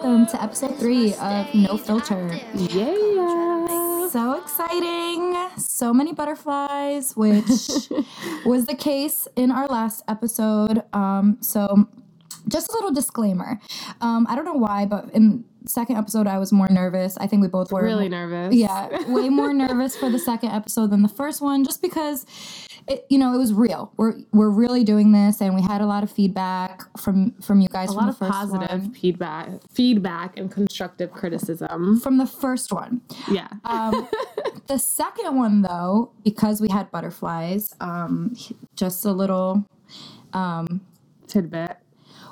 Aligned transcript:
welcome 0.00 0.26
to 0.26 0.40
episode 0.40 0.78
three 0.78 1.12
of 1.14 1.52
No 1.56 1.76
Filter. 1.76 2.30
Yeah. 2.54 4.08
So 4.10 4.34
exciting! 4.34 5.36
So 5.56 5.92
many 5.92 6.12
butterflies, 6.12 7.16
which 7.16 7.42
was 8.46 8.66
the 8.66 8.76
case 8.78 9.26
in 9.34 9.50
our 9.50 9.66
last 9.66 10.04
episode. 10.06 10.84
Um, 10.92 11.38
so, 11.40 11.88
just 12.46 12.68
a 12.68 12.74
little 12.74 12.92
disclaimer. 12.92 13.58
Um, 14.00 14.24
I 14.30 14.36
don't 14.36 14.44
know 14.44 14.52
why, 14.52 14.84
but 14.84 15.10
in 15.14 15.44
second 15.66 15.96
episode, 15.96 16.28
I 16.28 16.38
was 16.38 16.52
more 16.52 16.68
nervous. 16.68 17.18
I 17.18 17.26
think 17.26 17.42
we 17.42 17.48
both 17.48 17.72
were 17.72 17.82
Really 17.82 18.08
nervous. 18.08 18.54
Yeah, 18.54 19.10
way 19.10 19.28
more 19.28 19.52
nervous 19.52 19.96
for 19.96 20.10
the 20.10 20.18
second 20.20 20.50
episode 20.50 20.90
than 20.90 21.02
the 21.02 21.08
first 21.08 21.40
one, 21.40 21.64
just 21.64 21.82
because 21.82 22.24
it, 22.88 23.06
you 23.10 23.18
know, 23.18 23.34
it 23.34 23.38
was 23.38 23.52
real. 23.52 23.92
We're 23.96 24.14
we're 24.32 24.50
really 24.50 24.84
doing 24.84 25.12
this, 25.12 25.40
and 25.40 25.54
we 25.54 25.62
had 25.62 25.80
a 25.80 25.86
lot 25.86 26.02
of 26.02 26.10
feedback 26.10 26.82
from 26.98 27.32
from 27.40 27.60
you 27.60 27.68
guys 27.68 27.90
A 27.90 27.94
from 27.94 28.06
lot 28.06 28.18
the 28.18 28.24
of 28.26 28.30
positive 28.32 28.82
one. 28.82 28.92
feedback, 28.94 29.48
feedback 29.72 30.38
and 30.38 30.50
constructive 30.50 31.10
criticism. 31.12 32.00
From 32.00 32.18
the 32.18 32.26
first 32.26 32.72
one, 32.72 33.00
Yeah. 33.30 33.48
um, 33.64 34.08
the 34.66 34.78
second 34.78 35.36
one 35.36 35.62
though, 35.62 36.12
because 36.24 36.60
we 36.60 36.68
had 36.70 36.90
butterflies, 36.90 37.74
um, 37.80 38.34
just 38.76 39.04
a 39.04 39.12
little. 39.12 39.64
um, 40.32 40.80
Tidbit. 41.26 41.76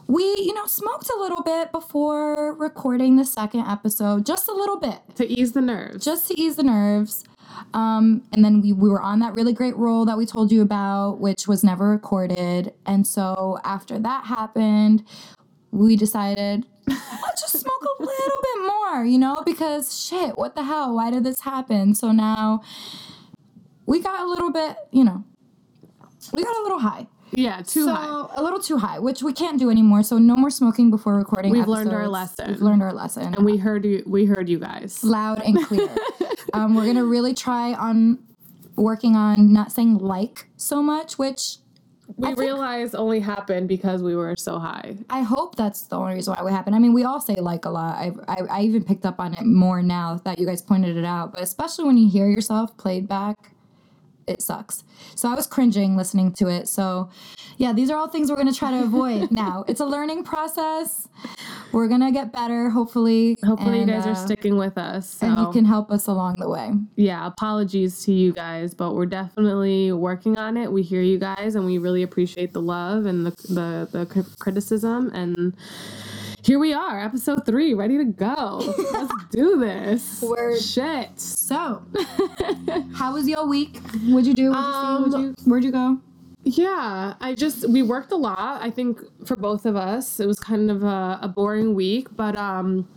We 0.09 0.23
you 0.39 0.55
know 0.55 0.67
smoked 0.67 1.11
a 1.11 1.19
little 1.21 1.43
bit 1.43 1.73
before 1.73 2.55
recording 2.55 3.17
the 3.17 3.25
second 3.25 3.61
episode, 3.67 4.25
just 4.25 4.49
a 4.49 4.53
little 4.55 4.79
bit. 4.79 5.01
To 5.17 5.27
ease 5.27 5.53
the 5.53 5.61
nerves. 5.61 6.05
just 6.05 6.29
to 6.29 6.41
ease 6.41 6.57
the 6.57 6.63
nerves. 6.63 7.25
Um, 7.75 8.23
and 8.33 8.45
then 8.45 8.61
we, 8.61 8.73
we 8.73 8.89
were 8.89 9.01
on 9.01 9.19
that 9.21 9.37
really 9.37 9.53
great 9.53 9.77
roll 9.77 10.05
that 10.05 10.17
we 10.17 10.27
told 10.27 10.53
you 10.53 10.63
about, 10.63 11.21
which 11.21 11.47
was 11.47 11.63
never 11.65 11.89
recorded. 11.91 12.73
And 12.85 13.07
so 13.07 13.59
after 13.65 13.99
that 13.99 14.27
happened, 14.27 15.05
we 15.71 15.97
decided 15.97 16.67
let's 16.87 17.43
just 17.43 17.59
smoke 17.59 17.83
a 17.83 18.03
little 18.03 18.43
bit 18.43 18.73
more, 18.73 19.05
you 19.05 19.19
know, 19.19 19.35
because 19.45 19.99
shit, 19.99 20.37
what 20.37 20.55
the 20.55 20.63
hell? 20.63 20.95
Why 20.95 21.11
did 21.11 21.25
this 21.25 21.41
happen? 21.41 21.95
So 21.95 22.13
now 22.13 22.63
we 23.87 24.01
got 24.01 24.21
a 24.21 24.27
little 24.27 24.53
bit, 24.53 24.77
you 24.93 25.05
know, 25.05 25.25
we 26.35 26.43
got 26.43 26.57
a 26.57 26.63
little 26.63 26.79
high. 26.79 27.07
Yeah, 27.37 27.63
too 27.63 27.85
so 27.85 27.95
high. 27.95 28.27
a 28.35 28.43
little 28.43 28.61
too 28.61 28.79
high, 28.79 28.99
which 28.99 29.23
we 29.23 29.33
can't 29.33 29.59
do 29.59 29.71
anymore. 29.71 30.03
So 30.03 30.19
no 30.19 30.35
more 30.37 30.51
smoking 30.51 30.91
before 30.91 31.17
recording. 31.17 31.53
We've 31.53 31.69
learned 31.69 31.93
our 31.93 32.09
lesson. 32.09 32.51
We've 32.51 32.63
learned 32.63 32.83
our 32.83 32.93
lesson 32.93 33.35
And 33.35 33.45
we 33.45 33.57
heard 33.59 33.85
you 33.85 34.03
we 34.07 34.25
heard 34.27 34.49
you 34.49 34.59
guys. 34.59 35.05
loud 35.05 35.41
and 35.43 35.63
clear. 35.67 35.89
um, 36.53 36.75
we're 36.75 36.87
gonna 36.87 37.05
really 37.05 37.35
try 37.35 37.75
on 37.75 38.19
working 38.77 39.17
on 39.17 39.53
not 39.53 39.73
saying 39.73 39.99
like 39.99 40.47
so 40.57 40.83
much, 40.83 41.19
which 41.19 41.57
We 42.17 42.27
think- 42.29 42.39
realized 42.39 42.95
only 42.95 43.21
happened 43.21 43.69
because 43.69 44.03
we 44.03 44.15
were 44.15 44.35
so 44.37 44.59
high. 44.59 44.97
I 45.11 45.23
hope 45.23 45.57
that's 45.57 45.83
the 45.83 45.97
only 45.97 46.15
reason 46.15 46.35
why 46.37 46.43
we 46.45 46.51
happen. 46.53 46.73
I 46.75 46.79
mean, 46.79 46.93
we 46.93 47.05
all 47.05 47.21
say 47.21 47.35
like 47.37 47.65
a 47.65 47.71
lot. 47.71 47.97
I, 47.97 48.13
I 48.29 48.37
I 48.51 48.61
even 48.63 48.85
picked 48.85 49.05
up 49.07 49.19
on 49.19 49.35
it 49.35 49.45
more 49.45 49.83
now 49.83 50.21
that 50.25 50.39
you 50.39 50.47
guys 50.47 50.63
pointed 50.63 50.97
it 50.97 51.05
out. 51.05 51.33
But 51.33 51.43
especially 51.43 51.85
when 51.87 51.97
you 51.99 52.09
hear 52.11 52.29
yourself 52.29 52.77
played 52.77 53.09
back, 53.09 53.37
it 54.27 54.43
sucks. 54.43 54.85
So 55.15 55.29
I 55.29 55.35
was 55.35 55.47
cringing 55.47 55.97
listening 55.97 56.33
to 56.35 56.49
it. 56.49 56.69
So 56.69 57.11
yeah, 57.59 57.73
these 57.73 57.91
are 57.91 57.97
all 57.97 58.09
things 58.09 58.31
we're 58.31 58.37
gonna 58.37 58.53
try 58.53 58.71
to 58.73 58.83
avoid 58.83 59.31
now. 59.31 59.65
It's 59.69 59.81
a 59.81 59.87
learning 59.87 60.25
process. 60.25 61.09
We're 61.73 61.89
gonna 61.89 62.13
get 62.13 62.33
better, 62.33 62.71
hopefully. 62.71 63.37
Hopefully 63.45 63.81
and, 63.81 63.89
you 63.89 63.95
guys 63.97 64.07
uh, 64.07 64.11
are 64.11 64.15
sticking 64.15 64.57
with 64.57 64.77
us. 64.79 65.09
So 65.09 65.27
And 65.27 65.39
you 65.39 65.53
can 65.53 65.65
help 65.65 65.91
us 65.91 66.07
along 66.07 66.35
the 66.39 66.49
way. 66.49 66.73
yeah, 66.97 67.27
apologies 67.27 68.05
to 68.05 68.13
you 68.13 68.33
guys, 68.33 68.75
but 68.75 68.95
we're 68.95 69.07
definitely 69.07 69.93
working 69.93 70.39
on 70.39 70.57
it. 70.57 70.71
We 70.71 70.83
hear 70.83 71.03
you 71.03 71.19
guys, 71.19 71.55
and 71.55 71.65
we 71.65 71.79
really 71.79 72.03
appreciate 72.03 72.53
the 72.53 72.63
love 72.63 73.07
and 73.07 73.27
the 73.27 73.31
the, 73.49 73.89
the 73.93 74.27
criticism. 74.39 75.11
And 75.15 75.55
here 76.47 76.61
we 76.61 76.73
are, 76.73 77.01
episode 77.01 77.45
three, 77.45 77.75
ready 77.75 77.99
to 77.99 78.05
go. 78.05 78.63
Let's 78.93 79.13
do 79.33 79.59
this. 79.59 80.23
Word. 80.23 80.61
Shit. 80.61 81.19
So, 81.19 81.83
how 82.95 83.15
was 83.15 83.29
your 83.29 83.47
week? 83.47 83.81
What'd 84.07 84.29
you 84.29 84.35
do? 84.35 84.51
What'd 84.53 85.07
you 85.07 85.11
see? 85.11 85.17
Um, 85.17 85.23
you, 85.23 85.35
where'd 85.45 85.65
you 85.65 85.73
go? 85.73 86.01
Yeah, 86.45 87.15
I 87.21 87.35
just 87.35 87.69
we 87.69 87.83
worked 87.83 88.13
a 88.13 88.17
lot. 88.17 88.63
I 88.63 88.71
think 88.71 89.01
for 89.27 89.35
both 89.35 89.67
of 89.67 89.75
us, 89.75 90.21
it 90.21 90.27
was 90.27 90.39
kind 90.39 90.71
of 90.71 90.85
a, 90.85 91.19
a 91.23 91.29
boring 91.29 91.75
week, 91.75 92.15
but 92.15 92.39
um, 92.39 92.89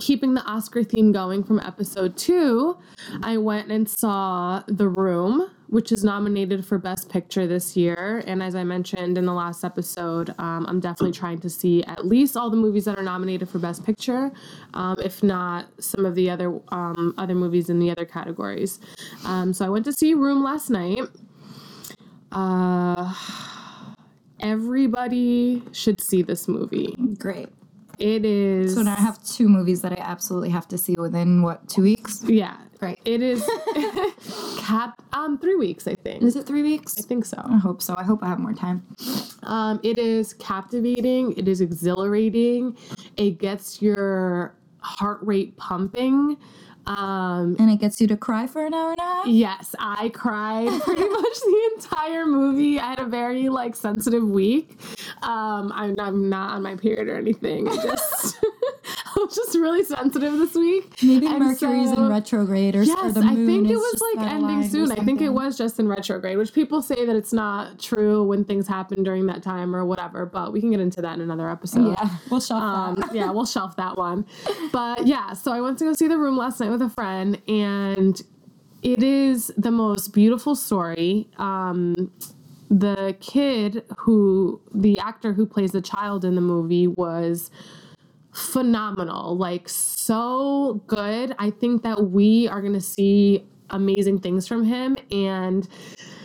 keeping 0.00 0.34
the 0.34 0.42
Oscar 0.42 0.82
theme 0.82 1.12
going 1.12 1.44
from 1.44 1.60
episode 1.60 2.16
two, 2.16 2.76
I 3.22 3.36
went 3.36 3.70
and 3.70 3.88
saw 3.88 4.64
The 4.66 4.88
Room, 4.88 5.48
which 5.68 5.92
is 5.92 6.04
nominated 6.04 6.64
for 6.64 6.78
Best 6.78 7.08
Picture 7.08 7.46
this 7.46 7.76
year. 7.76 8.22
And 8.26 8.42
as 8.42 8.54
I 8.54 8.64
mentioned 8.64 9.18
in 9.18 9.26
the 9.26 9.32
last 9.32 9.64
episode, 9.64 10.30
um, 10.38 10.66
I'm 10.68 10.80
definitely 10.80 11.12
trying 11.12 11.38
to 11.40 11.50
see 11.50 11.82
at 11.84 12.06
least 12.06 12.36
all 12.36 12.50
the 12.50 12.56
movies 12.56 12.84
that 12.84 12.98
are 12.98 13.02
nominated 13.02 13.48
for 13.48 13.58
Best 13.58 13.84
Picture, 13.84 14.32
um, 14.74 14.96
if 15.02 15.22
not 15.22 15.66
some 15.82 16.04
of 16.04 16.14
the 16.14 16.30
other 16.30 16.58
um, 16.68 17.14
other 17.18 17.34
movies 17.34 17.70
in 17.70 17.78
the 17.78 17.90
other 17.90 18.04
categories. 18.04 18.78
Um, 19.24 19.52
so 19.52 19.64
I 19.64 19.68
went 19.68 19.84
to 19.86 19.92
see 19.92 20.14
Room 20.14 20.42
last 20.42 20.70
night. 20.70 21.00
Uh, 22.32 23.14
everybody 24.40 25.62
should 25.72 26.00
see 26.00 26.22
this 26.22 26.48
movie. 26.48 26.94
Great. 27.18 27.48
It 27.98 28.24
is. 28.24 28.74
So 28.74 28.82
now 28.82 28.92
I 28.92 29.00
have 29.00 29.22
two 29.24 29.48
movies 29.48 29.80
that 29.82 29.92
I 29.92 30.02
absolutely 30.02 30.50
have 30.50 30.68
to 30.68 30.78
see 30.78 30.94
within 30.98 31.42
what 31.42 31.68
two 31.68 31.82
weeks? 31.82 32.22
yeah. 32.24 32.58
Great. 32.78 32.98
It 33.04 33.22
is 33.22 33.48
cap 34.58 35.00
um 35.12 35.38
three 35.38 35.56
weeks 35.56 35.88
I 35.88 35.94
think. 36.04 36.22
Is 36.22 36.36
it 36.36 36.46
three 36.46 36.62
weeks? 36.62 36.98
I 36.98 37.02
think 37.02 37.24
so. 37.24 37.40
I 37.44 37.56
hope 37.56 37.80
so. 37.80 37.94
I 37.96 38.04
hope 38.04 38.22
I 38.22 38.28
have 38.28 38.38
more 38.38 38.52
time. 38.52 38.84
Um, 39.42 39.80
it 39.82 39.98
is 39.98 40.34
captivating. 40.34 41.32
It 41.38 41.48
is 41.48 41.60
exhilarating. 41.60 42.76
It 43.16 43.38
gets 43.38 43.80
your 43.80 44.54
heart 44.80 45.18
rate 45.22 45.56
pumping. 45.56 46.36
Um, 46.86 47.56
And 47.58 47.70
it 47.70 47.80
gets 47.80 48.00
you 48.00 48.06
to 48.08 48.16
cry 48.16 48.46
for 48.46 48.64
an 48.64 48.74
hour 48.74 48.90
and 48.90 48.98
a 48.98 49.02
half. 49.02 49.26
Yes, 49.26 49.74
I 49.78 50.08
cried 50.10 50.68
pretty 50.82 51.08
much 51.08 51.38
the 51.40 51.70
entire 51.76 52.26
movie. 52.26 52.78
I 52.78 52.90
had 52.90 52.98
a 53.00 53.06
very 53.06 53.48
like 53.48 53.74
sensitive 53.76 54.22
week. 54.28 54.78
Um, 55.22 55.72
I'm, 55.74 55.96
I'm 55.98 56.28
not 56.28 56.50
on 56.54 56.62
my 56.62 56.76
period 56.76 57.08
or 57.08 57.16
anything. 57.16 57.68
I 57.68 57.76
just 57.76 58.38
I 59.16 59.18
was 59.18 59.34
just 59.34 59.54
really 59.56 59.82
sensitive 59.82 60.34
this 60.34 60.54
week. 60.54 61.02
Maybe 61.02 61.26
And 61.26 61.38
Mercury's 61.38 61.88
so- 61.90 61.96
in 61.96 62.08
retrograde 62.08 62.76
or, 62.76 62.82
Yes, 62.82 63.16
I 63.16 63.34
think 63.34 63.68
it 63.68 63.76
was 63.76 64.02
like 64.16 64.26
ending 64.30 64.68
soon. 64.68 64.92
I 64.92 64.96
think 64.96 65.22
it 65.22 65.30
was 65.30 65.56
just 65.56 65.80
in 65.80 65.88
retrograde, 65.88 66.36
which 66.36 66.52
people 66.52 66.82
say 66.82 67.06
that 67.06 67.16
it's 67.16 67.32
not 67.32 67.78
true 67.78 68.22
when 68.24 68.44
things 68.44 68.68
happen 68.68 69.02
during 69.02 69.24
that 69.26 69.42
time 69.42 69.74
or 69.74 69.84
whatever. 69.86 70.26
But 70.26 70.52
we 70.52 70.60
can 70.60 70.70
get 70.70 70.80
into 70.80 71.00
that 71.02 71.14
in 71.14 71.22
another 71.22 71.48
episode. 71.50 71.96
Yeah, 71.98 72.10
we'll 72.30 72.40
shelf 72.40 72.62
Um, 72.62 72.94
that. 72.96 73.14
yeah, 73.14 73.30
we'll 73.30 73.46
shelf 73.46 73.74
that 73.76 73.96
one. 73.96 74.26
But 74.70 75.06
yeah, 75.06 75.32
so 75.32 75.50
I 75.50 75.60
went 75.62 75.78
to 75.78 75.84
go 75.86 75.92
see 75.94 76.08
the 76.08 76.18
room 76.18 76.36
last 76.36 76.60
night 76.60 76.70
with 76.76 76.90
a 76.90 76.94
friend, 76.94 77.40
and 77.48 78.20
it 78.82 79.02
is 79.02 79.50
the 79.56 79.70
most 79.70 80.12
beautiful 80.12 80.54
story. 80.54 81.26
Um, 81.38 81.94
the 82.68 83.16
kid 83.18 83.82
who, 83.96 84.60
the 84.74 84.98
actor 84.98 85.32
who 85.32 85.46
plays 85.46 85.72
the 85.72 85.80
child 85.80 86.24
in 86.24 86.34
the 86.34 86.42
movie, 86.42 86.86
was 86.86 87.50
phenomenal. 88.34 89.38
Like, 89.38 89.70
so 89.70 90.82
good. 90.86 91.34
I 91.38 91.50
think 91.50 91.82
that 91.84 92.10
we 92.10 92.46
are 92.48 92.60
going 92.60 92.74
to 92.74 92.80
see 92.80 93.46
amazing 93.70 94.20
things 94.20 94.46
from 94.46 94.62
him. 94.62 94.96
And 95.10 95.66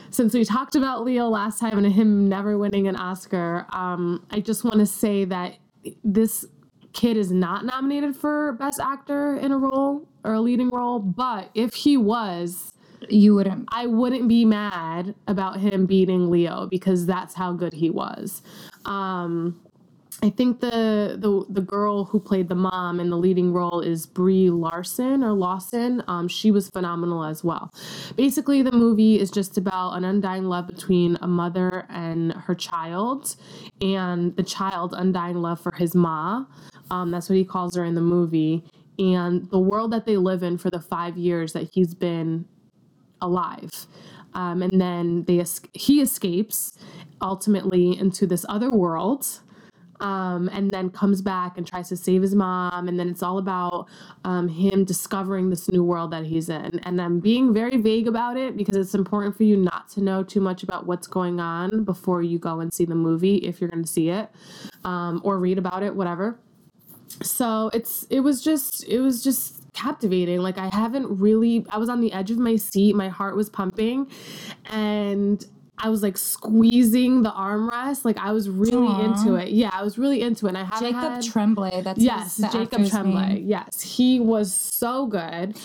since 0.10 0.34
we 0.34 0.44
talked 0.44 0.76
about 0.76 1.06
Leo 1.06 1.30
last 1.30 1.62
time 1.62 1.78
and 1.78 1.94
him 1.94 2.28
never 2.28 2.58
winning 2.58 2.90
an 2.90 2.98
Oscar, 2.98 3.66
um, 3.72 4.26
I 4.30 4.42
just 4.42 4.66
want 4.66 4.80
to 4.80 4.86
say 4.86 5.24
that 5.26 5.56
this 6.04 6.46
kid 6.92 7.16
is 7.16 7.32
not 7.32 7.64
nominated 7.64 8.18
for 8.18 8.52
Best 8.54 8.82
Actor 8.82 9.38
in 9.38 9.54
a 9.54 9.58
role 9.58 10.06
or 10.24 10.34
a 10.34 10.42
leading 10.42 10.70
role, 10.70 11.00
but 11.00 11.50
if 11.54 11.74
he 11.74 11.98
was, 11.98 12.74
You 13.10 13.34
wouldn't. 13.36 13.68
I 13.72 13.88
wouldn't 13.88 14.28
be 14.28 14.46
mad 14.46 15.16
about 15.28 15.60
him 15.60 15.86
beating 15.88 16.30
Leo 16.30 16.68
because 16.68 17.06
that's 17.08 17.34
how 17.34 17.52
good 17.54 17.74
he 17.74 17.90
was. 17.90 18.44
Um, 18.86 19.60
I 20.24 20.30
think 20.30 20.60
the, 20.60 21.18
the 21.18 21.46
the 21.50 21.62
girl 21.62 22.06
who 22.06 22.20
played 22.20 22.48
the 22.48 22.54
mom 22.56 23.00
in 23.00 23.10
the 23.10 23.18
leading 23.18 23.54
role 23.54 23.82
is 23.82 24.06
Brie 24.06 24.52
Larson 24.52 25.24
or 25.24 25.34
Lawson. 25.34 26.04
Um, 26.08 26.28
she 26.28 26.52
was 26.52 26.70
phenomenal 26.70 27.24
as 27.24 27.44
well. 27.44 27.74
Basically, 28.16 28.62
the 28.62 28.72
movie 28.72 29.20
is 29.20 29.32
just 29.32 29.58
about 29.58 29.94
an 29.94 30.04
undying 30.04 30.46
love 30.46 30.68
between 30.68 31.18
a 31.24 31.28
mother 31.28 31.88
and 31.90 32.34
her 32.34 32.54
child, 32.54 33.36
and 33.82 34.36
the 34.36 34.44
child's 34.44 34.94
undying 34.94 35.42
love 35.42 35.60
for 35.60 35.72
his 35.72 35.96
ma. 35.96 36.46
Um, 36.92 37.10
that's 37.10 37.28
what 37.30 37.38
he 37.38 37.46
calls 37.46 37.76
her 37.76 37.84
in 37.84 37.96
the 37.96 38.02
movie. 38.02 38.64
And 39.02 39.50
the 39.50 39.60
world 39.60 39.92
that 39.94 40.06
they 40.06 40.16
live 40.16 40.44
in 40.44 40.60
for 40.60 40.70
the 40.70 40.80
five 40.80 41.18
years 41.18 41.54
that 41.54 41.70
he's 41.74 41.96
been 41.96 42.46
alive. 43.20 43.88
Um, 44.34 44.62
and 44.62 44.80
then 44.80 45.24
they 45.24 45.44
he 45.74 46.02
escapes 46.02 46.78
ultimately 47.20 47.98
into 47.98 48.28
this 48.28 48.46
other 48.48 48.70
world 48.70 49.42
um, 50.00 50.50
and 50.52 50.70
then 50.70 50.90
comes 50.90 51.22
back 51.22 51.58
and 51.58 51.66
tries 51.66 51.90
to 51.90 51.98
save 51.98 52.22
his 52.22 52.36
mom. 52.36 52.88
And 52.88 53.00
then 53.00 53.10
it's 53.10 53.24
all 53.24 53.40
about 53.40 53.88
um, 54.24 54.48
him 54.48 54.84
discovering 54.84 55.50
this 55.50 55.68
new 55.72 55.84
world 55.84 56.12
that 56.12 56.26
he's 56.26 56.50
in. 56.50 56.80
And 56.84 57.02
I'm 57.02 57.20
being 57.20 57.54
very 57.54 57.78
vague 57.78 58.08
about 58.08 58.38
it 58.38 58.56
because 58.56 58.76
it's 58.76 58.96
important 58.96 59.36
for 59.36 59.44
you 59.44 59.58
not 59.58 59.90
to 59.92 60.02
know 60.02 60.24
too 60.24 60.42
much 60.42 60.62
about 60.62 60.86
what's 60.86 61.08
going 61.08 61.40
on 61.40 61.84
before 61.84 62.22
you 62.22 62.38
go 62.40 62.60
and 62.60 62.72
see 62.72 62.86
the 62.86 62.96
movie 62.96 63.38
if 63.38 63.60
you're 63.60 63.70
going 63.70 63.84
to 63.84 63.90
see 63.90 64.10
it 64.10 64.30
um, 64.84 65.22
or 65.24 65.40
read 65.40 65.58
about 65.58 65.82
it, 65.84 65.96
whatever. 65.96 66.40
So 67.24 67.70
it's 67.74 68.04
it 68.10 68.20
was 68.22 68.44
just 68.44 68.84
it 68.88 69.00
was 69.00 69.24
just 69.24 69.62
captivating. 69.74 70.40
Like 70.40 70.58
I 70.58 70.70
haven't 70.74 71.20
really 71.20 71.66
I 71.70 71.78
was 71.78 71.90
on 71.90 72.02
the 72.02 72.12
edge 72.14 72.32
of 72.32 72.38
my 72.38 72.56
seat, 72.56 72.96
my 72.96 73.10
heart 73.10 73.36
was 73.36 73.50
pumping 73.50 74.08
and 74.70 75.46
I 75.84 75.90
was 75.90 76.04
like 76.04 76.18
squeezing 76.18 77.24
the 77.24 77.32
armrest. 77.32 78.06
Like 78.06 78.18
I 78.18 78.32
was 78.32 78.50
really 78.50 78.88
Aw. 78.88 79.06
into 79.06 79.36
it. 79.36 79.50
Yeah, 79.50 79.72
I 79.74 79.84
was 79.84 79.98
really 79.98 80.22
into 80.22 80.46
it. 80.46 80.50
And 80.50 80.58
I 80.60 80.64
haven't 80.64 80.94
Jacob 80.94 81.14
had, 81.14 81.24
Tremblay. 81.24 81.82
That's 81.82 82.00
Yes, 82.00 82.40
Jacob 82.52 82.88
Tremblay. 82.88 83.28
name. 83.36 83.48
Yes, 83.48 83.82
he 83.82 84.20
was 84.20 84.54
so 84.54 85.08
good. 85.08 85.58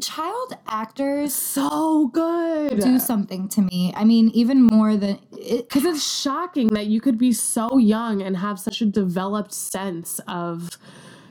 Child 0.00 0.54
actors 0.68 1.34
So 1.34 2.08
good. 2.08 2.80
do 2.80 2.98
something 2.98 3.48
to 3.48 3.62
me. 3.62 3.92
I 3.96 4.04
mean, 4.04 4.30
even 4.34 4.62
more 4.70 4.96
than 4.96 5.18
it, 5.32 5.68
Because 5.68 5.84
it's 5.84 6.06
shocking 6.20 6.68
that 6.68 6.86
you 6.86 7.00
could 7.00 7.18
be 7.18 7.32
so 7.32 7.76
young 7.78 8.22
and 8.22 8.36
have 8.36 8.60
such 8.60 8.80
a 8.82 8.86
developed 8.86 9.52
sense 9.52 10.20
of 10.28 10.70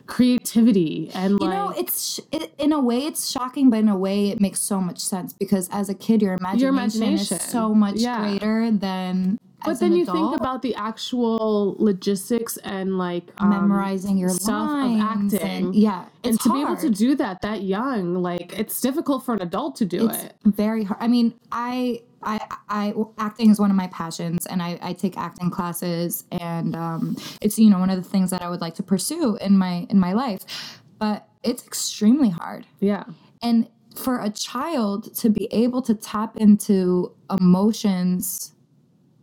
creativity 0.07 1.11
and 1.13 1.38
you 1.39 1.47
know, 1.47 1.69
it's 1.77 2.15
sh- 2.15 2.19
it, 2.31 2.51
in 2.57 2.73
a 2.73 2.79
way 2.79 3.06
it's 3.06 3.29
shocking, 3.29 3.69
but 3.69 3.79
in 3.79 3.88
a 3.89 3.95
way 3.97 4.29
it 4.29 4.41
makes 4.41 4.59
so 4.59 4.81
much 4.81 5.00
sense 5.00 5.33
because 5.33 5.69
as 5.71 5.88
a 5.88 5.94
kid, 5.94 6.21
your 6.21 6.33
imagination, 6.33 6.73
imagination. 7.03 7.38
is 7.38 7.44
so 7.44 7.73
much 7.75 7.95
Yeah. 7.97 8.19
greater 8.21 8.71
than. 8.71 9.38
But 9.63 9.79
then 9.79 9.94
you 9.94 10.03
adult, 10.03 10.17
think 10.17 10.39
about 10.39 10.61
the 10.61 10.75
actual 10.75 11.75
logistics 11.79 12.57
and 12.57 12.97
like 12.97 13.23
um, 13.39 13.50
memorizing 13.50 14.17
your 14.17 14.29
stuff 14.29 14.69
lines 14.69 15.33
of 15.33 15.41
acting. 15.41 15.65
and, 15.65 15.75
yeah, 15.75 16.06
and 16.23 16.39
to 16.39 16.53
be 16.53 16.61
able 16.61 16.77
to 16.77 16.89
do 16.89 17.15
that 17.15 17.41
that 17.41 17.63
young 17.63 18.15
like 18.15 18.57
it's 18.57 18.79
difficult 18.81 19.25
for 19.25 19.33
an 19.33 19.41
adult 19.41 19.75
to 19.77 19.85
do 19.85 20.07
it's 20.07 20.23
it. 20.23 20.35
very 20.45 20.83
hard. 20.83 21.01
I 21.01 21.07
mean, 21.07 21.33
I, 21.51 22.01
I, 22.21 22.39
I, 22.69 22.94
acting 23.17 23.50
is 23.50 23.59
one 23.59 23.69
of 23.69 23.77
my 23.77 23.88
passions, 23.88 24.45
and 24.45 24.61
I, 24.61 24.79
I 24.81 24.94
take 24.94 25.17
acting 25.17 25.50
classes, 25.50 26.25
and 26.31 26.75
um, 26.75 27.17
it's 27.41 27.57
you 27.59 27.69
know 27.69 27.79
one 27.79 27.89
of 27.89 28.01
the 28.01 28.09
things 28.09 28.31
that 28.31 28.41
I 28.41 28.50
would 28.50 28.62
like 28.62 28.75
to 28.75 28.83
pursue 28.83 29.38
in 29.38 29.57
my 29.57 29.88
in 29.89 30.00
my 30.00 30.13
life, 30.13 30.81
but 30.97 31.27
it's 31.44 31.65
extremely 31.65 32.29
hard, 32.29 32.65
yeah. 32.79 33.03
And 33.41 33.67
for 33.95 34.21
a 34.21 34.29
child 34.29 35.13
to 35.15 35.29
be 35.29 35.47
able 35.51 35.81
to 35.81 35.94
tap 35.94 36.38
into 36.38 37.12
emotions 37.39 38.53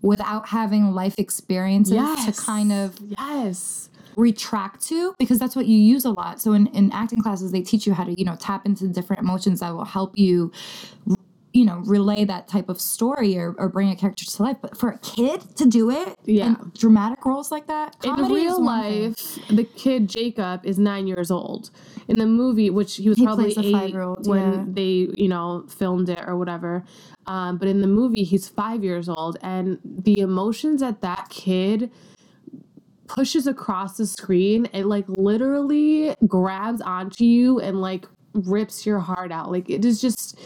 without 0.07 0.49
having 0.49 0.95
life 0.95 1.15
experiences 1.19 1.95
yes. 1.95 2.25
to 2.27 2.43
kind 2.43 2.73
of 2.73 2.97
yes. 3.19 3.89
retract 4.17 4.81
to 4.87 5.15
because 5.19 5.39
that's 5.39 5.57
what 5.57 5.67
you 5.67 5.77
use 5.77 6.05
a 6.05 6.11
lot. 6.11 6.41
So 6.41 6.53
in, 6.53 6.69
in 6.69 6.93
acting 6.93 7.21
classes 7.21 7.53
they 7.53 7.63
teach 7.63 7.87
you 7.87 7.95
how 7.95 8.05
to 8.05 8.15
you 8.19 8.25
know 8.25 8.37
tap 8.37 8.67
into 8.67 8.89
different 8.89 9.21
emotions 9.21 9.61
that 9.61 9.75
will 9.75 9.85
help 9.85 10.17
you 10.17 10.53
you 11.57 11.65
know 11.65 11.79
relay 11.87 12.23
that 12.25 12.47
type 12.49 12.69
of 12.69 12.79
story 12.79 13.39
or, 13.39 13.55
or 13.57 13.69
bring 13.71 13.89
a 13.91 13.97
character 13.97 14.25
to 14.27 14.43
life 14.43 14.59
but 14.61 14.77
for 14.77 14.91
a 14.91 14.99
kid 14.99 15.41
to 15.57 15.65
do 15.67 15.91
it 15.91 16.15
Yeah. 16.25 16.49
in 16.49 16.73
dramatic 16.77 17.25
roles 17.25 17.51
like 17.51 17.67
that 17.69 17.97
in 18.05 18.15
real 18.31 18.63
one 18.63 18.83
thing. 18.83 19.03
life 19.11 19.39
the 19.49 19.65
kid 19.65 20.09
jacob 20.09 20.67
is 20.67 20.79
nine 20.79 21.07
years 21.07 21.31
old 21.31 21.71
in 22.09 22.19
the 22.19 22.27
movie 22.27 22.69
which 22.69 22.97
he 22.97 23.09
was 23.09 23.17
He 23.17 23.25
probably 23.25 23.55
eight 23.57 23.95
when 24.27 24.53
yeah. 24.53 24.65
they 24.69 25.09
you 25.17 25.29
know 25.29 25.65
filmed 25.69 26.11
it 26.11 26.21
or 26.27 26.37
whatever 26.37 26.85
um, 27.27 27.57
but 27.57 27.69
in 27.69 27.81
the 27.81 27.89
movie 27.89 28.23
he's 28.23 28.49
five 28.49 28.85
years 28.85 29.09
old 29.09 29.39
and 29.43 29.79
the 29.85 30.21
emotions 30.21 30.81
that 30.83 31.01
that 31.01 31.29
kid 31.31 31.91
pushes 33.09 33.47
across 33.47 33.97
the 33.97 34.07
screen 34.07 34.69
it 34.75 34.85
like 34.85 35.07
literally 35.17 36.15
grabs 36.27 36.81
onto 36.83 37.25
you 37.25 37.61
and 37.61 37.81
like 37.81 38.07
rips 38.35 38.85
your 38.85 38.99
heart 38.99 39.33
out 39.33 39.51
like 39.51 39.71
it 39.71 39.85
is 39.85 40.01
just 40.01 40.39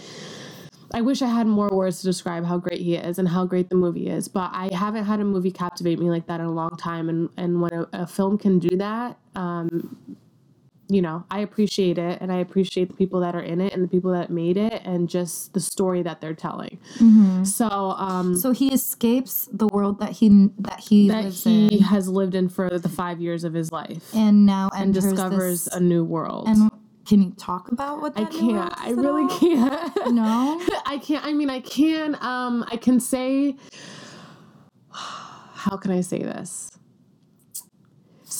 I 0.92 1.00
wish 1.00 1.22
I 1.22 1.28
had 1.28 1.46
more 1.46 1.68
words 1.68 2.00
to 2.00 2.06
describe 2.06 2.44
how 2.44 2.58
great 2.58 2.80
he 2.80 2.96
is 2.96 3.18
and 3.18 3.28
how 3.28 3.44
great 3.46 3.68
the 3.68 3.76
movie 3.76 4.08
is, 4.08 4.28
but 4.28 4.50
I 4.52 4.68
haven't 4.74 5.04
had 5.04 5.20
a 5.20 5.24
movie 5.24 5.50
captivate 5.50 5.98
me 5.98 6.10
like 6.10 6.26
that 6.26 6.40
in 6.40 6.46
a 6.46 6.52
long 6.52 6.76
time. 6.76 7.08
And 7.08 7.28
and 7.36 7.60
when 7.60 7.72
a, 7.72 7.88
a 7.92 8.06
film 8.06 8.38
can 8.38 8.58
do 8.58 8.76
that, 8.76 9.16
um, 9.36 9.96
you 10.88 11.00
know, 11.00 11.24
I 11.30 11.40
appreciate 11.40 11.98
it, 11.98 12.20
and 12.20 12.32
I 12.32 12.38
appreciate 12.38 12.88
the 12.88 12.94
people 12.94 13.20
that 13.20 13.36
are 13.36 13.42
in 13.42 13.60
it 13.60 13.72
and 13.72 13.84
the 13.84 13.88
people 13.88 14.10
that 14.10 14.30
made 14.30 14.56
it, 14.56 14.82
and 14.84 15.08
just 15.08 15.54
the 15.54 15.60
story 15.60 16.02
that 16.02 16.20
they're 16.20 16.34
telling. 16.34 16.78
So, 17.44 17.68
um, 17.68 18.36
so 18.36 18.50
he 18.50 18.72
escapes 18.74 19.48
the 19.52 19.68
world 19.68 20.00
that 20.00 20.10
he 20.10 20.48
that 20.58 20.80
he 20.80 21.08
that 21.08 21.32
he 21.32 21.76
in 21.76 21.82
has 21.84 22.08
lived 22.08 22.34
in 22.34 22.48
for 22.48 22.78
the 22.78 22.88
five 22.88 23.20
years 23.20 23.44
of 23.44 23.54
his 23.54 23.70
life 23.70 24.12
and 24.14 24.44
now 24.44 24.68
and 24.76 24.92
discovers 24.92 25.66
this, 25.66 25.74
a 25.74 25.78
new 25.80 26.04
world. 26.04 26.48
and 26.48 26.70
can 27.06 27.22
you 27.22 27.32
talk 27.36 27.72
about 27.72 28.00
what 28.00 28.16
I 28.16 28.24
that 28.24 28.32
new 28.32 28.52
world 28.52 28.70
can't. 28.70 28.80
I 28.80 28.90
really 28.90 29.22
all? 29.22 29.38
can't. 29.38 30.14
no 30.14 30.60
I 30.86 30.98
can't. 30.98 31.24
I 31.24 31.32
mean, 31.32 31.50
I 31.50 31.60
can. 31.60 32.16
Um, 32.20 32.64
I 32.70 32.76
can 32.76 33.00
say. 33.00 33.56
How 34.90 35.76
can 35.76 35.90
I 35.90 36.00
say 36.00 36.22
this? 36.22 36.70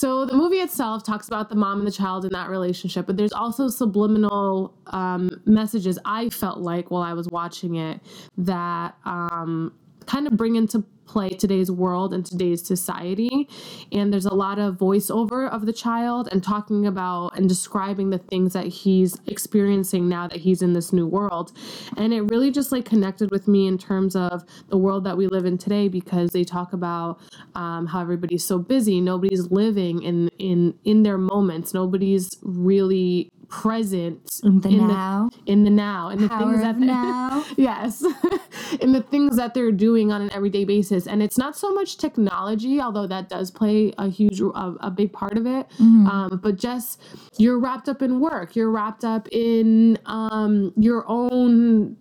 So 0.00 0.24
the 0.24 0.34
movie 0.34 0.56
itself 0.60 1.02
talks 1.02 1.26
about 1.28 1.50
the 1.50 1.56
mom 1.56 1.78
and 1.78 1.86
the 1.86 1.92
child 1.92 2.24
in 2.24 2.32
that 2.32 2.48
relationship, 2.48 3.06
but 3.06 3.18
there's 3.18 3.32
also 3.32 3.68
subliminal 3.68 4.72
um, 4.86 5.28
messages 5.44 5.98
I 6.06 6.30
felt 6.30 6.60
like 6.60 6.90
while 6.90 7.02
I 7.02 7.12
was 7.12 7.28
watching 7.28 7.74
it 7.74 8.00
that 8.38 8.94
um, 9.04 9.74
kind 10.10 10.26
of 10.26 10.36
bring 10.36 10.56
into 10.56 10.84
play 11.06 11.28
today's 11.28 11.70
world 11.70 12.12
and 12.14 12.24
today's 12.24 12.64
society. 12.64 13.48
And 13.90 14.12
there's 14.12 14.26
a 14.26 14.34
lot 14.34 14.58
of 14.58 14.76
voiceover 14.76 15.50
of 15.50 15.66
the 15.66 15.72
child 15.72 16.28
and 16.30 16.42
talking 16.42 16.86
about 16.86 17.36
and 17.36 17.48
describing 17.48 18.10
the 18.10 18.18
things 18.18 18.52
that 18.52 18.66
he's 18.66 19.18
experiencing 19.26 20.08
now 20.08 20.28
that 20.28 20.38
he's 20.38 20.62
in 20.62 20.72
this 20.72 20.92
new 20.92 21.06
world. 21.06 21.52
And 21.96 22.12
it 22.12 22.22
really 22.22 22.50
just 22.50 22.70
like 22.72 22.84
connected 22.84 23.30
with 23.30 23.48
me 23.48 23.66
in 23.66 23.76
terms 23.76 24.14
of 24.14 24.44
the 24.68 24.78
world 24.78 25.04
that 25.04 25.16
we 25.16 25.26
live 25.26 25.44
in 25.44 25.58
today 25.58 25.88
because 25.88 26.30
they 26.30 26.44
talk 26.44 26.72
about 26.72 27.20
um, 27.54 27.86
how 27.86 28.00
everybody's 28.00 28.44
so 28.44 28.58
busy, 28.58 29.00
nobody's 29.00 29.50
living 29.50 30.02
in 30.02 30.28
in 30.38 30.74
in 30.84 31.02
their 31.02 31.18
moments, 31.18 31.74
nobody's 31.74 32.28
really 32.42 33.30
present 33.50 34.40
in 34.42 34.60
the 34.60 34.70
now? 34.70 35.28
in 35.46 35.64
the 35.64 35.70
now 35.70 36.08
and 36.08 36.20
the 36.20 36.28
power 36.28 36.52
things 36.52 36.62
that 36.62 36.78
now? 36.78 37.44
Yes. 37.56 38.04
In 38.80 38.92
the 38.92 39.02
things 39.02 39.36
that 39.36 39.52
they're 39.52 39.72
doing 39.72 40.12
on 40.12 40.22
an 40.22 40.32
everyday 40.32 40.64
basis. 40.64 41.06
And 41.06 41.22
it's 41.22 41.36
not 41.36 41.56
so 41.56 41.72
much 41.74 41.98
technology 41.98 42.80
although 42.80 43.06
that 43.06 43.28
does 43.28 43.50
play 43.50 43.92
a 43.98 44.08
huge 44.08 44.40
a, 44.40 44.74
a 44.80 44.90
big 44.90 45.12
part 45.12 45.36
of 45.36 45.46
it. 45.46 45.66
Um, 45.80 46.40
but 46.42 46.56
just 46.56 47.02
you're 47.36 47.58
wrapped 47.58 47.88
up 47.88 48.02
in 48.02 48.20
work. 48.20 48.54
You're 48.54 48.70
wrapped 48.70 49.04
up 49.04 49.28
in 49.32 49.98
um, 50.06 50.72
your 50.76 51.04
own 51.08 51.96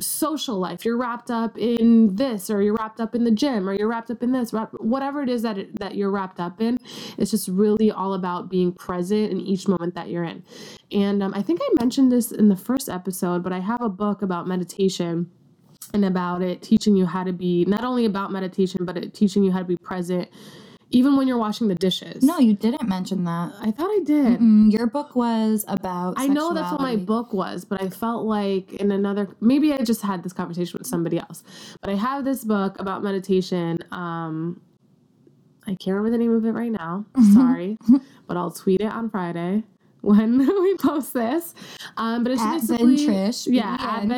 social 0.00 0.58
life. 0.58 0.84
You're 0.84 0.96
wrapped 0.96 1.30
up 1.30 1.56
in 1.58 2.16
this 2.16 2.50
or 2.50 2.62
you're 2.62 2.74
wrapped 2.74 3.00
up 3.00 3.14
in 3.14 3.24
the 3.24 3.30
gym 3.30 3.68
or 3.68 3.74
you're 3.74 3.88
wrapped 3.88 4.10
up 4.10 4.22
in 4.22 4.32
this 4.32 4.52
whatever 4.52 5.22
it 5.22 5.28
is 5.28 5.42
that 5.42 5.58
it, 5.58 5.78
that 5.78 5.94
you're 5.94 6.10
wrapped 6.10 6.40
up 6.40 6.60
in 6.60 6.78
it's 7.16 7.30
just 7.30 7.48
really 7.48 7.90
all 7.90 8.14
about 8.14 8.48
being 8.48 8.72
present 8.72 9.30
in 9.30 9.40
each 9.40 9.68
moment 9.68 9.94
that 9.94 10.08
you're 10.08 10.24
in. 10.24 10.42
And 10.92 11.22
um, 11.22 11.34
i 11.34 11.42
think 11.42 11.60
i 11.62 11.68
mentioned 11.80 12.10
this 12.10 12.32
in 12.32 12.48
the 12.48 12.56
first 12.56 12.88
episode 12.88 13.42
but 13.42 13.52
i 13.52 13.60
have 13.60 13.80
a 13.80 13.88
book 13.88 14.22
about 14.22 14.46
meditation 14.46 15.30
and 15.94 16.04
about 16.04 16.42
it 16.42 16.62
teaching 16.62 16.96
you 16.96 17.06
how 17.06 17.24
to 17.24 17.32
be 17.32 17.64
not 17.66 17.84
only 17.84 18.04
about 18.04 18.32
meditation 18.32 18.84
but 18.84 18.96
it 18.96 19.14
teaching 19.14 19.42
you 19.42 19.50
how 19.50 19.58
to 19.58 19.64
be 19.64 19.76
present 19.76 20.28
even 20.90 21.16
when 21.16 21.28
you're 21.28 21.38
washing 21.38 21.68
the 21.68 21.74
dishes 21.74 22.22
no 22.22 22.38
you 22.38 22.54
didn't 22.54 22.88
mention 22.88 23.24
that 23.24 23.52
i 23.60 23.70
thought 23.70 23.90
i 23.90 24.00
did 24.04 24.38
Mm, 24.40 24.72
your 24.72 24.86
book 24.86 25.16
was 25.16 25.64
about 25.68 26.14
I 26.16 26.28
know 26.28 26.54
that's 26.54 26.72
what 26.72 26.80
my 26.80 26.96
book 26.96 27.32
was, 27.32 27.64
but 27.64 27.82
I 27.82 27.88
felt 27.88 28.24
like 28.24 28.72
in 28.74 28.90
another 28.90 29.28
maybe 29.40 29.72
I 29.72 29.78
just 29.78 30.02
had 30.02 30.22
this 30.22 30.32
conversation 30.32 30.78
with 30.78 30.86
somebody 30.86 31.18
else. 31.18 31.42
But 31.80 31.90
I 31.90 31.94
have 31.96 32.24
this 32.24 32.44
book 32.44 32.78
about 32.78 33.02
meditation. 33.02 33.78
Um 33.90 34.60
I 35.66 35.74
can't 35.74 35.96
remember 35.96 36.10
the 36.10 36.18
name 36.18 36.32
of 36.32 36.44
it 36.44 36.52
right 36.52 36.72
now. 36.72 37.04
Sorry. 37.34 37.76
but 38.26 38.36
I'll 38.36 38.50
tweet 38.50 38.80
it 38.80 38.86
on 38.86 39.10
Friday 39.10 39.64
when 40.00 40.38
we 40.62 40.76
post 40.76 41.12
this. 41.14 41.54
Um 41.96 42.24
but 42.24 42.32
it's 42.32 42.42
At 42.42 42.60
basically 42.60 42.96
Yeah, 43.46 43.76
at 43.80 44.02
on 44.02 44.08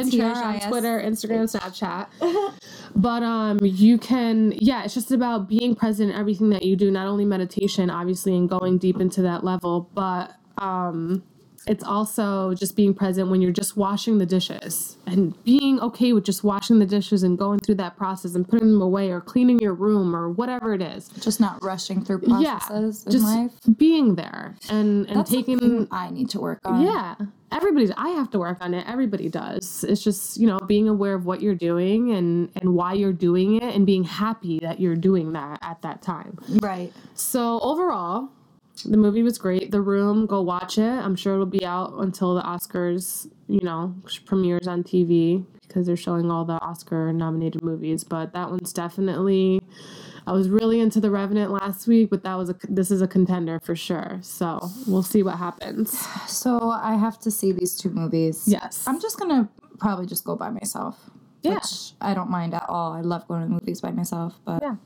Twitter, 0.69 1.03
Instagram, 1.05 1.55
Snapchat. 1.55 2.55
but 2.97 3.23
um 3.23 3.59
you 3.63 3.99
can 3.99 4.53
yeah, 4.61 4.85
it's 4.85 4.95
just 4.95 5.11
about 5.11 5.49
being 5.49 5.75
present 5.75 6.11
in 6.11 6.17
everything 6.17 6.51
that 6.51 6.63
you 6.63 6.77
do, 6.77 6.91
not 6.91 7.07
only 7.07 7.25
meditation, 7.25 7.91
obviously, 7.91 8.37
and 8.37 8.49
going 8.49 8.79
deep 8.79 9.01
into 9.01 9.23
that 9.23 9.45
level, 9.45 9.89
but 9.95 10.35
um 10.59 11.23
it's 11.71 11.85
also 11.85 12.53
just 12.55 12.75
being 12.75 12.93
present 12.93 13.31
when 13.31 13.41
you're 13.41 13.53
just 13.53 13.77
washing 13.77 14.19
the 14.19 14.27
dishes 14.27 14.97
and 15.07 15.21
being 15.45 15.79
okay 15.81 16.13
with 16.13 16.25
just 16.25 16.43
washing 16.43 16.79
the 16.81 16.87
dishes 16.87 17.23
and 17.23 17.39
going 17.39 17.59
through 17.61 17.77
that 17.77 17.97
process 17.97 18.35
and 18.35 18.49
putting 18.49 18.71
them 18.73 18.83
away 18.83 19.11
or 19.11 19.21
cleaning 19.21 19.59
your 19.61 19.75
room 19.75 20.15
or 20.17 20.29
whatever 20.31 20.75
it 20.75 20.83
is. 20.83 21.09
Just 21.21 21.39
not 21.41 21.63
rushing 21.63 22.05
through 22.05 22.23
Yeah, 22.27 22.59
processes 22.59 23.07
in 23.07 23.13
just 23.13 23.25
life. 23.25 23.53
being 23.79 24.17
there 24.17 24.57
and 24.69 25.07
and 25.09 25.17
That's 25.21 25.31
taking 25.31 25.59
something 25.61 25.89
I 25.93 26.11
need 26.11 26.29
to 26.31 26.41
work 26.41 26.61
on. 26.65 26.83
yeah 26.83 27.15
everybody's 27.53 27.91
i 27.97 28.11
have 28.11 28.31
to 28.31 28.39
work 28.39 28.59
on 28.61 28.75
it 28.75 28.85
everybody 28.89 29.29
does 29.29 29.85
it's 29.89 30.05
just 30.05 30.37
you 30.41 30.47
know 30.47 30.57
being 30.69 30.89
aware 30.89 31.15
of 31.15 31.27
what 31.27 31.43
you're 31.43 31.55
doing 31.71 32.13
and 32.13 32.49
and 32.61 32.75
why 32.79 32.93
you're 32.93 33.13
doing 33.29 33.57
it 33.57 33.75
and 33.75 33.85
being 33.87 34.05
happy 34.05 34.61
that 34.61 34.79
you're 34.79 34.95
doing 35.11 35.33
that 35.33 35.59
at 35.63 35.81
that 35.83 36.01
time 36.01 36.39
Right. 36.63 36.93
so 37.15 37.59
overall 37.61 38.29
the 38.85 38.97
movie 38.97 39.23
was 39.23 39.39
great 39.39 39.71
the 39.71 39.81
room 39.81 40.27
go 40.27 40.41
watch 40.43 40.79
it 40.79 40.83
i'm 40.89 41.17
sure 41.17 41.35
it'll 41.35 41.47
be 41.47 41.65
out 41.65 41.93
until 41.99 42.35
the 42.35 42.43
oscars 42.43 43.31
you 43.49 43.61
know 43.63 43.95
premieres 44.27 44.67
on 44.67 44.83
tv 44.83 45.45
because 45.67 45.87
they're 45.87 45.97
showing 45.97 46.31
all 46.31 46.45
the 46.45 46.61
oscar 46.61 47.13
nominated 47.13 47.63
movies 47.63 48.05
but 48.05 48.33
that 48.33 48.49
one's 48.51 48.73
definitely 48.73 49.61
i 50.27 50.33
was 50.33 50.49
really 50.49 50.81
into 50.81 51.01
the 51.01 51.11
revenant 51.11 51.51
last 51.51 51.87
week 51.87 52.11
but 52.11 52.23
that 52.23 52.35
was 52.35 52.51
a 52.51 52.57
this 52.69 52.91
is 52.91 53.01
a 53.03 53.09
contender 53.09 53.59
for 53.61 53.75
sure 53.77 54.19
so 54.23 54.59
we'll 54.87 55.03
see 55.03 55.23
what 55.23 55.37
happens 55.37 55.99
So 56.27 56.71
I 56.71 56.95
have 56.97 57.19
to 57.21 57.31
see 57.31 57.53
these 57.53 57.77
two 57.77 57.91
movies. 57.91 58.45
yes 58.47 58.85
I'm 58.87 59.01
just 59.01 59.19
gonna 59.19 59.49
probably 59.79 60.07
just 60.07 60.25
go 60.25 60.37
by 60.37 60.51
myself. 60.51 61.09
Yeah. 61.43 61.55
Which 61.55 61.93
I 62.03 62.13
don't 62.13 62.29
mind 62.31 62.53
at 62.53 62.67
all. 62.69 62.93
I 62.93 63.01
love 63.01 63.27
going 63.27 63.41
to 63.41 63.49
movies 63.49 63.81
by 63.81 63.91
myself, 63.93 64.39
but 64.45 64.63
Yeah. 64.63 64.77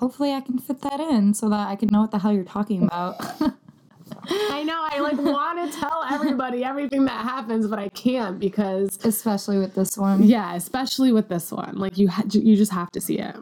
Hopefully 0.00 0.32
I 0.32 0.40
can 0.40 0.58
fit 0.58 0.80
that 0.80 0.98
in 0.98 1.34
so 1.34 1.48
that 1.50 1.68
I 1.68 1.76
can 1.76 1.88
know 1.92 2.00
what 2.00 2.10
the 2.10 2.18
hell 2.18 2.32
you're 2.32 2.44
talking 2.44 2.82
about. 2.82 3.16
I 4.28 4.62
know. 4.64 4.80
I 4.90 4.98
like 5.00 5.18
want 5.18 5.72
to 5.72 5.78
tell 5.78 6.04
everybody 6.10 6.64
everything 6.64 7.04
that 7.04 7.22
happens, 7.24 7.66
but 7.68 7.78
I 7.78 7.88
can't 7.90 8.38
because 8.40 8.98
Especially 9.04 9.58
with 9.58 9.74
this 9.74 9.96
one. 9.96 10.22
yeah, 10.24 10.54
especially 10.54 11.12
with 11.12 11.28
this 11.28 11.52
one. 11.52 11.76
Like 11.76 11.96
you, 11.96 12.08
ha- 12.08 12.24
you 12.30 12.56
just 12.56 12.72
have 12.72 12.90
to 12.92 13.00
see 13.00 13.18
it. 13.18 13.36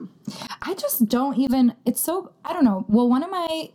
I 0.62 0.74
just 0.74 1.08
don't 1.08 1.38
even. 1.38 1.74
It's 1.86 2.00
so. 2.02 2.32
I 2.44 2.52
don't 2.52 2.64
know. 2.64 2.84
Well, 2.88 3.08
one 3.08 3.22
of 3.22 3.30
my 3.30 3.70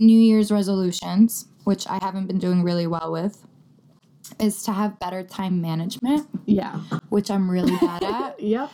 New 0.00 0.18
Year's 0.20 0.50
resolutions, 0.52 1.46
which 1.64 1.86
I 1.88 1.98
haven't 2.02 2.26
been 2.26 2.38
doing 2.38 2.62
really 2.62 2.86
well 2.86 3.10
with, 3.12 3.44
is 4.38 4.62
to 4.64 4.72
have 4.72 4.98
better 5.00 5.22
time 5.24 5.60
management, 5.60 6.28
Yeah. 6.46 6.76
which 7.08 7.30
I'm 7.30 7.50
really 7.50 7.76
bad 7.78 8.02
at. 8.04 8.40
Yep. 8.54 8.70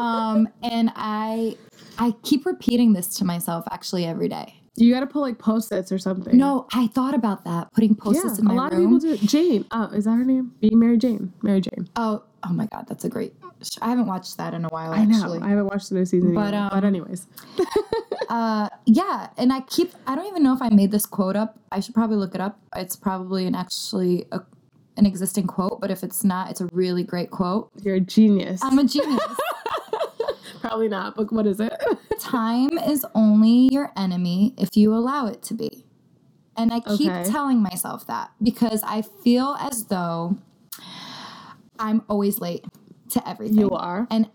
Um, 0.00 0.48
and 0.62 0.90
I, 0.96 1.56
I 2.00 2.14
keep 2.22 2.46
repeating 2.46 2.94
this 2.94 3.08
to 3.16 3.24
myself 3.24 3.64
actually 3.70 4.06
every 4.06 4.28
day. 4.28 4.54
You 4.76 4.92
got 4.94 5.00
to 5.00 5.06
put 5.06 5.20
like 5.20 5.38
post-its 5.38 5.92
or 5.92 5.98
something. 5.98 6.34
No, 6.36 6.66
I 6.72 6.86
thought 6.86 7.14
about 7.14 7.44
that, 7.44 7.70
putting 7.74 7.90
Yeah. 7.90 8.02
post-its 8.02 8.38
in 8.38 8.46
a 8.46 8.54
lot 8.54 8.72
room. 8.72 8.94
of 8.94 9.02
people 9.02 9.16
do. 9.18 9.26
Jane. 9.26 9.66
Oh, 9.70 9.84
is 9.92 10.04
that 10.06 10.12
her 10.12 10.24
name? 10.24 10.54
Being 10.60 10.78
Mary 10.78 10.96
Jane. 10.96 11.32
Mary 11.42 11.60
Jane. 11.60 11.88
Oh, 11.96 12.22
oh 12.44 12.52
my 12.52 12.66
God, 12.72 12.86
that's 12.88 13.04
a 13.04 13.08
great. 13.10 13.34
I 13.82 13.90
haven't 13.90 14.06
watched 14.06 14.38
that 14.38 14.54
in 14.54 14.64
a 14.64 14.68
while. 14.68 14.92
I 14.92 15.04
know. 15.04 15.16
Actually, 15.18 15.40
I 15.40 15.50
haven't 15.50 15.66
watched 15.66 15.90
the 15.90 15.96
new 15.96 16.06
season. 16.06 16.34
But, 16.34 16.52
But, 16.52 16.54
um, 16.54 16.70
but 16.72 16.84
anyways. 16.84 17.26
uh, 18.30 18.70
yeah, 18.86 19.28
and 19.36 19.52
I 19.52 19.60
keep. 19.60 19.92
I 20.06 20.14
don't 20.14 20.26
even 20.26 20.42
know 20.42 20.54
if 20.54 20.62
I 20.62 20.70
made 20.70 20.90
this 20.92 21.04
quote 21.04 21.36
up. 21.36 21.58
I 21.70 21.80
should 21.80 21.94
probably 21.94 22.16
look 22.16 22.34
it 22.34 22.40
up. 22.40 22.58
It's 22.74 22.96
probably 22.96 23.46
an 23.46 23.54
actually 23.54 24.24
a, 24.32 24.40
an 24.96 25.04
existing 25.04 25.46
quote, 25.48 25.78
but 25.82 25.90
if 25.90 26.02
it's 26.02 26.24
not, 26.24 26.50
it's 26.50 26.62
a 26.62 26.68
really 26.72 27.02
great 27.02 27.30
quote. 27.30 27.70
You're 27.82 27.96
a 27.96 28.00
genius. 28.00 28.60
I'm 28.64 28.78
a 28.78 28.84
genius. 28.84 29.20
Probably 30.60 30.88
not. 30.88 31.16
But 31.16 31.32
what 31.32 31.46
is 31.46 31.60
it? 31.60 31.72
Time 32.20 32.76
is 32.78 33.04
only 33.14 33.68
your 33.72 33.92
enemy 33.96 34.54
if 34.58 34.76
you 34.76 34.94
allow 34.94 35.26
it 35.26 35.42
to 35.44 35.54
be. 35.54 35.86
And 36.56 36.72
I 36.72 36.80
keep 36.80 37.10
Okay. 37.10 37.24
telling 37.30 37.62
myself 37.62 38.06
that 38.08 38.30
because 38.42 38.82
I 38.82 39.02
feel 39.02 39.56
as 39.58 39.84
though 39.84 40.36
I'm 41.78 42.02
always 42.08 42.40
late 42.40 42.64
to 43.10 43.26
everything. 43.28 43.58
you 43.58 43.70
are. 43.70 44.06
And 44.10 44.28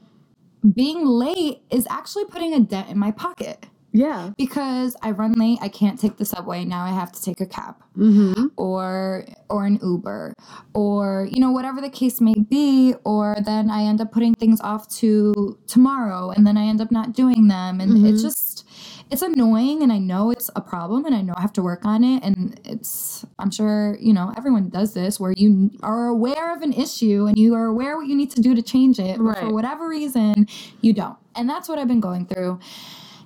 being 0.74 1.06
late 1.06 1.62
is 1.70 1.86
actually 1.90 2.26
putting 2.26 2.54
a 2.54 2.60
dent 2.60 2.90
in 2.90 2.98
my 2.98 3.12
pocket 3.12 3.66
Yeah. 3.96 4.32
because 4.38 4.96
I 5.02 5.12
run 5.12 5.34
late, 5.34 5.60
I 5.62 5.70
can't 5.70 6.00
take 6.00 6.18
the 6.18 6.26
subway, 6.26 6.66
now 6.66 6.84
I 6.84 6.90
have 6.90 7.12
to 7.14 7.22
take 7.22 7.42
a 7.42 7.46
cab. 7.46 7.76
Mm-hmm. 7.98 8.48
or 8.58 9.26
or 9.50 9.66
an 9.66 9.80
Uber. 9.82 10.34
Or 10.74 11.28
you 11.32 11.40
know 11.40 11.52
whatever 11.52 11.80
the 11.80 11.90
case 11.90 12.20
may 12.20 12.34
be. 12.34 12.94
Or 13.06 13.38
then 13.44 13.70
I 13.70 13.84
end 13.84 14.02
up 14.02 14.12
putting 14.12 14.34
things 14.34 14.60
off 14.62 14.90
to 14.98 15.58
tomorrow. 15.68 16.32
And 16.32 16.46
then 16.46 16.58
I 16.58 16.66
end 16.66 16.82
up 16.82 16.92
not 16.92 17.14
doing 17.14 17.48
them. 17.48 17.80
And 17.80 18.06
it's 18.06 18.22
just 18.22 18.68
it's 19.12 19.22
annoying. 19.22 19.82
And 19.82 19.94
I 19.94 19.98
know 20.00 20.30
it's 20.32 20.50
a 20.56 20.62
problem. 20.62 21.06
And 21.06 21.16
I 21.16 21.22
know 21.22 21.34
I 21.38 21.42
have 21.42 21.54
to 21.54 21.62
work 21.62 21.86
on 21.86 22.04
it. 22.04 22.22
And 22.24 22.60
it's 22.66 23.26
I'm 23.40 23.52
sure 23.52 23.98
you 24.00 24.14
know 24.14 24.34
everyone 24.36 24.70
does 24.70 24.94
this 24.94 25.20
where 25.20 25.34
you 25.38 25.72
are 25.82 26.08
aware 26.08 26.54
of 26.54 26.62
an 26.64 26.74
issue 26.74 27.28
and 27.28 27.38
you 27.38 27.56
are 27.56 27.66
aware 27.66 27.96
what 27.96 28.08
you 28.08 28.16
need 28.16 28.32
to 28.32 28.42
do 28.42 28.54
to 28.56 28.62
change 28.62 29.00
it. 29.00 29.18
But 29.20 29.40
for 29.40 29.54
whatever 29.54 29.88
reason 29.88 30.48
you 30.82 30.92
don't. 30.92 31.18
And 31.34 31.50
that's 31.50 31.70
what 31.70 31.80
I've 31.80 31.88
been 31.88 32.02
going 32.02 32.26
through 32.26 32.60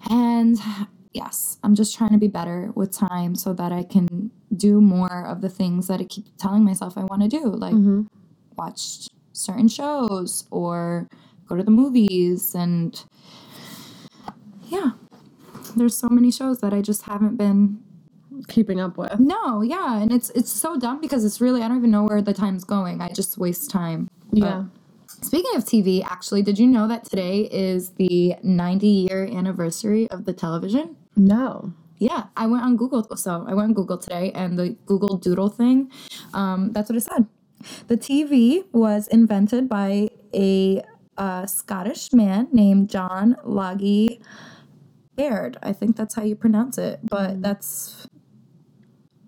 and 0.10 0.58
yes, 1.14 1.58
I'm 1.64 1.76
just 1.76 1.96
trying 1.96 2.12
to 2.12 2.18
be 2.18 2.28
better 2.28 2.72
with 2.76 2.92
time 2.92 3.36
so 3.36 3.54
that 3.54 3.72
I 3.72 3.84
can 3.84 4.32
do 4.56 4.80
more 4.82 5.26
of 5.26 5.42
the 5.42 5.50
things 5.50 5.88
that 5.88 6.00
I 6.00 6.04
keep 6.06 6.26
telling 6.38 6.64
myself 6.64 6.98
I 6.98 7.04
want 7.06 7.22
to 7.24 7.28
do, 7.28 7.46
like 7.46 7.74
Mm-hmm. 7.74 8.04
watch 8.58 9.08
certain 9.34 9.68
shows 9.68 10.46
or 10.52 11.08
go 11.48 11.56
to 11.56 11.64
the 11.64 11.72
movies. 11.72 12.54
And 12.56 13.02
yeah, 14.68 14.92
there's 15.76 15.96
so 15.98 16.10
many 16.10 16.32
shows 16.32 16.60
that 16.62 16.74
I 16.74 16.82
just 16.82 17.04
haven't 17.04 17.38
been. 17.38 17.80
Keeping 18.48 18.80
up 18.80 18.98
with. 18.98 19.20
No, 19.20 19.62
yeah, 19.62 20.02
and 20.02 20.14
it's 20.14 20.30
it's 20.30 20.50
so 20.52 20.78
dumb 20.78 21.02
because 21.02 21.26
it's 21.26 21.42
really 21.42 21.62
I 21.62 21.68
don't 21.68 21.78
even 21.78 21.92
know 21.92 22.06
where 22.06 22.22
the 22.22 22.34
time's 22.34 22.64
going. 22.64 23.02
I 23.02 23.10
just 23.10 23.38
waste 23.38 23.70
time. 23.70 24.08
Yeah. 24.32 24.64
Speaking 25.22 25.56
of 25.56 25.66
TV, 25.66 26.04
actually, 26.04 26.42
did 26.42 26.58
you 26.58 26.68
know 26.68 26.88
that 26.88 27.04
today 27.06 27.42
is 27.52 27.92
the 27.92 28.36
90 28.42 28.88
year 28.88 29.26
anniversary 29.26 30.10
of 30.10 30.26
the 30.26 30.34
television? 30.34 30.96
No. 31.16 31.74
Yeah, 31.98 32.26
I 32.38 32.48
went 32.48 32.64
on 32.64 32.78
Google. 32.78 33.06
So 33.18 33.46
I 33.48 33.54
went 33.54 33.70
on 33.70 33.74
Google 33.74 33.98
today, 33.98 34.32
and 34.34 34.58
the 34.58 34.70
Google 34.86 35.18
Doodle 35.18 35.50
thing, 35.50 35.92
um, 36.34 36.72
that's 36.72 36.90
what 36.90 36.96
it 36.98 37.02
said. 37.02 37.28
The 37.88 37.98
TV 37.98 38.64
was 38.72 39.08
invented 39.10 39.68
by 39.68 40.10
a, 40.34 40.82
uh 41.18 41.46
Scottish 41.46 42.14
man 42.14 42.48
named 42.54 42.90
John 42.90 43.36
Logie 43.44 44.22
Baird. 45.18 45.58
I 45.62 45.74
think 45.74 45.98
that's 45.98 46.16
how 46.16 46.24
you 46.24 46.36
pronounce 46.38 46.78
it, 46.78 47.02
but 47.04 47.42
that's 47.42 48.08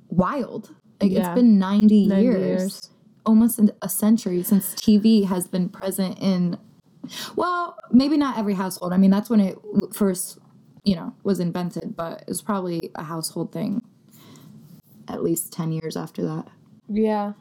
wild. 0.08 0.74
Like, 1.02 1.12
Yeah. 1.12 1.20
It's 1.20 1.36
been 1.36 1.60
90, 1.60 2.08
90 2.08 2.24
years, 2.24 2.38
years. 2.40 2.90
Almost 3.26 3.60
a 3.82 3.90
century 3.90 4.44
since 4.44 4.74
TV 4.76 5.26
has 5.26 5.48
been 5.48 5.70
present 5.70 6.18
in, 6.20 6.58
well, 7.36 7.78
maybe 7.92 8.18
not 8.18 8.38
every 8.38 8.54
household. 8.54 8.94
I 8.94 8.98
mean, 8.98 9.12
that's 9.12 9.30
when 9.30 9.40
it 9.40 9.58
first 9.94 10.40
you 10.84 10.96
know, 10.96 11.14
was 11.24 11.40
invented, 11.40 11.96
but 11.96 12.22
it 12.22 12.28
was 12.28 12.42
probably 12.42 12.80
a 12.96 13.04
household 13.04 13.52
thing 13.52 13.84
at 15.08 15.24
least 15.24 15.52
10 15.54 15.72
years 15.72 15.96
after 15.96 16.24
that. 16.24 16.48
Yeah. 16.90 17.34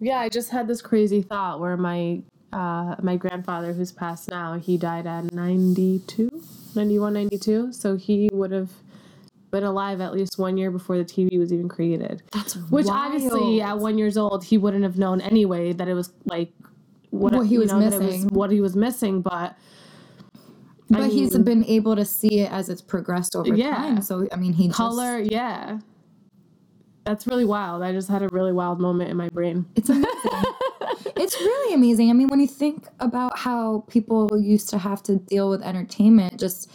Yeah, 0.00 0.18
I 0.18 0.28
just 0.28 0.50
had 0.50 0.68
this 0.68 0.80
crazy 0.80 1.22
thought 1.22 1.60
where 1.60 1.76
my 1.76 2.22
uh, 2.52 2.96
my 3.00 3.16
grandfather 3.16 3.72
who's 3.72 3.92
passed 3.92 4.28
now, 4.28 4.58
he 4.58 4.76
died 4.76 5.06
at 5.06 5.32
92, 5.32 6.28
91, 6.74 7.12
92. 7.12 7.72
So 7.72 7.96
he 7.96 8.28
would 8.32 8.50
have 8.50 8.70
been 9.50 9.64
alive 9.64 10.00
at 10.00 10.12
least 10.12 10.38
one 10.38 10.56
year 10.56 10.70
before 10.70 10.96
the 10.96 11.04
TV 11.04 11.38
was 11.38 11.52
even 11.52 11.68
created. 11.68 12.22
That's 12.32 12.54
Which 12.70 12.86
obviously 12.88 13.60
at 13.60 13.78
one 13.78 13.98
years 13.98 14.16
old 14.16 14.44
he 14.44 14.58
wouldn't 14.58 14.84
have 14.84 14.96
known 14.98 15.20
anyway 15.20 15.72
that 15.72 15.88
it 15.88 15.94
was 15.94 16.12
like 16.26 16.52
what, 17.10 17.32
What 17.32 17.46
he 17.46 17.58
was 17.58 17.70
know, 17.72 17.78
missing. 17.80 18.28
what 18.28 18.50
he 18.50 18.60
was 18.60 18.76
missing, 18.76 19.20
but 19.22 19.56
but 20.88 21.02
I 21.02 21.08
he's 21.08 21.34
mean- 21.34 21.44
been 21.44 21.64
able 21.66 21.96
to 21.96 22.04
see 22.04 22.40
it 22.40 22.50
as 22.52 22.68
it's 22.68 22.82
progressed 22.82 23.34
over 23.36 23.54
Yeah. 23.54 23.74
time. 23.74 24.02
So 24.02 24.26
I 24.32 24.36
mean, 24.36 24.52
he 24.52 24.66
just- 24.66 24.76
color, 24.76 25.18
yeah. 25.20 25.78
That's 27.04 27.26
really 27.26 27.44
wild. 27.44 27.82
I 27.82 27.92
just 27.92 28.08
had 28.08 28.22
a 28.22 28.28
really 28.30 28.52
wild 28.52 28.78
moment 28.80 29.10
in 29.10 29.16
my 29.16 29.28
brain. 29.30 29.66
It's 29.74 29.88
amazing. 29.88 30.08
it's 31.16 31.40
really 31.40 31.74
amazing. 31.74 32.10
I 32.10 32.12
mean, 32.12 32.28
when 32.28 32.40
you 32.40 32.46
think 32.46 32.86
about 33.00 33.38
how 33.38 33.84
people 33.88 34.28
used 34.38 34.68
to 34.70 34.78
have 34.78 35.02
to 35.04 35.16
deal 35.16 35.48
with 35.50 35.62
entertainment, 35.62 36.38
just 36.38 36.70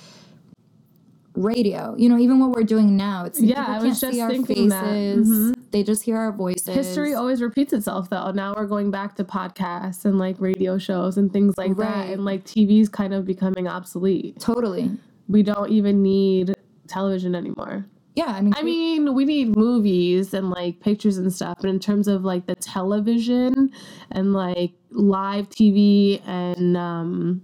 radio, 1.35 1.95
you 1.97 2.07
know, 2.09 2.17
even 2.17 2.39
what 2.39 2.51
we're 2.51 2.63
doing 2.63 2.95
now, 2.97 3.25
it's 3.25 3.39
Yeah, 3.39 3.55
people 3.55 3.63
I 3.63 3.77
can't 3.77 3.87
was 3.89 3.99
just 3.99 4.13
see 4.13 4.21
our 4.21 4.29
thinking 4.29 4.69
that. 4.69 4.83
faces. 4.83 5.27
Mhm. 5.29 5.55
They 5.71 5.83
just 5.83 6.03
hear 6.03 6.17
our 6.17 6.31
voices. 6.31 6.67
History 6.73 7.13
always 7.13 7.41
repeats 7.41 7.73
itself 7.73 8.09
though. 8.09 8.31
Now 8.31 8.53
we're 8.55 8.67
going 8.67 8.91
back 8.91 9.15
to 9.17 9.23
podcasts 9.23 10.05
and 10.05 10.17
like 10.17 10.39
radio 10.39 10.77
shows 10.77 11.17
and 11.17 11.31
things 11.31 11.57
like 11.57 11.77
Right. 11.77 12.07
that. 12.07 12.13
And 12.13 12.25
like 12.25 12.45
TV's 12.45 12.89
kind 12.89 13.13
of 13.13 13.25
becoming 13.25 13.67
obsolete. 13.67 14.39
totally. 14.39 14.91
We 15.27 15.41
don't 15.43 15.69
even 15.71 16.01
need 16.03 16.53
television 16.87 17.35
anymore. 17.35 17.85
Yeah, 18.15 18.27
I 18.27 18.39
mean, 18.41 18.53
I 18.55 18.61
mean, 18.63 19.13
we 19.13 19.25
need 19.25 19.57
movies 19.57 20.33
and 20.33 20.49
like 20.49 20.79
pictures 20.79 21.17
and 21.17 21.33
stuff, 21.33 21.57
but 21.59 21.69
in 21.69 21.79
terms 21.79 22.07
of 22.07 22.23
like 22.23 22.45
the 22.45 22.55
television 22.55 23.71
and 24.11 24.31
like 24.33 24.71
live 24.91 25.49
TV 25.49 26.21
and 26.25 26.77
um 26.77 27.41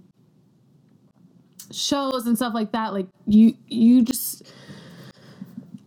shows 1.72 2.26
and 2.26 2.36
stuff 2.36 2.54
like 2.54 2.72
that, 2.72 2.92
like 2.92 3.06
you 3.26 3.56
you 3.66 4.02
just 4.02 4.52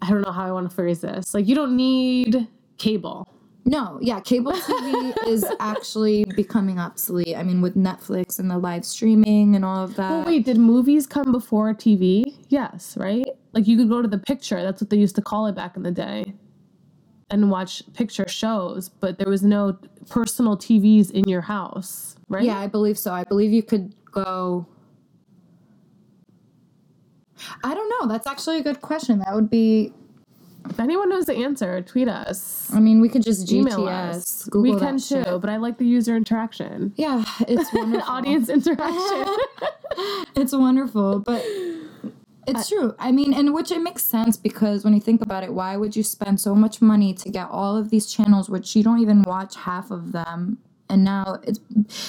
I 0.01 0.09
don't 0.09 0.21
know 0.21 0.31
how 0.31 0.45
I 0.45 0.51
want 0.51 0.69
to 0.69 0.75
phrase 0.75 1.01
this. 1.01 1.33
Like 1.33 1.47
you 1.47 1.55
don't 1.55 1.75
need 1.75 2.47
cable. 2.77 3.27
No, 3.67 3.97
yeah, 3.99 4.19
cable 4.19 4.51
TV 4.51 5.17
is 5.27 5.43
actually 5.59 6.23
becoming 6.35 6.77
obsolete. 6.77 7.35
I 7.35 7.41
mean, 7.41 7.61
with 7.61 7.75
Netflix 7.75 8.37
and 8.37 8.49
the 8.49 8.59
live 8.59 8.85
streaming 8.85 9.55
and 9.55 9.65
all 9.65 9.83
of 9.83 9.95
that. 9.95 10.09
But 10.09 10.27
wait, 10.27 10.45
did 10.45 10.57
movies 10.57 11.07
come 11.07 11.31
before 11.31 11.73
TV? 11.73 12.23
Yes, 12.49 12.95
right? 12.95 13.25
Like 13.53 13.65
you 13.67 13.75
could 13.75 13.89
go 13.89 14.03
to 14.03 14.07
the 14.07 14.19
picture. 14.19 14.61
That's 14.61 14.81
what 14.81 14.91
they 14.91 14.97
used 14.97 15.15
to 15.15 15.23
call 15.23 15.47
it 15.47 15.55
back 15.55 15.75
in 15.75 15.81
the 15.81 15.91
day. 15.91 16.23
And 17.31 17.49
watch 17.49 17.81
picture 17.93 18.27
shows, 18.27 18.87
but 18.87 19.17
there 19.17 19.27
was 19.29 19.41
no 19.41 19.79
personal 20.09 20.55
TVs 20.55 21.09
in 21.09 21.23
your 21.27 21.41
house, 21.41 22.17
right? 22.29 22.43
Yeah, 22.43 22.59
I 22.59 22.67
believe 22.67 22.99
so. 22.99 23.11
I 23.11 23.23
believe 23.23 23.51
you 23.51 23.63
could 23.63 23.95
go. 24.11 24.67
I 27.63 27.73
don't 27.73 27.89
know. 27.89 28.07
That's 28.07 28.27
actually 28.27 28.57
a 28.59 28.63
good 28.63 28.81
question. 28.81 29.19
That 29.19 29.33
would 29.33 29.49
be. 29.49 29.93
If 30.67 30.79
anyone 30.79 31.09
knows 31.09 31.25
the 31.25 31.35
answer, 31.35 31.79
tweet 31.83 32.07
us. 32.07 32.71
I 32.73 32.79
mean, 32.79 32.99
we 32.99 33.07
could 33.07 33.21
just 33.21 33.51
Email 33.51 33.87
us. 33.87 34.45
Google 34.45 34.73
we 34.73 34.79
can 34.79 34.97
too, 34.97 35.23
shit. 35.23 35.41
but 35.41 35.47
I 35.47 35.57
like 35.57 35.77
the 35.77 35.85
user 35.85 36.15
interaction. 36.15 36.91
Yeah, 36.97 37.23
it's 37.47 37.71
wonderful. 37.73 38.09
Audience 38.11 38.49
interaction. 38.49 39.35
it's 40.35 40.53
wonderful, 40.53 41.19
but 41.19 41.45
it's 42.47 42.69
true. 42.69 42.95
I 42.97 43.11
mean, 43.11 43.33
and 43.33 43.53
which 43.53 43.71
it 43.71 43.79
makes 43.79 44.03
sense 44.03 44.37
because 44.37 44.83
when 44.83 44.93
you 44.93 44.99
think 44.99 45.21
about 45.21 45.43
it, 45.43 45.53
why 45.53 45.77
would 45.77 45.95
you 45.95 46.01
spend 46.03 46.39
so 46.39 46.55
much 46.55 46.81
money 46.81 47.13
to 47.13 47.29
get 47.29 47.47
all 47.49 47.77
of 47.77 47.91
these 47.91 48.11
channels, 48.11 48.49
which 48.49 48.75
you 48.75 48.83
don't 48.83 48.99
even 48.99 49.21
watch 49.23 49.55
half 49.55 49.91
of 49.91 50.11
them? 50.11 50.57
And 50.89 51.03
now 51.03 51.39
it's 51.43 51.59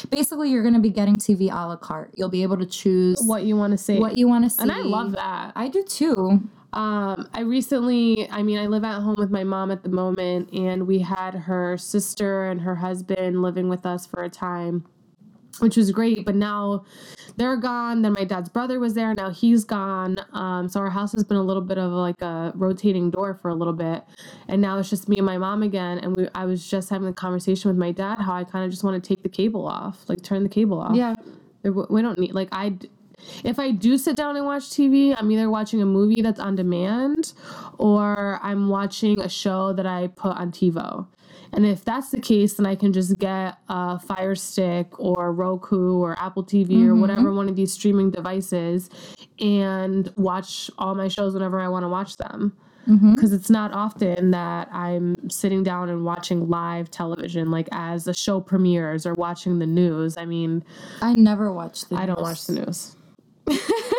basically 0.06 0.50
you're 0.50 0.62
going 0.62 0.75
to 0.75 0.80
be 0.80 0.90
getting 0.90 1.14
TV 1.14 1.50
a 1.50 1.66
la 1.66 1.76
carte. 1.76 2.12
You'll 2.14 2.28
be 2.28 2.42
able 2.42 2.59
to 2.59 2.66
choose 2.66 3.21
what 3.23 3.45
you 3.45 3.56
want 3.56 3.73
to 3.73 3.78
see. 3.78 3.99
what 3.99 4.18
you 4.18 4.28
want 4.28 4.45
to 4.45 4.50
see. 4.50 4.62
and 4.62 4.73
I 4.73 4.80
love 4.80 5.12
that. 5.12 5.52
I 5.56 5.68
do 5.68 5.83
too. 5.83 6.49
Um, 6.73 7.28
I 7.33 7.40
recently, 7.40 8.28
I 8.30 8.42
mean, 8.42 8.59
I 8.59 8.66
live 8.66 8.85
at 8.85 9.00
home 9.00 9.14
with 9.16 9.30
my 9.30 9.45
mom 9.45 9.71
at 9.71 9.83
the 9.83 9.88
moment, 9.88 10.52
and 10.52 10.87
we 10.87 10.99
had 10.99 11.35
her 11.35 11.78
sister 11.78 12.45
and 12.47 12.61
her 12.61 12.75
husband 12.75 13.40
living 13.40 13.71
with 13.71 13.87
us 13.87 14.04
for 14.04 14.23
a 14.25 14.28
time, 14.28 14.85
which 15.60 15.76
was 15.76 15.90
great. 15.90 16.25
But 16.25 16.34
now 16.34 16.84
they're 17.36 17.56
gone. 17.56 18.02
Then 18.02 18.14
my 18.16 18.25
dad's 18.25 18.48
brother 18.48 18.80
was 18.80 18.94
there. 18.94 19.14
Now 19.14 19.30
he's 19.30 19.64
gone. 19.64 20.16
Um, 20.32 20.68
so 20.68 20.80
our 20.80 20.90
house 20.90 21.12
has 21.12 21.25
been 21.25 21.36
a 21.36 21.42
little 21.42 21.62
bit 21.62 21.78
of 21.78 21.92
like 21.92 22.20
a 22.22 22.52
rotating 22.54 23.10
door 23.10 23.34
for 23.34 23.48
a 23.48 23.54
little 23.54 23.75
bit, 23.75 24.04
and 24.48 24.60
now 24.60 24.78
it's 24.78 24.90
just 24.90 25.08
me 25.08 25.16
and 25.18 25.26
my 25.26 25.38
mom 25.38 25.62
again. 25.62 25.98
And 25.98 26.16
we, 26.16 26.28
I 26.34 26.44
was 26.44 26.66
just 26.68 26.90
having 26.90 27.08
a 27.08 27.12
conversation 27.12 27.70
with 27.70 27.78
my 27.78 27.92
dad 27.92 28.18
how 28.18 28.34
I 28.34 28.44
kind 28.44 28.64
of 28.64 28.70
just 28.70 28.84
want 28.84 29.02
to 29.02 29.06
take 29.06 29.22
the 29.22 29.28
cable 29.28 29.66
off, 29.66 30.08
like 30.08 30.22
turn 30.22 30.42
the 30.42 30.48
cable 30.48 30.80
off. 30.80 30.96
Yeah. 30.96 31.14
We 31.62 32.00
don't 32.00 32.18
need 32.18 32.32
like 32.32 32.48
I, 32.52 32.76
If 33.44 33.58
I 33.58 33.70
do 33.72 33.98
sit 33.98 34.16
down 34.16 34.36
and 34.36 34.44
watch 34.46 34.64
TV, 34.64 35.14
I'm 35.18 35.30
either 35.30 35.50
watching 35.50 35.82
a 35.82 35.86
movie 35.86 36.22
that's 36.22 36.40
on 36.40 36.54
demand, 36.56 37.32
or 37.78 38.38
I'm 38.42 38.68
watching 38.68 39.20
a 39.20 39.28
show 39.28 39.72
that 39.72 39.86
I 39.86 40.08
put 40.08 40.36
on 40.36 40.52
TiVo. 40.52 41.06
And 41.52 41.66
if 41.66 41.84
that's 41.84 42.10
the 42.10 42.20
case, 42.20 42.54
then 42.54 42.66
I 42.66 42.74
can 42.74 42.92
just 42.92 43.18
get 43.18 43.56
a 43.68 43.98
Fire 43.98 44.34
Stick 44.34 44.98
or 44.98 45.32
Roku 45.32 45.98
or 45.98 46.18
Apple 46.20 46.44
TV 46.44 46.70
or 46.70 46.92
mm-hmm. 46.92 47.00
whatever 47.00 47.32
one 47.32 47.48
of 47.48 47.56
these 47.56 47.72
streaming 47.72 48.10
devices, 48.10 48.90
and 49.38 50.12
watch 50.16 50.70
all 50.78 50.94
my 50.94 51.08
shows 51.08 51.34
whenever 51.34 51.60
I 51.60 51.68
want 51.68 51.84
to 51.84 51.88
watch 51.88 52.16
them 52.16 52.56
mm-hmm. 52.88 53.12
because 53.12 53.32
it's 53.32 53.50
not 53.50 53.72
often 53.72 54.30
that 54.30 54.68
I'm 54.72 55.14
sitting 55.28 55.62
down 55.62 55.88
and 55.88 56.04
watching 56.04 56.48
live 56.48 56.90
television, 56.90 57.50
like 57.50 57.68
as 57.72 58.06
a 58.06 58.14
show 58.14 58.40
premieres 58.40 59.06
or 59.06 59.14
watching 59.14 59.58
the 59.58 59.66
news. 59.66 60.16
I 60.16 60.24
mean, 60.24 60.64
I 61.02 61.14
never 61.16 61.52
watch 61.52 61.88
the 61.88 61.96
I 61.96 62.06
don't 62.06 62.20
watch 62.20 62.46
the 62.46 62.54
news. 62.54 62.96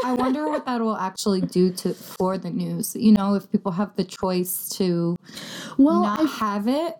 I 0.04 0.14
wonder 0.14 0.50
what 0.50 0.66
that 0.66 0.82
will 0.82 0.98
actually 0.98 1.42
do 1.42 1.72
to 1.72 1.94
for 1.94 2.38
the 2.38 2.50
news. 2.50 2.96
You 2.96 3.14
know, 3.14 3.36
if 3.36 3.50
people 3.52 3.72
have 3.72 3.96
the 3.96 4.04
choice 4.04 4.70
to 4.78 5.16
Well, 5.78 6.02
not 6.02 6.20
I, 6.20 6.24
have 6.24 6.68
it, 6.68 6.98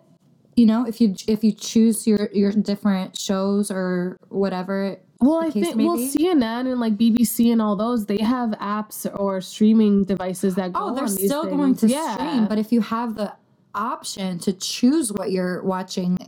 you 0.58 0.66
know, 0.66 0.84
if 0.84 1.00
you 1.00 1.14
if 1.28 1.44
you 1.44 1.52
choose 1.52 2.04
your 2.06 2.28
your 2.32 2.50
different 2.50 3.16
shows 3.16 3.70
or 3.70 4.18
whatever. 4.28 4.98
well, 5.20 5.40
I 5.40 5.50
think 5.50 5.76
well, 5.76 5.96
be. 5.96 6.10
CNN 6.10 6.70
and 6.70 6.80
like 6.80 6.96
BBC 6.96 7.52
and 7.52 7.62
all 7.62 7.76
those, 7.76 8.06
they 8.06 8.18
have 8.18 8.50
apps 8.58 9.08
or 9.18 9.40
streaming 9.40 10.02
devices 10.04 10.56
that 10.56 10.72
go 10.72 10.88
Oh, 10.88 10.94
they're 10.94 11.06
still 11.06 11.46
going 11.46 11.76
to 11.76 11.86
yeah. 11.86 12.14
stream, 12.14 12.46
but 12.48 12.58
if 12.58 12.72
you 12.72 12.80
have 12.80 13.14
the 13.14 13.32
option 13.74 14.40
to 14.40 14.52
choose 14.52 15.12
what 15.12 15.30
you're 15.30 15.62
watching, 15.62 16.18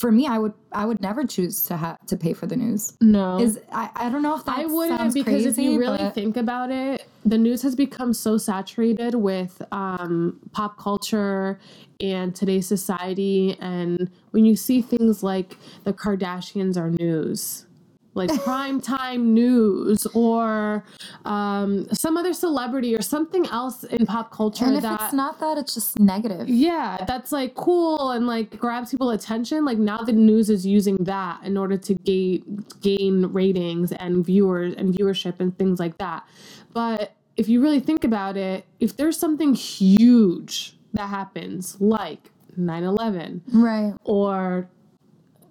for 0.00 0.12
me, 0.12 0.26
I 0.26 0.38
would 0.38 0.54
I 0.72 0.84
would 0.84 1.00
never 1.00 1.24
choose 1.24 1.64
to 1.64 1.76
have 1.76 1.98
to 2.06 2.16
pay 2.16 2.34
for 2.34 2.46
the 2.46 2.56
news. 2.56 2.92
no, 3.00 3.40
Is 3.40 3.58
I, 3.72 3.90
I 3.96 4.08
don't 4.10 4.22
know 4.22 4.36
if 4.36 4.44
that 4.44 4.58
I 4.58 4.66
wouldn't 4.66 5.14
because 5.14 5.42
crazy, 5.42 5.48
if 5.48 5.58
you 5.58 5.78
really 5.78 5.98
but 5.98 6.14
think 6.14 6.36
about 6.36 6.70
it, 6.70 7.06
the 7.24 7.38
news 7.38 7.62
has 7.62 7.74
become 7.74 8.12
so 8.12 8.38
saturated 8.38 9.14
with 9.14 9.60
um, 9.72 10.38
pop 10.52 10.78
culture 10.78 11.58
and 12.00 12.34
today's 12.34 12.66
society. 12.66 13.56
And 13.60 14.10
when 14.30 14.44
you 14.44 14.56
see 14.56 14.82
things 14.82 15.22
like 15.22 15.56
the 15.84 15.92
Kardashians 15.92 16.76
are 16.76 16.90
news, 16.90 17.66
like 18.14 18.32
prime 18.44 18.80
time 18.80 19.34
news, 19.34 20.06
or 20.06 20.84
um, 21.24 21.86
some 21.92 22.16
other 22.16 22.32
celebrity 22.32 22.94
or 22.94 23.02
something 23.02 23.46
else 23.46 23.84
in 23.84 24.06
pop 24.06 24.30
culture 24.30 24.64
and 24.64 24.76
if 24.76 24.82
that 24.82 25.00
it's 25.02 25.12
not 25.12 25.40
that, 25.40 25.58
it's 25.58 25.74
just 25.74 25.98
negative. 25.98 26.48
yeah, 26.48 27.04
that's 27.06 27.32
like 27.32 27.54
cool 27.54 28.10
and 28.10 28.26
like 28.26 28.58
grabs 28.58 28.90
people 28.90 29.10
attention. 29.10 29.64
Like 29.64 29.78
now 29.78 29.98
the 29.98 30.12
news 30.12 30.50
is 30.50 30.66
using 30.66 30.96
that 31.04 31.42
in 31.44 31.56
order 31.56 31.76
to 31.76 31.94
gain 31.94 32.64
gain 32.80 33.26
ratings 33.26 33.92
and 33.92 34.24
viewers 34.24 34.74
and 34.74 34.94
viewership 34.94 35.40
and 35.40 35.56
things 35.56 35.78
like 35.78 35.98
that. 35.98 36.26
But 36.72 37.12
if 37.36 37.48
you 37.48 37.62
really 37.62 37.80
think 37.80 38.02
about 38.04 38.36
it, 38.36 38.66
if 38.80 38.96
there's 38.96 39.16
something 39.16 39.54
huge 39.54 40.74
that 40.94 41.08
happens 41.08 41.80
like 41.80 42.30
9/11 42.58 43.42
Right. 43.52 43.94
or 44.04 44.68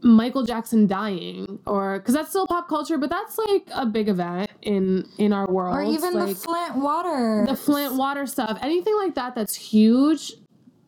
Michael 0.04 0.44
Jackson 0.44 0.86
dying 0.88 1.60
or 1.66 2.00
cuz 2.02 2.14
that's 2.14 2.30
still 2.30 2.46
pop 2.48 2.68
culture, 2.68 2.98
but 2.98 3.10
that's 3.10 3.38
like 3.38 3.68
a 3.74 3.86
big 3.86 4.10
event 4.10 4.50
in 4.62 5.06
in 5.18 5.34
our 5.34 5.48
world. 5.52 5.76
Or 5.76 5.82
even 5.84 6.14
the 6.14 6.36
Flint 6.36 6.76
water. 6.76 7.46
the 7.48 7.56
Flint 7.56 7.96
water 7.96 8.26
stuff, 8.28 8.60
anything 8.62 8.96
like 8.98 9.16
that 9.16 9.34
that's 9.36 9.56
huge, 9.56 10.34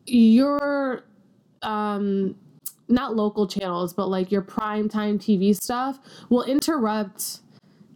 your 0.06 1.02
um 1.62 2.34
not 2.88 3.14
local 3.14 3.46
channels, 3.46 3.92
but 3.92 4.08
like 4.08 4.32
your 4.32 4.42
prime 4.42 4.88
time 4.88 5.18
TV 5.18 5.54
stuff 5.54 6.00
will 6.28 6.42
interrupt 6.42 7.40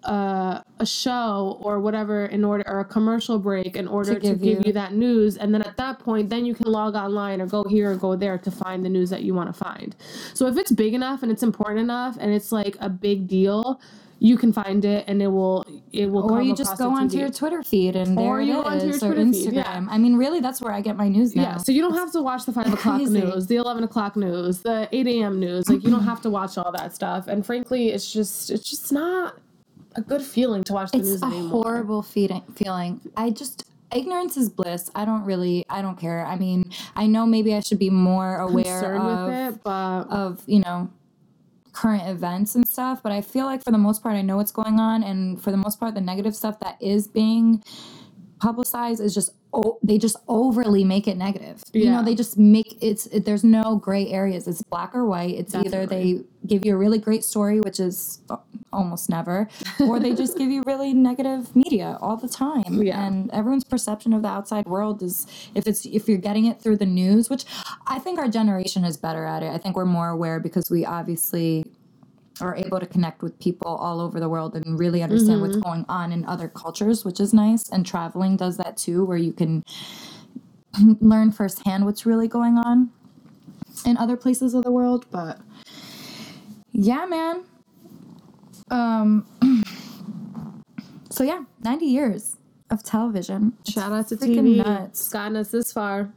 uh, 0.05 0.61
a 0.79 0.87
show 0.87 1.59
or 1.63 1.81
whatever 1.81 2.27
in 2.27 2.45
order 2.45 2.65
or 2.67 2.81
a 2.81 2.85
commercial 2.85 3.39
break 3.39 3.77
in 3.77 3.89
order 3.89 4.15
to, 4.15 4.21
give 4.21 4.41
give, 4.41 4.59
you- 4.59 4.63
you. 4.67 4.73
that 4.73 4.93
news 4.93 5.37
and 5.37 5.53
then 5.55 5.63
at 5.63 5.77
that 5.77 5.99
point 5.99 6.29
then 6.29 6.45
you 6.45 6.55
can 6.55 6.71
log 6.71 6.95
online 6.95 7.41
or 7.41 7.47
go 7.47 7.65
here 7.65 7.93
or 7.93 7.97
go 7.97 8.15
there 8.17 8.37
to 8.39 8.51
find 8.51 8.85
the 8.85 8.89
news 8.89 9.09
that 9.11 9.23
you 9.23 9.33
want 9.35 9.49
to 9.55 9.65
find 9.65 9.97
so 10.35 10.47
if 10.47 10.57
it's 10.57 10.71
big 10.73 10.95
enough 10.95 11.23
and 11.23 11.33
it's 11.33 11.43
important 11.43 11.81
enough 11.81 12.17
and 12.21 12.33
it's 12.33 12.53
like 12.53 12.77
a 12.81 12.89
big 12.89 13.27
deal 13.27 13.81
you 14.21 14.39
can 14.39 14.53
find 14.53 14.85
it 14.85 15.05
and 15.09 15.21
it 15.21 15.27
will 15.27 15.65
it 15.93 16.07
will 16.11 16.31
or 16.33 16.41
you 16.41 16.55
just 16.55 16.79
go 16.79 16.89
onto 16.91 17.17
TV. 17.17 17.21
your 17.21 17.31
Twitter 17.31 17.63
feed 17.63 17.97
and 17.97 18.17
there 18.17 18.25
Or 18.25 18.41
it 18.41 18.47
you 18.47 18.55
go 18.55 18.63
onto 18.63 18.87
your 18.87 18.99
Twitter 18.99 19.17
Instagram. 19.17 19.45
feed, 19.45 19.53
yeah. 19.55 19.87
I 19.91 19.99
mean, 19.99 20.17
really, 20.17 20.41
that's 20.41 20.63
where 20.63 20.73
I 20.73 20.81
get 20.81 20.97
my 20.97 21.09
news 21.09 21.35
now. 21.37 21.43
Yeah, 21.43 21.57
so 21.59 21.73
you 21.73 21.83
don't 21.83 21.95
have 21.95 22.11
to 22.13 22.23
watch 22.23 22.47
the 22.47 22.53
five 22.53 22.73
o'clock 22.73 23.01
news, 23.03 23.47
the 23.49 23.57
eleven 23.57 23.85
o'clock 23.85 24.17
news, 24.17 24.61
the 24.61 24.89
eight 24.93 25.07
a.m. 25.09 25.41
news. 25.41 25.69
Like 25.69 25.83
you 25.85 25.91
don't 25.91 26.05
have 26.05 26.21
to 26.23 26.31
watch 26.31 26.57
all 26.57 26.73
that 26.73 26.95
stuff. 26.95 27.27
And 27.27 27.45
frankly, 27.45 27.89
it's 27.89 28.11
just 28.11 28.51
it's 28.51 28.71
just 28.71 28.93
not 28.93 29.37
a 29.97 30.03
good 30.03 30.23
feeling 30.23 30.63
to 30.65 30.73
watch 30.73 30.91
the 30.91 30.99
it's 30.99 31.09
news 31.09 31.23
a 31.23 31.27
anymore. 31.27 31.63
horrible 31.63 32.03
feeling. 32.03 32.43
Feeling. 32.55 33.01
I 33.17 33.31
just 33.31 33.65
ignorance 33.93 34.37
is 34.37 34.49
bliss. 34.49 34.91
I 34.95 35.05
don't 35.05 35.25
really. 35.25 35.65
I 35.69 35.83
don't 35.83 35.99
care. 35.99 36.25
I 36.27 36.37
mean, 36.37 36.71
I 36.97 37.07
know 37.07 37.27
maybe 37.27 37.55
I 37.55 37.61
should 37.61 37.79
be 37.79 37.91
more 37.91 38.37
aware 38.37 38.97
of 38.97 39.55
it, 39.55 39.63
but 39.63 40.03
of 40.11 40.43
you 40.47 40.61
know 40.61 40.91
current 41.73 42.09
events 42.09 42.55
and 42.55 42.67
stuff 42.69 43.03
but 43.03 43.11
i 43.11 43.21
feel 43.21 43.47
like 43.47 43.63
for 43.65 43.73
the 43.73 43.79
most 43.79 44.01
part 44.01 44.15
i 44.15 44.23
know 44.23 44.37
what's 44.37 44.53
going 44.53 44.79
on 44.79 45.03
and 45.03 45.43
for 45.43 45.51
the 45.51 45.57
most 45.57 45.81
part 45.81 45.93
the 45.93 46.01
negative 46.01 46.35
stuff 46.35 46.59
that 46.61 46.81
is 46.81 47.09
being 47.09 47.61
publicized 48.41 49.01
is 49.01 49.15
just 49.15 49.31
oh, 49.53 49.79
they 49.83 49.99
just 49.99 50.17
overly 50.27 50.85
make 50.85 51.07
it 51.07 51.17
negative. 51.17 51.63
You 51.73 51.91
know 51.91 52.03
they 52.03 52.15
just 52.15 52.37
make 52.37 52.77
it's 52.81 53.07
it, 53.07 53.25
there's 53.25 53.45
no 53.45 53.77
gray 53.77 54.09
areas. 54.09 54.49
It's 54.49 54.63
black 54.63 54.95
or 54.95 55.05
white. 55.05 55.35
It's 55.37 55.55
either 55.55 55.87
they 55.87 56.21
give 56.47 56.67
you 56.67 56.75
a 56.75 56.77
really 56.77 56.99
great 56.99 57.25
story 57.25 57.59
which 57.61 57.81
is 57.81 58.21
almost 58.71 59.09
never 59.09 59.49
or 59.81 59.99
they 59.99 60.15
just 60.15 60.37
give 60.37 60.51
you 60.51 60.63
really 60.67 60.93
negative 60.93 61.55
media 61.57 61.97
all 62.01 62.17
the 62.17 62.29
time. 62.29 62.83
Yeah. 62.83 63.07
and 63.07 63.31
everyone's 63.31 63.65
perception 63.65 64.13
of 64.13 64.23
the 64.23 64.29
outside 64.29 64.67
world 64.67 65.03
is 65.03 65.27
if 65.55 65.67
it's 65.67 65.87
if 65.87 66.09
you're 66.09 66.19
getting 66.19 66.47
it 66.47 66.61
through 66.61 66.77
the 66.77 66.87
news 66.87 67.31
which 67.31 67.45
i 67.87 67.99
think 67.99 68.19
our 68.19 68.29
generation 68.29 68.85
is 68.85 68.97
better 68.97 69.25
at 69.25 69.43
it. 69.43 69.51
I 69.51 69.59
think 69.59 69.77
we're 69.77 69.85
more 69.85 70.09
aware 70.09 70.41
because 70.41 70.71
we 70.71 70.85
obviously 70.85 71.65
are 72.41 72.57
able 72.57 72.81
to 72.81 72.87
connect 72.87 73.23
with 73.23 73.39
people 73.39 73.75
all 73.77 74.01
over 74.01 74.19
the 74.19 74.29
world 74.29 74.57
and 74.57 74.79
really 74.79 75.03
understand 75.03 75.41
what's 75.41 75.57
going 75.57 75.85
on 75.89 76.13
in 76.13 76.25
other 76.25 76.49
cultures 76.49 77.05
which 77.05 77.21
is 77.21 77.33
nice. 77.33 77.69
And 77.71 77.87
traveling 77.87 78.37
does 78.37 78.57
that 78.57 78.77
too 78.77 79.05
where 79.05 79.17
you 79.17 79.33
can 79.33 79.65
learn 81.01 81.31
firsthand 81.31 81.85
what's 81.85 82.05
really 82.07 82.29
going 82.29 82.59
on 82.59 82.91
in 83.87 83.97
other 83.97 84.17
places 84.17 84.55
of 84.55 84.65
the 84.65 84.73
world. 84.73 85.07
But 85.11 85.41
yeah 86.73 87.07
man. 87.07 87.45
Um 88.71 89.27
so 91.11 91.23
yeah 91.23 91.45
90 91.63 91.87
years 91.87 92.37
of 92.71 92.83
television. 92.83 93.53
Shout 93.69 93.93
out 93.93 94.09
to 94.09 94.17
TV. 94.17 94.57
nuts. 94.57 95.01
It's 95.01 95.09
gotten 95.09 95.37
us 95.37 95.51
this 95.51 95.73
far. 95.73 96.13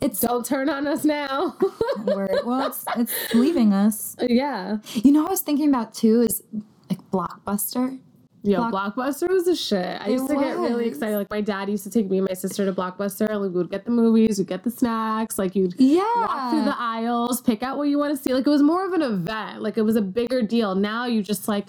It's 0.00 0.20
Don't 0.20 0.44
turn 0.44 0.68
on 0.68 0.86
us 0.86 1.04
now. 1.04 1.56
Well, 2.06 2.66
it's 2.68 2.84
it's 2.96 3.12
leaving 3.34 3.72
us. 3.72 4.16
yeah. 4.20 4.78
You 4.94 5.12
know, 5.12 5.22
what 5.22 5.28
I 5.30 5.32
was 5.32 5.40
thinking 5.42 5.68
about 5.68 5.92
too 5.94 6.22
is 6.22 6.42
like 6.88 7.00
Blockbuster. 7.10 7.98
Yeah, 8.44 8.68
Block- 8.70 8.94
Blockbuster 8.96 9.28
was 9.28 9.48
a 9.48 9.56
shit. 9.56 10.00
I 10.00 10.06
It 10.08 10.12
used 10.12 10.28
to 10.28 10.36
get 10.36 10.56
really 10.56 10.86
excited. 10.86 11.16
Like 11.16 11.28
my 11.28 11.40
dad 11.40 11.68
used 11.68 11.82
to 11.84 11.90
take 11.90 12.08
me 12.08 12.18
and 12.18 12.28
my 12.28 12.34
sister 12.34 12.64
to 12.64 12.72
Blockbuster. 12.72 13.28
Like 13.28 13.40
we 13.40 13.48
would 13.48 13.70
get 13.70 13.84
the 13.84 13.90
movies, 13.90 14.38
we'd 14.38 14.46
get 14.46 14.62
the 14.62 14.70
snacks. 14.70 15.38
Like 15.38 15.54
you'd 15.56 15.74
Yeah. 15.78 16.02
walk 16.16 16.50
through 16.52 16.64
the 16.64 16.76
aisles, 16.78 17.42
pick 17.42 17.62
out 17.64 17.76
what 17.76 17.88
you 17.88 17.98
want 17.98 18.16
to 18.16 18.22
see. 18.22 18.32
Like 18.32 18.46
it 18.46 18.50
was 18.50 18.62
more 18.62 18.86
of 18.86 18.92
an 18.92 19.02
event. 19.02 19.60
Like 19.60 19.76
it 19.76 19.82
was 19.82 19.96
a 19.96 20.02
bigger 20.02 20.40
deal. 20.40 20.74
Now 20.76 21.06
you 21.06 21.22
just 21.22 21.48
like, 21.48 21.66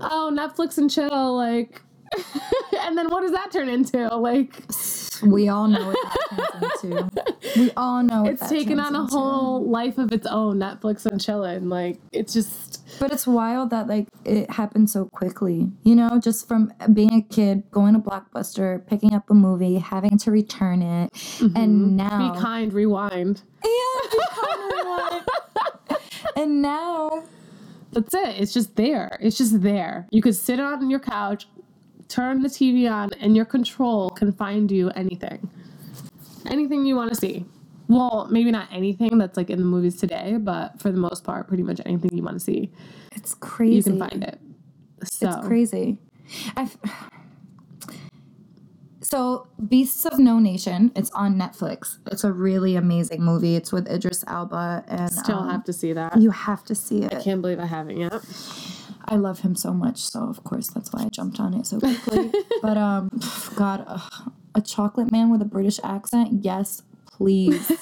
oh, 0.00 0.30
Netflix 0.32 0.76
and 0.78 0.90
chill. 0.90 1.36
Like, 1.36 1.82
and 2.80 2.98
then 2.98 3.08
what 3.08 3.22
does 3.22 3.32
that 3.32 3.52
turn 3.52 3.68
into? 3.68 4.08
Like 4.16 4.62
we 5.22 5.48
all 5.48 5.68
know 5.68 5.86
what 5.86 5.96
that 6.36 6.80
turns 6.80 6.84
into. 6.84 7.60
We 7.60 7.70
all 7.76 8.02
know 8.02 8.22
what 8.22 8.32
it's 8.32 8.48
taken 8.48 8.80
on 8.80 8.94
a 8.94 9.02
into. 9.02 9.14
whole 9.14 9.68
life 9.68 9.98
of 9.98 10.12
its 10.12 10.26
own. 10.26 10.58
Netflix 10.58 11.06
and 11.06 11.20
chilling. 11.20 11.68
Like 11.68 11.98
it's 12.12 12.32
just 12.32 12.84
But 12.98 13.12
it's 13.12 13.26
wild 13.26 13.70
that 13.70 13.86
like 13.86 14.08
it 14.24 14.50
happened 14.50 14.90
so 14.90 15.06
quickly. 15.06 15.70
You 15.84 15.94
know, 15.94 16.20
just 16.22 16.48
from 16.48 16.72
being 16.92 17.14
a 17.14 17.22
kid, 17.22 17.70
going 17.70 17.94
to 17.94 18.00
Blockbuster, 18.00 18.86
picking 18.86 19.14
up 19.14 19.30
a 19.30 19.34
movie, 19.34 19.78
having 19.78 20.18
to 20.18 20.30
return 20.30 20.82
it, 20.82 21.12
and 21.40 21.54
mm-hmm. 21.54 21.96
now 21.96 22.32
be 22.32 22.40
kind. 22.40 22.72
Rewind. 22.72 23.42
Yeah, 23.64 24.10
be 24.10 24.18
kind, 24.30 24.72
rewind. 24.72 25.26
and 26.36 26.62
now 26.62 27.24
That's 27.92 28.14
it. 28.14 28.40
It's 28.40 28.52
just 28.52 28.76
there. 28.76 29.18
It's 29.20 29.36
just 29.36 29.62
there. 29.62 30.06
You 30.10 30.22
could 30.22 30.36
sit 30.36 30.60
on 30.60 30.90
your 30.90 31.00
couch, 31.00 31.48
turn 32.10 32.42
the 32.42 32.48
TV 32.48 32.90
on, 32.90 33.12
and 33.20 33.34
your 33.34 33.46
control 33.46 34.10
can 34.10 34.32
find 34.32 34.70
you 34.70 34.90
anything. 34.90 35.48
Anything 36.46 36.84
you 36.84 36.96
want 36.96 37.10
to 37.10 37.16
see. 37.16 37.46
Well, 37.88 38.28
maybe 38.30 38.50
not 38.50 38.68
anything 38.70 39.18
that's 39.18 39.36
like 39.36 39.50
in 39.50 39.58
the 39.58 39.64
movies 39.64 39.96
today, 39.96 40.36
but 40.38 40.80
for 40.80 40.90
the 40.90 40.98
most 40.98 41.24
part, 41.24 41.48
pretty 41.48 41.62
much 41.62 41.80
anything 41.86 42.10
you 42.12 42.22
want 42.22 42.36
to 42.36 42.44
see, 42.44 42.70
it's 43.16 43.34
crazy. 43.34 43.76
you 43.76 43.82
can 43.82 43.98
find 43.98 44.22
it. 44.24 44.38
So 45.04 45.28
It's 45.28 45.46
crazy. 45.46 45.98
I. 46.56 46.68
So, 49.02 49.48
Beasts 49.68 50.04
of 50.06 50.20
No 50.20 50.38
Nation, 50.38 50.92
it's 50.94 51.10
on 51.10 51.34
Netflix. 51.34 51.98
It's 52.12 52.22
a 52.22 52.30
really 52.30 52.76
amazing 52.76 53.24
movie. 53.24 53.56
It's 53.56 53.72
with 53.72 53.90
Idris 53.90 54.22
Elba, 54.28 54.84
and 54.86 55.10
still 55.10 55.38
um, 55.38 55.50
have 55.50 55.64
to 55.64 55.72
see 55.72 55.92
that. 55.92 56.16
you 56.16 56.30
have 56.30 56.62
to 56.66 56.76
see 56.76 57.02
it. 57.02 57.12
I 57.12 57.20
can't 57.20 57.40
believe 57.40 57.58
I 57.58 57.66
haven't 57.66 57.96
yet. 57.96 58.12
I 59.10 59.16
love 59.16 59.40
him 59.40 59.56
so 59.56 59.74
much, 59.74 59.98
so 59.98 60.20
of 60.20 60.44
course 60.44 60.68
that's 60.68 60.92
why 60.92 61.02
I 61.02 61.08
jumped 61.08 61.40
on 61.40 61.52
it 61.54 61.66
so 61.66 61.80
quickly. 61.80 62.32
but 62.62 62.78
um, 62.78 63.10
God, 63.56 63.84
ugh, 63.86 64.32
a 64.54 64.62
chocolate 64.62 65.10
man 65.10 65.30
with 65.30 65.42
a 65.42 65.46
British 65.46 65.80
accent, 65.82 66.44
yes, 66.44 66.82
please, 67.10 67.72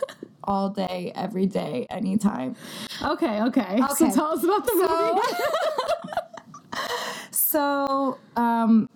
all 0.44 0.70
day, 0.70 1.12
every 1.14 1.44
day, 1.44 1.86
anytime. 1.90 2.56
Okay, 3.02 3.42
okay. 3.42 3.80
So 3.96 4.10
tell 4.10 4.32
us 4.32 4.42
about 4.42 4.64
the 4.64 4.74
movie. 4.74 5.42
So, 7.30 8.18
um, 8.36 8.90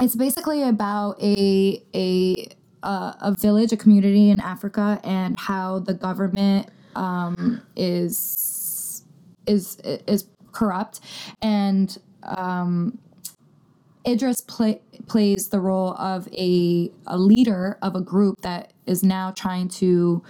it's 0.00 0.16
basically 0.16 0.62
about 0.62 1.22
a 1.22 1.82
a 1.94 2.48
uh, 2.82 3.12
a 3.20 3.34
village, 3.38 3.72
a 3.72 3.76
community 3.76 4.30
in 4.30 4.40
Africa, 4.40 4.98
and 5.04 5.38
how 5.38 5.80
the 5.80 5.92
government 5.92 6.70
um, 6.94 7.60
is 7.76 8.45
is 9.46 9.76
is 9.84 10.28
corrupt, 10.52 11.00
and 11.42 11.98
um, 12.22 12.98
Idris 14.06 14.40
play, 14.40 14.80
plays 15.06 15.48
the 15.48 15.60
role 15.60 15.94
of 15.94 16.28
a 16.32 16.90
a 17.06 17.18
leader 17.18 17.78
of 17.82 17.94
a 17.94 18.00
group 18.00 18.40
that 18.42 18.72
is 18.86 19.02
now 19.02 19.32
trying 19.32 19.68
to 19.68 20.22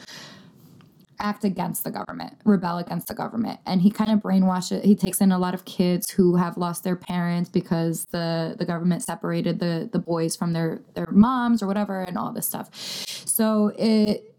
act 1.19 1.45
against 1.45 1.83
the 1.83 1.91
government, 1.91 2.35
rebel 2.45 2.77
against 2.77 3.09
the 3.09 3.15
government. 3.15 3.59
And 3.65 3.81
he 3.81 3.91
kind 3.91 4.11
of 4.11 4.21
brainwashes 4.21 4.85
he 4.85 4.95
takes 4.95 5.21
in 5.21 5.33
a 5.33 5.39
lot 5.39 5.55
of 5.55 5.65
kids 5.65 6.11
who 6.11 6.37
have 6.37 6.59
lost 6.59 6.85
their 6.85 6.97
parents 6.97 7.49
because 7.49 8.05
the 8.13 8.55
the 8.59 8.65
government 8.65 9.03
separated 9.03 9.59
the 9.59 9.89
the 9.93 9.99
boys 9.99 10.37
from 10.37 10.53
their 10.53 10.81
their 10.95 11.09
moms 11.11 11.63
or 11.63 11.67
whatever 11.67 12.03
and 12.03 12.19
all 12.19 12.33
this 12.33 12.47
stuff. 12.47 12.71
So 12.75 13.73
it 13.79 14.33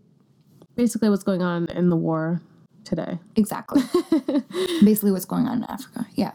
Basically, 0.77 1.09
what's 1.09 1.23
going 1.23 1.41
on 1.41 1.65
in 1.71 1.89
the 1.89 1.95
war 1.95 2.39
today. 2.88 3.19
exactly 3.36 3.82
basically 4.84 5.12
what's 5.12 5.26
going 5.26 5.47
on 5.47 5.58
in 5.58 5.63
Africa. 5.65 6.08
Yeah. 6.15 6.32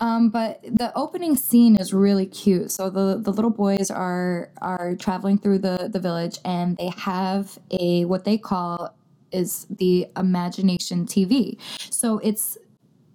Um, 0.00 0.30
but 0.30 0.62
the 0.62 0.96
opening 0.96 1.36
scene 1.36 1.76
is 1.76 1.92
really 1.92 2.26
cute. 2.26 2.70
So 2.70 2.88
the, 2.88 3.18
the 3.20 3.32
little 3.32 3.50
boys 3.50 3.90
are 3.90 4.50
are 4.62 4.94
traveling 4.94 5.38
through 5.38 5.58
the, 5.58 5.90
the 5.92 5.98
village 5.98 6.38
and 6.44 6.76
they 6.76 6.90
have 6.96 7.58
a 7.70 8.04
what 8.04 8.24
they 8.24 8.38
call 8.38 8.94
is 9.32 9.66
the 9.68 10.06
imagination 10.16 11.04
TV. 11.04 11.58
So 11.90 12.18
it's 12.18 12.56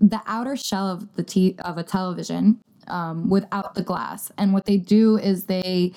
the 0.01 0.21
outer 0.25 0.57
shell 0.57 0.87
of 0.89 1.15
the 1.15 1.23
t- 1.23 1.55
of 1.63 1.77
a 1.77 1.83
television 1.83 2.59
um, 2.87 3.29
without 3.29 3.75
the 3.75 3.83
glass. 3.83 4.31
And 4.37 4.53
what 4.53 4.65
they 4.65 4.77
do 4.77 5.17
is 5.17 5.45
they 5.45 5.93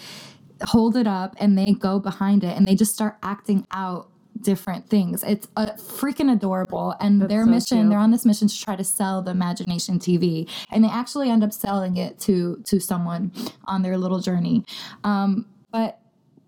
hold 0.62 0.96
it 0.96 1.06
up 1.06 1.34
and 1.38 1.58
they 1.58 1.72
go 1.72 1.98
behind 1.98 2.44
it 2.44 2.56
and 2.56 2.64
they 2.64 2.74
just 2.74 2.94
start 2.94 3.16
acting 3.22 3.66
out 3.72 4.08
different 4.42 4.88
things. 4.88 5.22
It's 5.22 5.48
uh, 5.56 5.66
freaking 5.76 6.32
adorable. 6.32 6.94
And 7.00 7.22
their 7.22 7.44
so 7.44 7.50
mission, 7.50 7.78
cute. 7.78 7.90
they're 7.90 7.98
on 7.98 8.10
this 8.10 8.24
mission 8.24 8.48
to 8.48 8.60
try 8.60 8.76
to 8.76 8.84
sell 8.84 9.22
the 9.22 9.30
imagination 9.30 9.98
TV, 9.98 10.48
and 10.70 10.84
they 10.84 10.88
actually 10.88 11.30
end 11.30 11.44
up 11.44 11.52
selling 11.52 11.96
it 11.96 12.18
to 12.20 12.62
to 12.64 12.80
someone 12.80 13.32
on 13.64 13.82
their 13.82 13.96
little 13.96 14.20
journey. 14.20 14.64
Um, 15.04 15.46
but 15.70 15.98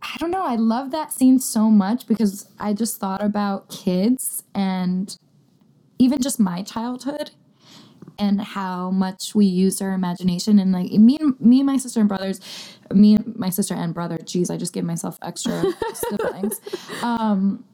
I 0.02 0.16
don't 0.18 0.30
know. 0.30 0.44
I 0.44 0.56
love 0.56 0.90
that 0.92 1.12
scene 1.12 1.38
so 1.38 1.70
much 1.70 2.06
because 2.06 2.48
I 2.58 2.72
just 2.72 3.00
thought 3.00 3.22
about 3.22 3.68
kids 3.68 4.44
and 4.54 5.16
even 5.98 6.20
just 6.20 6.38
my 6.38 6.62
childhood 6.62 7.32
and 8.18 8.40
how 8.40 8.90
much 8.90 9.34
we 9.34 9.46
use 9.46 9.80
our 9.80 9.92
imagination 9.92 10.58
and 10.58 10.72
like 10.72 10.90
me 10.92 11.16
and 11.20 11.40
me 11.40 11.60
and 11.60 11.66
my 11.66 11.76
sister 11.76 12.00
and 12.00 12.08
brothers 12.08 12.40
me 12.92 13.14
and 13.14 13.36
my 13.36 13.50
sister 13.50 13.74
and 13.74 13.94
brother 13.94 14.18
geez 14.24 14.50
i 14.50 14.56
just 14.56 14.72
gave 14.72 14.84
myself 14.84 15.18
extra 15.22 15.62
siblings 15.94 16.60
um 17.02 17.64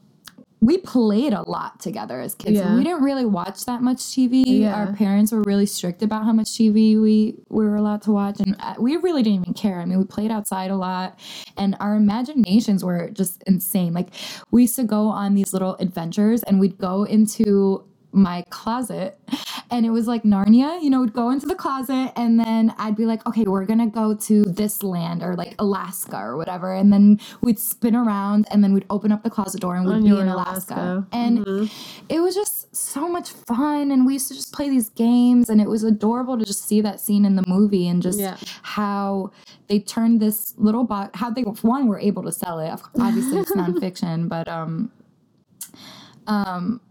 we 0.65 0.77
played 0.79 1.31
a 1.33 1.43
lot 1.49 1.79
together 1.79 2.19
as 2.19 2.33
kids 2.33 2.57
Yeah. 2.57 2.75
we 2.75 2.83
didn't 2.83 3.03
really 3.03 3.25
watch 3.25 3.65
that 3.65 3.81
much 3.81 3.97
tv 3.97 4.43
Yeah. 4.45 4.73
our 4.75 4.93
parents 4.93 5.31
were 5.31 5.41
really 5.43 5.65
strict 5.67 6.01
about 6.01 6.25
how 6.25 6.33
much 6.33 6.47
tv 6.47 6.99
we, 6.99 7.35
we 7.49 7.65
were 7.65 7.75
allowed 7.75 8.01
to 8.03 8.11
watch 8.11 8.39
and 8.39 8.55
uh, 8.59 8.73
we 8.79 8.97
really 8.97 9.21
didn't 9.23 9.41
even 9.41 9.53
care 9.53 9.79
i 9.79 9.85
mean 9.85 9.99
we 9.99 10.05
played 10.05 10.31
outside 10.31 10.71
a 10.71 10.75
lot 10.77 11.19
and 11.57 11.75
our 11.79 11.95
imaginations 11.95 12.83
were 12.83 13.09
just 13.11 13.43
insane 13.45 13.93
like 13.93 14.09
we 14.51 14.63
used 14.63 14.75
to 14.75 14.83
go 14.83 15.07
on 15.07 15.35
these 15.35 15.53
little 15.53 15.75
adventures 15.75 16.41
and 16.43 16.59
we'd 16.59 16.77
go 16.77 17.03
into 17.03 17.83
my 18.15 18.43
closet 18.49 19.19
and 19.71 19.85
it 19.85 19.89
was 19.89 20.07
like 20.07 20.23
Narnia, 20.23 20.81
you 20.81 20.89
know, 20.89 21.01
we'd 21.01 21.13
go 21.13 21.31
into 21.31 21.45
the 21.45 21.55
closet 21.55 22.11
and 22.15 22.39
then 22.39 22.73
I'd 22.77 22.95
be 22.95 23.05
like, 23.05 23.25
okay, 23.27 23.43
we're 23.43 23.65
gonna 23.65 23.87
go 23.87 24.15
to 24.15 24.43
this 24.43 24.83
land 24.83 25.21
or 25.21 25.35
like 25.35 25.55
Alaska 25.59 26.17
or 26.17 26.37
whatever. 26.37 26.73
And 26.73 26.93
then 26.93 27.19
we'd 27.41 27.59
spin 27.59 27.95
around 27.95 28.47
and 28.51 28.63
then 28.63 28.73
we'd 28.73 28.85
open 28.89 29.11
up 29.11 29.23
the 29.23 29.29
closet 29.29 29.59
door 29.61 29.75
and 29.75 29.85
we'd 29.85 29.95
And 29.95 30.03
be 30.05 30.09
in 30.11 30.27
Alaska. 30.27 30.73
Alaska. 30.75 31.07
And 31.11 31.69
it 32.09 32.19
was 32.21 32.35
just 32.35 32.73
so 32.75 33.07
much 33.09 33.29
fun. 33.31 33.91
And 33.91 34.05
we 34.05 34.13
used 34.13 34.27
to 34.29 34.33
just 34.33 34.53
play 34.53 34.69
these 34.69 34.89
games 34.89 35.49
and 35.49 35.59
it 35.59 35.67
was 35.67 35.83
adorable 35.83 36.37
to 36.37 36.45
just 36.45 36.65
see 36.67 36.79
that 36.81 36.99
scene 36.99 37.25
in 37.25 37.35
the 37.35 37.43
movie 37.47 37.87
and 37.87 38.01
just 38.01 38.19
Yeah. 38.19 38.37
how 38.61 39.31
they 39.67 39.79
turned 39.79 40.21
this 40.21 40.53
little 40.57 40.83
box, 40.83 41.19
how 41.19 41.29
they, 41.31 41.41
one, 41.41 41.87
were 41.87 41.99
able 41.99 42.23
to 42.23 42.31
sell 42.31 42.59
it. 42.59 42.71
Obviously, 42.99 43.39
it's 43.39 43.51
nonfiction, 43.55 44.29
but 44.29 44.47
um, 44.47 44.91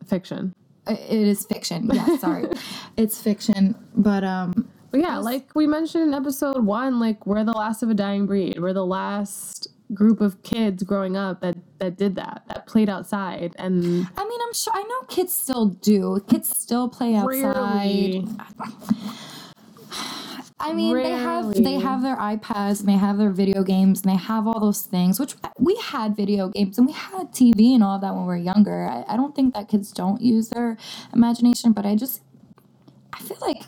Fiction. 0.07 0.55
It 0.87 1.11
is 1.29 1.45
fiction. 1.47 1.91
Yeah, 1.93 2.17
sorry. 2.19 2.47
it's 2.97 3.21
fiction. 3.23 3.75
But 3.97 4.25
um 4.25 4.69
But 4.91 5.01
yeah, 5.01 5.19
like 5.19 5.55
we 5.55 5.67
mentioned 5.67 6.05
in 6.05 6.15
episode 6.15 6.65
one, 6.65 7.01
like 7.01 7.27
we're 7.27 7.45
the 7.45 7.53
last 7.53 7.83
of 7.83 7.91
a 7.91 7.95
dying 7.95 8.27
breed. 8.27 8.59
We're 8.59 8.73
the 8.75 8.87
last 8.87 9.69
group 9.93 10.21
of 10.23 10.43
kids 10.43 10.83
growing 10.83 11.17
up 11.17 11.41
that 11.43 11.57
that 11.79 11.97
did 11.99 12.15
that, 12.17 12.43
that 12.49 12.67
played 12.67 12.89
outside, 12.89 13.55
and 13.59 14.07
I 14.17 14.25
mean, 14.25 14.41
I'm 14.47 14.55
sure 14.55 14.73
I 14.75 14.83
know 14.83 15.01
kids 15.09 15.35
still 15.35 15.67
do. 15.67 16.25
Kids 16.29 16.49
still 16.57 16.89
play 16.89 17.15
outside. 17.15 17.43
rarely. 17.43 18.27
I 20.65 20.73
mean, 20.73 20.97
they 20.97 21.11
have 21.11 21.53
they 21.53 21.75
have 21.75 22.03
their 22.03 22.17
iPads 22.17 22.81
and 22.81 22.89
they 22.89 22.97
have 22.97 23.19
their 23.19 23.31
video 23.31 23.63
games 23.63 24.01
and 24.03 24.11
they 24.11 24.17
have 24.17 24.47
all 24.47 24.59
those 24.59 24.81
things. 24.81 25.21
Which 25.21 25.35
we 25.59 25.77
had 25.77 26.17
video 26.17 26.49
games 26.49 26.79
and 26.79 26.87
we 26.87 26.95
had 26.95 27.33
TV 27.33 27.75
and 27.75 27.85
all 27.85 27.97
of 27.97 28.01
that 28.01 28.15
when 28.15 28.23
we 28.23 28.29
were 28.29 28.37
younger. 28.37 28.89
I, 28.89 29.05
I 29.07 29.17
don't 29.17 29.37
think 29.37 29.53
that 29.53 29.69
kids 29.69 29.93
don't 29.93 30.23
use 30.23 30.49
their 30.49 30.79
imagination, 31.13 31.73
but 31.73 31.85
I 31.85 31.97
just 31.97 32.23
I 33.13 33.19
feel 33.19 33.37
like 33.43 33.65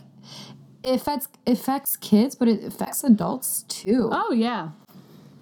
it 0.82 0.94
affects 0.94 1.28
affects 1.46 1.98
kids, 1.98 2.34
but 2.34 2.48
it 2.48 2.64
affects 2.64 3.04
adults 3.04 3.64
too. 3.64 4.08
Oh 4.10 4.32
yeah, 4.32 4.70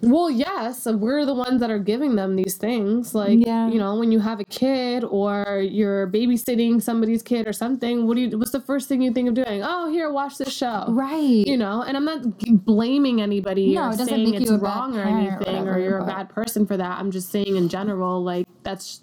Well, 0.05 0.29
yes, 0.29 0.85
we're 0.85 1.25
the 1.25 1.33
ones 1.33 1.59
that 1.61 1.71
are 1.71 1.79
giving 1.79 2.15
them 2.15 2.35
these 2.35 2.55
things. 2.55 3.15
Like, 3.15 3.43
Yeah. 3.43 3.67
you 3.69 3.79
know, 3.79 3.95
when 3.95 4.11
you 4.11 4.19
have 4.19 4.39
a 4.39 4.43
kid 4.43 5.03
or 5.03 5.65
you're 5.67 6.07
babysitting 6.07 6.79
somebody's 6.81 7.23
kid 7.23 7.47
or 7.47 7.53
something, 7.53 8.05
what 8.05 8.15
do 8.15 8.21
you? 8.21 8.37
What's 8.37 8.51
the 8.51 8.59
first 8.59 8.87
thing 8.87 9.01
you 9.01 9.11
think 9.11 9.27
of 9.29 9.33
doing? 9.33 9.61
Oh, 9.63 9.89
here, 9.89 10.11
watch 10.11 10.37
this 10.37 10.53
show. 10.53 10.85
Right. 10.89 11.47
You 11.47 11.57
know, 11.57 11.81
and 11.81 11.97
I'm 11.97 12.05
not 12.05 12.21
blaming 12.65 13.19
anybody 13.21 13.73
No, 13.73 13.83
or 13.83 13.87
it 13.87 13.91
doesn't 13.97 14.07
saying 14.09 14.31
make 14.31 14.41
it's 14.41 14.51
you 14.51 14.57
wrong 14.57 14.95
or 14.95 15.01
or 15.01 15.03
anything 15.05 15.33
or 15.33 15.37
whatever, 15.39 15.79
you're 15.79 15.97
a 15.97 16.05
bad 16.05 16.29
person 16.29 16.67
for 16.67 16.77
that. 16.77 16.99
I'm 16.99 17.09
just 17.09 17.29
saying 17.31 17.55
in 17.55 17.67
general, 17.67 18.23
like 18.23 18.47
that's 18.63 19.01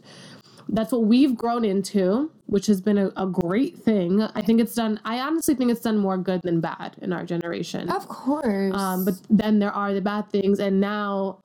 that's 0.69 0.93
what 0.93 1.03
we've 1.05 1.37
grown 1.37 1.65
into, 1.65 2.31
which 2.53 2.67
has 2.67 2.83
been 2.83 2.99
a, 2.99 3.11
a 3.17 3.27
great 3.27 3.79
thing. 3.79 4.21
I 4.21 4.43
think 4.43 4.61
it's 4.61 4.75
done. 4.75 5.01
I 5.07 5.21
honestly 5.21 5.55
think 5.55 5.71
it's 5.71 5.81
done 5.81 5.97
more 5.97 6.19
good 6.19 6.43
than 6.43 6.61
bad 6.61 6.97
in 7.01 7.11
our 7.11 7.25
generation. 7.25 7.89
Of 7.89 8.07
course. 8.09 8.75
Um, 8.75 9.07
but 9.07 9.15
then 9.31 9.59
there 9.59 9.73
are 9.73 9.95
the 9.95 10.03
bad 10.03 10.29
things, 10.29 10.61
and 10.61 10.79
now 10.79 11.39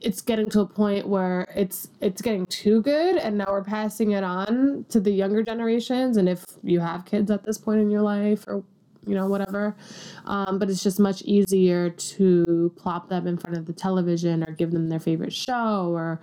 it's 0.00 0.22
getting 0.22 0.46
to 0.46 0.60
a 0.60 0.66
point 0.66 1.06
where 1.06 1.46
it's 1.54 1.88
it's 2.00 2.22
getting 2.22 2.46
too 2.46 2.80
good, 2.80 3.18
and 3.18 3.36
now 3.36 3.48
we're 3.48 3.64
passing 3.64 4.12
it 4.12 4.24
on 4.24 4.86
to 4.88 4.98
the 4.98 5.10
younger 5.10 5.42
generations. 5.42 6.16
And 6.16 6.26
if 6.26 6.42
you 6.62 6.80
have 6.80 7.04
kids 7.04 7.30
at 7.30 7.44
this 7.44 7.58
point 7.58 7.82
in 7.82 7.90
your 7.90 8.00
life, 8.00 8.44
or 8.48 8.64
you 9.06 9.14
know 9.14 9.26
whatever, 9.26 9.76
um, 10.24 10.58
but 10.58 10.70
it's 10.70 10.82
just 10.82 10.98
much 10.98 11.20
easier 11.22 11.90
to 11.90 12.72
plop 12.76 13.10
them 13.10 13.26
in 13.26 13.36
front 13.36 13.58
of 13.58 13.66
the 13.66 13.74
television 13.74 14.42
or 14.42 14.52
give 14.52 14.70
them 14.70 14.88
their 14.88 15.00
favorite 15.00 15.34
show 15.34 15.92
or 15.92 16.18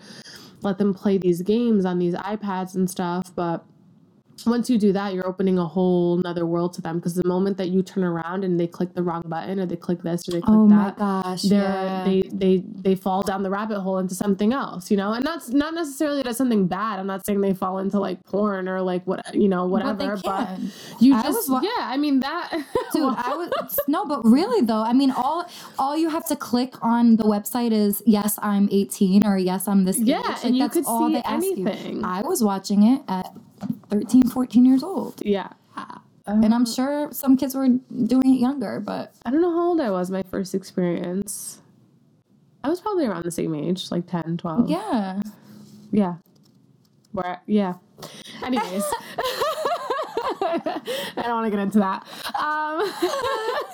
let 0.64 0.80
them 0.80 0.92
play 0.92 1.20
these 1.20 1.44
games 1.44 1.86
on 1.86 2.00
these 2.00 2.16
iPads 2.16 2.74
and 2.74 2.90
stuff. 2.90 3.32
But 3.36 3.64
once 4.46 4.70
you 4.70 4.78
do 4.78 4.92
that, 4.94 5.14
you're 5.14 5.28
opening 5.28 5.58
a 5.58 5.66
whole 5.66 6.18
nother 6.18 6.46
world 6.46 6.74
to 6.74 6.82
them 6.82 6.98
because 6.98 7.16
the 7.16 7.28
moment 7.28 7.58
that 7.58 7.70
you 7.70 7.82
turn 7.84 8.04
around 8.04 8.44
and 8.44 8.60
they 8.60 8.68
click 8.68 8.94
the 8.94 9.04
wrong 9.04 9.24
button 9.26 9.60
or 9.60 9.66
they 9.66 9.76
click 9.76 10.02
this 10.04 10.28
or 10.28 10.32
they 10.34 10.42
click 10.42 10.56
oh 10.58 10.68
that, 10.70 10.98
gosh. 10.98 11.44
they're 11.44 11.62
Yeah. 11.62 12.04
they 12.06 12.22
they 12.34 12.58
they 12.86 12.96
fall 12.96 13.22
down 13.22 13.44
the 13.44 13.50
rabbit 13.50 13.80
hole 13.82 13.98
into 14.00 14.16
something 14.16 14.54
else, 14.54 14.90
you 14.92 14.98
know, 14.98 15.14
and 15.14 15.26
that's 15.26 15.50
not 15.50 15.74
necessarily 15.74 16.24
that's 16.24 16.38
something 16.38 16.68
bad. 16.68 17.00
I'm 17.00 17.08
not 17.08 17.26
saying 17.26 17.42
they 17.42 17.54
fall 17.54 17.80
into 17.80 18.00
like 18.00 18.24
porn 18.26 18.68
or 18.68 18.82
like 18.82 19.06
what 19.08 19.34
you 19.36 19.48
know 19.48 19.64
But 19.64 19.84
whatever, 19.86 20.18
but, 20.24 20.46
can. 20.46 20.72
you 21.00 21.16
I 21.16 21.24
just 21.24 21.50
was 21.50 21.50
wa- 21.50 21.62
yeah, 21.62 21.88
I 21.88 21.98
mean 21.98 22.20
that 22.22 22.52
Dude, 22.94 23.04
I 23.18 23.36
was 23.36 23.80
no, 23.88 24.06
but 24.06 24.24
really 24.26 24.66
though, 24.66 24.84
I 24.84 24.94
mean, 24.94 25.12
all 25.12 25.46
all 25.80 25.98
you 25.98 26.10
have 26.10 26.26
to 26.28 26.36
click 26.36 26.76
on 26.82 27.16
the 27.18 27.24
website 27.24 27.72
is 27.72 28.02
yes, 28.06 28.38
I'm 28.42 28.68
18 28.72 29.26
or 29.26 29.38
yes, 29.38 29.68
I'm 29.68 29.86
this 29.86 29.98
Yeah, 30.00 30.20
age. 30.20 30.26
Like, 30.26 30.44
and 30.46 30.56
you 30.58 30.64
that's 30.64 30.74
could 30.76 30.86
all 30.86 31.10
see 31.10 31.22
anything. 31.26 32.04
I 32.04 32.22
was 32.22 32.44
watching 32.44 32.84
it 32.84 33.02
at 33.08 33.32
13, 33.90 34.24
14 34.30 34.66
years 34.66 34.84
old, 34.84 35.22
yeah. 35.26 35.50
and 36.26 36.54
I'm 36.54 36.66
sure 36.66 37.10
some 37.12 37.38
kids 37.38 37.56
were 37.56 37.68
doing 37.68 38.36
it 38.36 38.40
younger, 38.40 38.80
but 38.80 39.14
I 39.26 39.32
don't 39.32 39.42
know 39.42 39.52
how 39.52 39.70
old 39.70 39.82
I 39.82 39.92
was 39.92 40.12
my 40.12 40.24
first 40.24 40.56
experience. 40.56 41.60
I 42.64 42.70
was 42.70 42.80
probably 42.80 43.06
around 43.06 43.26
the 43.26 43.32
same 43.32 43.54
age, 43.56 43.92
like 43.92 44.08
10, 44.08 44.38
12. 44.38 44.70
yeah. 44.70 45.20
Yeah. 45.92 46.16
Where 47.12 47.42
yeah. 47.46 47.76
Anyways. 48.44 48.84
I 50.42 51.12
don't 51.16 51.32
want 51.32 51.46
to 51.46 51.52
get 51.52 51.60
into 51.60 51.80
that. 51.80 52.06
Um, 52.40 52.82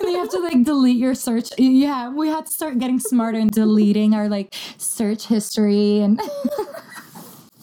you 0.00 0.18
have 0.18 0.30
to 0.30 0.38
like 0.38 0.62
delete 0.64 0.96
your 0.96 1.14
search. 1.14 1.50
Yeah, 1.58 2.10
we 2.10 2.28
had 2.28 2.46
to 2.46 2.52
start 2.52 2.78
getting 2.78 2.98
smarter 2.98 3.38
and 3.38 3.50
deleting 3.50 4.14
our 4.14 4.28
like 4.28 4.54
search 4.78 5.26
history 5.26 6.00
and. 6.00 6.20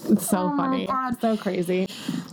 It's 0.09 0.29
so 0.29 0.37
Oh 0.39 0.49
my 0.53 0.65
funny. 0.65 0.85
God. 0.87 1.19
So 1.21 1.37
crazy. 1.37 1.87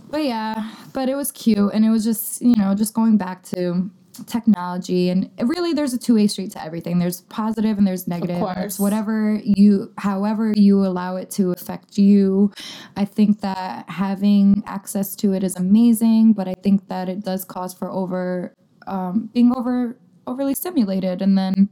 But 0.09 0.23
yeah, 0.23 0.71
but 0.93 1.09
it 1.09 1.15
was 1.15 1.31
cute 1.31 1.73
and 1.73 1.83
it 1.85 1.89
was 1.89 2.03
just, 2.03 2.41
you 2.41 2.55
know, 2.55 2.73
just 2.75 2.93
going 2.93 3.17
back 3.17 3.43
to 3.43 3.89
technology 4.27 5.09
and 5.09 5.29
really 5.41 5.73
there's 5.73 5.93
a 5.93 5.97
two-way 5.97 6.25
street 6.27 6.51
to 6.51 6.63
everything. 6.63 6.99
There's 6.99 7.21
positive 7.21 7.77
and 7.77 7.85
there's 7.85 8.07
negative. 8.07 8.37
It's 8.37 8.53
course. 8.55 8.79
whatever 8.79 9.41
you 9.43 9.91
however 9.97 10.53
you 10.55 10.85
allow 10.85 11.17
it 11.17 11.29
to 11.31 11.51
affect 11.51 11.97
you. 11.97 12.51
I 12.95 13.03
think 13.05 13.41
that 13.41 13.89
having 13.89 14.63
access 14.65 15.15
to 15.17 15.33
it 15.33 15.43
is 15.43 15.55
amazing, 15.57 16.33
but 16.33 16.47
I 16.47 16.53
think 16.63 16.87
that 16.87 17.09
it 17.09 17.25
does 17.25 17.43
cause 17.43 17.73
for 17.73 17.89
over 17.91 18.53
um, 18.87 19.29
being 19.33 19.53
over 19.55 19.97
overly 20.27 20.55
stimulated 20.55 21.21
and 21.21 21.37
then 21.37 21.69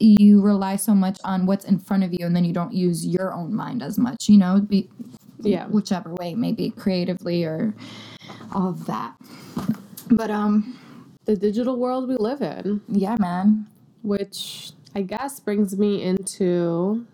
you 0.00 0.40
rely 0.40 0.76
so 0.76 0.94
much 0.94 1.18
on 1.24 1.46
what's 1.46 1.64
in 1.64 1.78
front 1.78 2.04
of 2.04 2.12
you 2.12 2.26
and 2.26 2.34
then 2.34 2.44
you 2.44 2.52
don't 2.52 2.72
use 2.72 3.06
your 3.06 3.32
own 3.32 3.54
mind 3.54 3.82
as 3.82 3.98
much, 3.98 4.28
you 4.28 4.36
know, 4.38 4.60
be 4.60 4.88
Yeah. 5.42 5.66
whichever 5.68 6.14
way, 6.14 6.34
maybe 6.34 6.70
creatively 6.70 7.44
or 7.44 7.74
all 8.52 8.68
of 8.70 8.86
that. 8.86 9.14
But 10.10 10.30
um, 10.30 10.78
The 11.26 11.36
digital 11.36 11.76
world 11.78 12.08
we 12.08 12.16
live 12.16 12.40
in, 12.42 12.80
yeah, 12.88 13.16
man. 13.20 13.66
which 14.02 14.72
I 14.94 15.02
guess 15.02 15.38
brings 15.40 15.76
me 15.78 16.02
into 16.02 17.06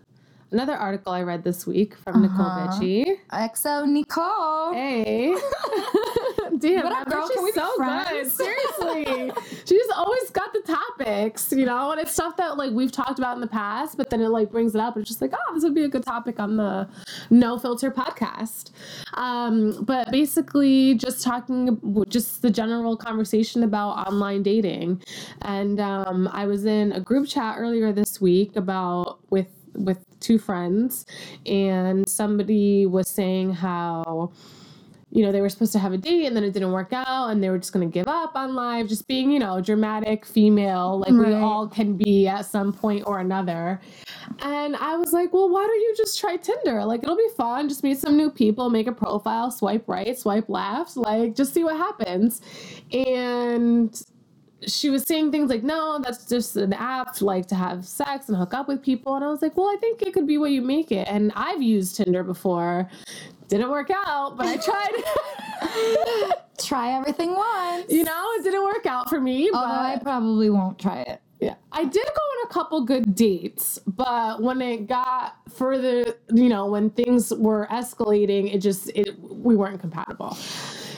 another 0.51 0.73
article 0.73 1.11
I 1.11 1.21
read 1.23 1.43
this 1.43 1.65
week 1.67 1.95
from 1.97 2.21
Nicole 2.21 2.45
Uh-huh. 2.45 2.79
Bitchy. 2.79 3.17
XO 3.31 3.87
Nicole. 3.87 4.73
Hey. 4.73 5.35
Damn, 6.59 6.83
What 6.83 6.93
up, 6.93 7.09
girl? 7.09 7.27
she's 7.27 7.35
Can 7.35 7.43
we 7.43 7.51
so 7.51 7.67
good. 7.67 7.77
friends? 7.77 8.31
Seriously. 8.79 9.31
she's 9.65 9.89
always 9.95 10.29
got 10.29 10.53
the 10.53 10.61
topics, 10.61 11.51
you 11.51 11.65
know, 11.65 11.91
and 11.91 11.99
it's 11.99 12.13
stuff 12.13 12.37
that 12.37 12.57
like 12.57 12.71
we've 12.71 12.91
talked 12.91 13.19
about 13.19 13.35
in 13.35 13.41
the 13.41 13.47
past, 13.47 13.97
but 13.97 14.09
then 14.09 14.21
it 14.21 14.29
like 14.29 14.51
brings 14.51 14.73
it 14.75 14.79
up. 14.81 14.95
It's 14.97 15.07
just 15.09 15.21
like, 15.21 15.33
oh, 15.33 15.53
this 15.53 15.63
would 15.63 15.75
be 15.75 15.83
a 15.83 15.89
good 15.89 16.03
topic 16.05 16.39
on 16.39 16.55
the 16.55 16.87
No 17.29 17.59
Filter 17.59 17.91
podcast. 17.91 18.71
Um, 19.15 19.83
but 19.83 20.09
basically, 20.11 20.93
just 20.95 21.21
talking, 21.23 22.05
just 22.07 22.41
the 22.41 22.49
general 22.49 22.95
conversation 22.95 23.63
about 23.63 24.07
online 24.07 24.43
dating. 24.43 25.01
And 25.41 25.79
um, 25.81 26.29
I 26.31 26.45
was 26.45 26.65
in 26.65 26.93
a 26.93 27.01
group 27.01 27.27
chat 27.27 27.55
earlier 27.57 27.91
this 27.91 28.21
week 28.21 28.55
about 28.55 29.19
with 29.29 29.47
with 29.73 30.05
two 30.25 30.39
friends, 30.39 31.05
and 31.45 32.07
somebody 32.07 32.85
was 32.85 33.07
saying 33.07 33.53
how 33.53 34.31
you 35.15 35.23
know, 35.23 35.31
they 35.31 35.39
were 35.39 35.47
supposed 35.47 35.71
to 35.71 35.79
have 35.79 35.93
a 35.93 35.97
date 35.97 36.25
and 36.25 36.35
then 36.35 36.43
it 36.43 36.51
didn't 36.51 36.73
work 36.73 36.91
out 36.91 37.29
and 37.29 37.41
they 37.41 37.49
were 37.49 37.57
just 37.57 37.71
going 37.71 37.89
to 37.89 37.91
give 37.91 38.05
up 38.05 38.35
on 38.35 38.53
life, 38.53 38.89
just 38.89 39.07
being, 39.07 39.31
you 39.31 39.39
know, 39.39 39.61
dramatic 39.61 40.25
female, 40.25 40.99
like 40.99 41.13
we 41.13 41.33
all 41.33 41.69
can 41.69 41.95
be 41.95 42.27
at 42.27 42.45
some 42.45 42.73
point 42.73 43.01
or 43.07 43.19
another. 43.19 43.79
And 44.39 44.75
I 44.75 44.97
was 44.97 45.13
like, 45.13 45.31
well, 45.31 45.49
why 45.49 45.65
don't 45.65 45.79
you 45.79 45.93
just 45.95 46.19
try 46.19 46.35
Tinder? 46.35 46.83
Like, 46.83 47.01
it'll 47.01 47.15
be 47.15 47.29
fun. 47.37 47.69
Just 47.69 47.81
meet 47.81 47.97
some 47.97 48.17
new 48.17 48.29
people, 48.29 48.69
make 48.69 48.87
a 48.87 48.91
profile, 48.91 49.51
swipe 49.51 49.87
right, 49.87 50.19
swipe 50.19 50.49
left, 50.49 50.97
like, 50.97 51.33
just 51.33 51.53
see 51.53 51.63
what 51.63 51.77
happens. 51.77 52.41
And 52.91 53.97
she 54.67 54.89
was 54.89 55.03
saying 55.03 55.31
things 55.31 55.49
like, 55.49 55.63
no, 55.63 55.99
that's 56.03 56.25
just 56.27 56.55
an 56.55 56.73
app 56.73 57.21
like 57.21 57.47
to 57.47 57.55
have 57.55 57.85
sex 57.85 58.29
and 58.29 58.37
hook 58.37 58.53
up 58.53 58.67
with 58.67 58.81
people. 58.81 59.15
And 59.15 59.23
I 59.23 59.29
was 59.29 59.41
like, 59.41 59.55
well, 59.57 59.67
I 59.67 59.77
think 59.79 60.01
it 60.01 60.13
could 60.13 60.27
be 60.27 60.37
what 60.37 60.51
you 60.51 60.61
make 60.61 60.91
it. 60.91 61.07
And 61.07 61.31
I've 61.35 61.61
used 61.61 61.95
Tinder 61.97 62.23
before. 62.23 62.89
Didn't 63.47 63.69
work 63.69 63.91
out, 63.93 64.37
but 64.37 64.47
I 64.47 64.57
tried. 64.57 66.33
Try 66.57 66.93
everything 66.97 67.33
once. 67.35 67.91
you 67.91 68.03
know, 68.03 68.31
it 68.39 68.43
didn't 68.43 68.63
work 68.63 68.85
out 68.85 69.09
for 69.09 69.19
me. 69.19 69.49
Although 69.53 69.67
I 69.67 69.99
probably 70.01 70.49
won't 70.49 70.79
try 70.79 71.01
it. 71.01 71.21
yeah, 71.39 71.55
I 71.71 71.83
did 71.83 71.93
go 71.93 71.99
on 72.01 72.47
a 72.49 72.53
couple 72.53 72.81
good 72.85 73.13
dates, 73.13 73.77
but 73.85 74.41
when 74.41 74.61
it 74.61 74.87
got 74.87 75.35
further, 75.53 76.15
you 76.33 76.49
know, 76.49 76.65
when 76.67 76.89
things 76.89 77.31
were 77.33 77.67
escalating, 77.69 78.53
it 78.53 78.59
just 78.59 78.89
it 78.95 79.19
we 79.21 79.55
weren't 79.55 79.79
compatible. 79.81 80.37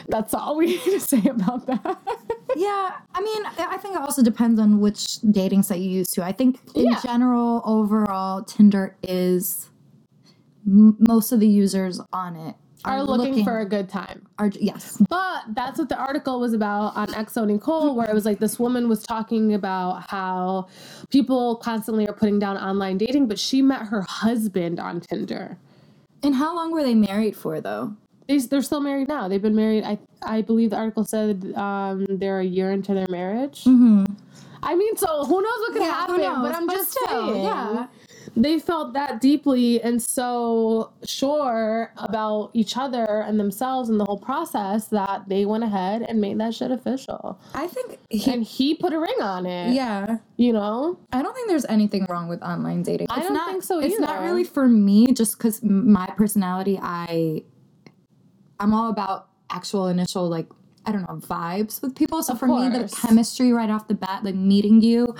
That's 0.10 0.34
all 0.34 0.56
we 0.58 0.65
need 0.67 0.82
to 0.84 1.00
say 1.00 1.22
about 1.26 1.65
that. 1.67 1.98
Yeah, 2.56 2.96
I 3.13 3.22
mean, 3.22 3.46
I 3.46 3.78
think 3.78 3.96
it 3.96 4.02
also 4.02 4.24
depends 4.24 4.60
on 4.60 4.80
which 4.80 5.20
dating 5.22 5.62
site 5.62 5.80
you 5.80 5.89
use 5.91 6.10
too. 6.10 6.24
I 6.24 6.32
think 6.32 6.60
in 6.74 6.86
Yeah. 6.86 7.00
general, 7.04 7.62
overall, 7.65 8.43
Tinder 8.43 8.96
is 9.04 9.70
m- 10.65 10.96
most 11.08 11.32
of 11.32 11.39
the 11.39 11.48
users 11.48 12.00
on 12.13 12.36
it 12.36 12.56
Are 12.84 13.04
looking, 13.04 13.43
for 13.43 13.60
a 13.60 13.65
good 13.65 13.89
time. 13.89 14.26
are 14.39 14.50
yes, 14.60 14.98
But 15.08 15.43
that's 15.54 15.78
what 15.78 15.89
the 15.89 15.98
article 15.98 16.39
was 16.39 16.54
about 16.54 16.96
on 16.96 17.08
XO 17.10 17.46
Nicole, 17.46 17.93
where 17.96 18.10
it 18.10 18.13
was 18.15 18.26
like 18.26 18.39
this 18.39 18.58
woman 18.58 18.89
was 18.89 19.04
talking 19.04 19.54
about 19.54 20.10
how 20.10 20.67
people 21.12 21.58
constantly 21.58 22.08
are 22.08 22.13
putting 22.13 22.39
down 22.39 22.58
online 22.58 22.98
dating, 22.98 23.28
but 23.28 23.38
she 23.38 23.62
met 23.62 23.84
her 23.88 24.02
husband 24.02 24.80
on 24.80 25.02
Tinder. 25.02 25.60
And 26.24 26.34
how 26.34 26.56
long 26.56 26.72
were 26.72 26.82
they 26.82 26.96
married 26.96 27.36
for 27.36 27.62
though? 27.62 27.96
They, 28.28 28.38
they're 28.40 28.62
still 28.62 28.82
married 28.82 29.08
now. 29.08 29.28
They've 29.28 29.42
been 29.42 29.56
married. 29.56 29.84
I 29.84 29.98
I 30.22 30.42
believe 30.42 30.72
the 30.72 30.78
article 30.78 31.06
said 31.06 31.54
um, 31.56 32.06
they're 32.10 32.40
a 32.40 32.46
year 32.46 32.72
into 32.72 32.94
their 32.94 33.08
marriage. 33.10 33.63
Mm-hmm. 33.63 34.06
I 34.63 34.76
mean, 34.76 34.98
so 34.98 35.24
who 35.26 35.42
knows 35.42 35.60
what 35.60 35.74
could 35.74 35.82
Yeah, 35.84 35.92
happen? 35.92 36.18
But 36.18 36.56
I'm 36.56 36.66
But 36.68 36.74
just 36.76 36.92
still, 36.92 37.08
saying, 37.08 37.44
yeah. 37.44 37.88
they 38.36 38.60
felt 38.60 38.94
that 38.94 39.22
deeply 39.22 39.82
and 39.84 40.02
so 40.02 40.92
sure 41.06 41.94
about 41.98 42.50
each 42.54 42.76
other 42.76 43.06
and 43.22 43.40
themselves 43.40 43.88
and 43.90 44.00
the 44.00 44.06
whole 44.06 44.18
process 44.18 44.88
that 44.88 45.30
they 45.30 45.46
went 45.46 45.63
ahead 45.63 46.02
and 46.10 46.20
made 46.20 46.40
that 46.40 46.56
shit 46.56 46.72
official. 46.72 47.40
I 47.54 47.68
think 47.68 48.00
he, 48.10 48.32
and 48.34 48.44
he 48.44 48.74
put 48.74 48.94
a 48.94 49.00
ring 49.00 49.22
on 49.22 49.46
it. 49.46 49.74
yeah. 49.74 50.18
You 50.38 50.54
know? 50.54 51.00
I 51.13 51.22
don't 51.22 51.36
think 51.36 51.48
there's 51.48 51.66
anything 51.66 52.06
wrong 52.10 52.28
with 52.28 52.42
online 52.42 52.82
dating. 52.82 53.08
I 53.12 53.22
don't 53.22 53.34
not, 53.34 53.50
think 53.52 53.63
so 53.63 53.78
Either. 53.78 53.88
It's 53.88 54.00
not 54.00 54.22
really 54.22 54.44
for 54.44 54.68
me, 54.68 55.06
just 55.13 55.38
because 55.38 55.62
my 55.63 56.08
personality. 56.18 56.80
I 56.82 57.44
I'm 58.60 58.74
all 58.74 58.89
about 58.89 59.28
actual 59.50 59.88
initial 59.88 60.28
like 60.30 60.48
I 60.86 60.91
don't 60.91 61.02
know 61.02 61.17
vibes 61.17 61.82
with 61.82 61.96
people. 61.96 62.24
So 62.24 62.34
Of 62.34 62.39
for 62.39 62.48
me, 62.48 62.70
the 62.70 62.88
chemistry 63.02 63.52
right 63.52 63.70
off 63.70 63.88
the 63.88 63.93
bat, 63.96 64.24
like 64.24 64.36
meeting 64.36 64.82
you, 64.82 65.13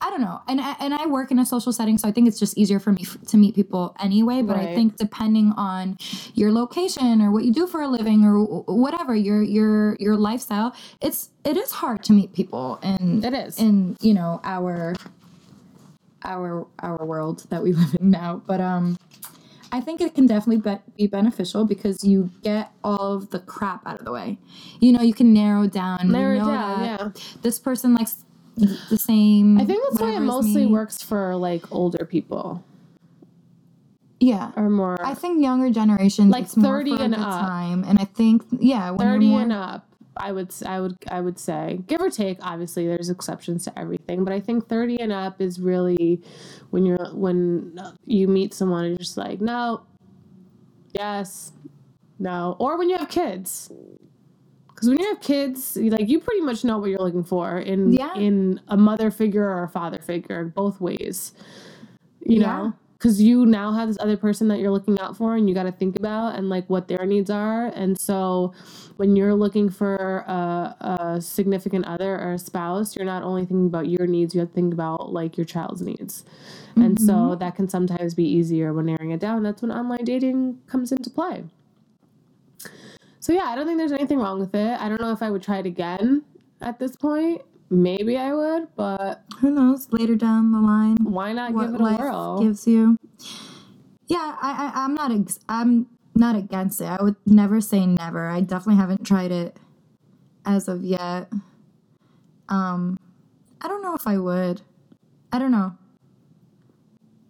I 0.00 0.10
don't 0.10 0.20
know, 0.20 0.40
and 0.46 0.60
I, 0.60 0.76
and 0.78 0.94
I 0.94 1.06
work 1.06 1.32
in 1.32 1.40
a 1.40 1.44
social 1.46 1.72
setting, 1.72 1.98
so 1.98 2.06
I 2.06 2.12
think 2.12 2.28
it's 2.28 2.38
just 2.38 2.56
easier 2.56 2.78
for 2.78 2.92
me 2.92 3.02
f- 3.02 3.18
to 3.26 3.36
meet 3.36 3.56
people 3.56 3.96
anyway. 3.98 4.42
But 4.42 4.56
I 4.56 4.72
think 4.76 4.96
depending 4.96 5.52
on 5.56 5.96
your 6.34 6.52
location 6.52 7.20
or 7.20 7.32
what 7.32 7.42
you 7.44 7.52
do 7.52 7.66
for 7.66 7.82
a 7.82 7.88
living 7.88 8.24
or 8.24 8.62
whatever 8.72 9.16
your 9.16 9.42
your 9.42 9.96
your 9.98 10.16
lifestyle, 10.16 10.76
it's 11.02 11.30
it 11.44 11.56
is 11.56 11.72
hard 11.72 12.04
to 12.04 12.12
meet 12.12 12.32
people 12.32 12.78
And 12.82 13.24
It 13.24 13.34
is. 13.34 13.58
in 13.58 13.96
you 14.00 14.14
know 14.14 14.40
our 14.44 14.94
our 16.24 16.66
our 16.78 17.04
world 17.04 17.46
that 17.50 17.62
we 17.62 17.72
live 17.80 17.96
in 18.00 18.10
now. 18.12 18.40
But 18.46 18.60
um, 18.60 18.96
I 19.70 19.80
think 19.80 20.00
it 20.00 20.14
can 20.14 20.26
definitely 20.26 20.62
be, 20.62 20.78
be 20.96 21.06
beneficial 21.06 21.64
because 21.64 22.02
you 22.02 22.30
get 22.42 22.72
all 22.82 23.14
of 23.14 23.30
the 23.30 23.38
crap 23.40 23.86
out 23.86 23.98
of 23.98 24.04
the 24.04 24.12
way. 24.12 24.38
You 24.80 24.92
know, 24.92 25.02
you 25.02 25.12
can 25.14 25.32
narrow 25.34 25.66
down. 25.66 26.10
Narrow 26.10 26.34
you 26.34 26.38
know 26.40 26.46
down, 26.46 26.84
yeah. 26.84 27.08
This 27.42 27.58
person 27.58 27.94
likes 27.94 28.24
the 28.56 28.96
same. 28.96 29.58
I 29.58 29.64
think 29.64 29.82
that's 29.88 30.00
why 30.00 30.16
it 30.16 30.20
mostly 30.20 30.66
works 30.66 31.02
for 31.02 31.36
like 31.36 31.70
older 31.70 32.04
people 32.04 32.64
Yeah. 34.20 34.50
or 34.56 34.68
more 34.68 34.96
I 35.04 35.14
think 35.14 35.42
younger 35.42 35.70
generations 35.70 36.32
Like 36.32 36.44
it's 36.44 36.56
more 36.56 36.78
30 36.78 36.96
for 36.96 37.02
and 37.04 37.14
up. 37.14 37.20
time, 37.40 37.84
and 37.84 37.98
I 38.00 38.04
think 38.04 38.42
yeah, 38.58 38.90
when 38.90 39.06
30 39.06 39.28
more, 39.28 39.40
and 39.42 39.52
up. 39.52 39.87
I 40.18 40.32
would 40.32 40.52
I 40.66 40.80
would 40.80 40.96
I 41.10 41.20
would 41.20 41.38
say 41.38 41.80
give 41.86 42.00
or 42.00 42.10
take 42.10 42.38
obviously 42.42 42.86
there's 42.86 43.10
exceptions 43.10 43.64
to 43.64 43.78
everything 43.78 44.24
but 44.24 44.32
I 44.32 44.40
think 44.40 44.68
30 44.68 45.00
and 45.00 45.12
up 45.12 45.40
is 45.40 45.60
really 45.60 46.20
when 46.70 46.84
you're 46.86 47.12
when 47.14 47.78
uh, 47.80 47.92
you 48.04 48.28
meet 48.28 48.54
someone 48.54 48.84
and 48.84 48.90
you're 48.92 48.98
just 48.98 49.16
like 49.16 49.40
no 49.40 49.82
yes 50.98 51.52
no 52.18 52.56
or 52.58 52.78
when 52.78 52.88
you 52.88 52.96
have 52.98 53.08
kids 53.08 53.70
because 54.68 54.88
when 54.88 54.98
you 54.98 55.06
have 55.08 55.20
kids 55.20 55.76
like 55.76 56.08
you 56.08 56.20
pretty 56.20 56.40
much 56.40 56.64
know 56.64 56.78
what 56.78 56.90
you're 56.90 56.98
looking 56.98 57.24
for 57.24 57.58
in 57.58 57.92
Yeah. 57.92 58.14
in 58.14 58.60
a 58.68 58.76
mother 58.76 59.10
figure 59.10 59.44
or 59.44 59.64
a 59.64 59.68
father 59.68 59.98
figure 59.98 60.44
both 60.44 60.80
ways 60.80 61.32
you 62.24 62.40
Yeah. 62.40 62.46
know 62.56 62.72
because 62.98 63.22
you 63.22 63.46
now 63.46 63.72
have 63.72 63.86
this 63.86 63.96
other 64.00 64.16
person 64.16 64.48
that 64.48 64.58
you're 64.58 64.72
looking 64.72 64.98
out 64.98 65.16
for 65.16 65.36
and 65.36 65.48
you 65.48 65.54
got 65.54 65.62
to 65.62 65.72
think 65.72 65.96
about 65.96 66.34
and 66.34 66.48
like 66.48 66.68
what 66.68 66.88
their 66.88 67.06
needs 67.06 67.30
are. 67.30 67.66
And 67.66 67.98
so 67.98 68.52
when 68.96 69.14
you're 69.14 69.34
looking 69.34 69.70
for 69.70 70.24
a, 70.26 70.76
a 70.80 71.20
significant 71.20 71.86
other 71.86 72.18
or 72.18 72.32
a 72.32 72.38
spouse 72.38 72.96
you're 72.96 73.06
not 73.06 73.22
only 73.22 73.42
thinking 73.42 73.66
about 73.66 73.88
your 73.88 74.08
needs 74.08 74.34
you 74.34 74.40
have 74.40 74.48
to 74.48 74.54
think 74.54 74.74
about 74.74 75.12
like 75.12 75.36
your 75.36 75.44
child's 75.44 75.80
needs. 75.80 76.24
And 76.74 77.00
so 77.00 77.12
mm-hmm. 77.12 77.38
that 77.38 77.54
can 77.54 77.68
sometimes 77.68 78.14
be 78.14 78.24
easier 78.24 78.72
when 78.72 78.86
narrowing 78.86 79.10
it 79.10 79.20
down. 79.20 79.42
That's 79.42 79.62
when 79.62 79.70
online 79.70 80.04
dating 80.04 80.60
comes 80.66 80.90
into 80.90 81.10
play. 81.10 81.44
So 83.20 83.32
yeah 83.32 83.44
i 83.44 83.54
don't 83.54 83.66
think 83.66 83.78
there's 83.78 83.92
anything 83.92 84.18
wrong 84.18 84.40
with 84.40 84.54
it. 84.54 84.80
I 84.80 84.88
don't 84.88 85.00
know 85.00 85.12
if 85.12 85.22
i 85.22 85.30
would 85.30 85.42
try 85.42 85.58
it 85.58 85.66
again 85.66 86.24
at 86.60 86.80
this 86.80 86.96
point 86.96 87.42
maybe 87.70 88.16
i 88.16 88.32
would 88.32 88.66
but 88.76 89.22
who 89.40 89.50
knows 89.50 89.88
later 89.92 90.16
down 90.16 90.52
the 90.52 90.60
line 90.60 90.96
why 91.02 91.32
not 91.32 91.52
give 91.54 91.74
it 91.74 91.80
a 91.80 91.84
whirl 91.84 92.40
gives 92.40 92.66
you. 92.66 92.96
Yeah, 94.08 94.36
I, 94.40 94.72
I 94.74 94.84
I'm 94.84 94.94
not 94.94 95.12
ex- 95.12 95.38
I'm 95.48 95.86
not 96.14 96.34
against 96.34 96.80
it. 96.80 96.86
I 96.86 97.02
would 97.02 97.16
never 97.26 97.60
say 97.60 97.84
never. 97.86 98.28
I 98.28 98.40
definitely 98.40 98.76
haven't 98.76 99.04
tried 99.04 99.30
it 99.30 99.56
as 100.46 100.66
of 100.66 100.82
yet. 100.82 101.30
Um, 102.48 102.98
I 103.60 103.68
don't 103.68 103.82
know 103.82 103.94
if 103.94 104.06
I 104.06 104.16
would. 104.16 104.62
I 105.30 105.38
don't 105.38 105.52
know. 105.52 105.76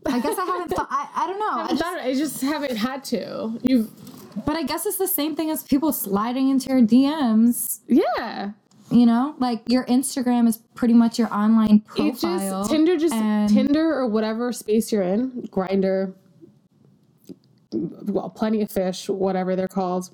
I 0.07 0.21
guess 0.21 0.39
I 0.39 0.45
haven't 0.45 0.69
thought. 0.69 0.87
I, 0.89 1.09
I 1.17 1.27
don't 1.27 1.41
know. 1.41 1.51
I 1.51 1.65
I, 1.65 1.69
just, 1.71 1.83
thought, 1.83 1.99
I 1.99 2.15
just 2.15 2.41
haven't 2.43 2.77
had 2.77 3.03
to. 3.05 3.59
You've 3.63 3.91
but 4.47 4.55
I 4.55 4.63
guess 4.63 4.87
it's 4.87 4.99
the 4.99 5.09
same 5.09 5.35
thing 5.35 5.51
as 5.51 5.65
people 5.65 5.93
sliding 5.93 6.49
into 6.49 6.69
your 6.69 6.81
DMs. 6.81 7.81
yeah. 7.89 8.53
You 8.91 9.05
know, 9.05 9.35
like 9.39 9.63
your 9.69 9.85
Instagram 9.85 10.49
is 10.49 10.59
pretty 10.75 10.95
much 10.95 11.19
your 11.19 11.33
online 11.33 11.77
It 11.77 11.87
profile. 11.87 12.61
just 12.63 12.71
Tinder 12.71 12.97
just 12.97 13.15
and- 13.15 13.49
Tinder 13.49 13.93
or 13.95 14.07
whatever 14.07 14.51
space 14.53 14.91
you're 14.91 15.03
in, 15.03 15.43
Grindr, 15.53 16.15
well, 17.73 18.31
plenty 18.31 18.63
of 18.63 18.71
fish, 18.71 19.09
whatever 19.11 19.55
they're 19.57 19.69
called. 19.69 20.09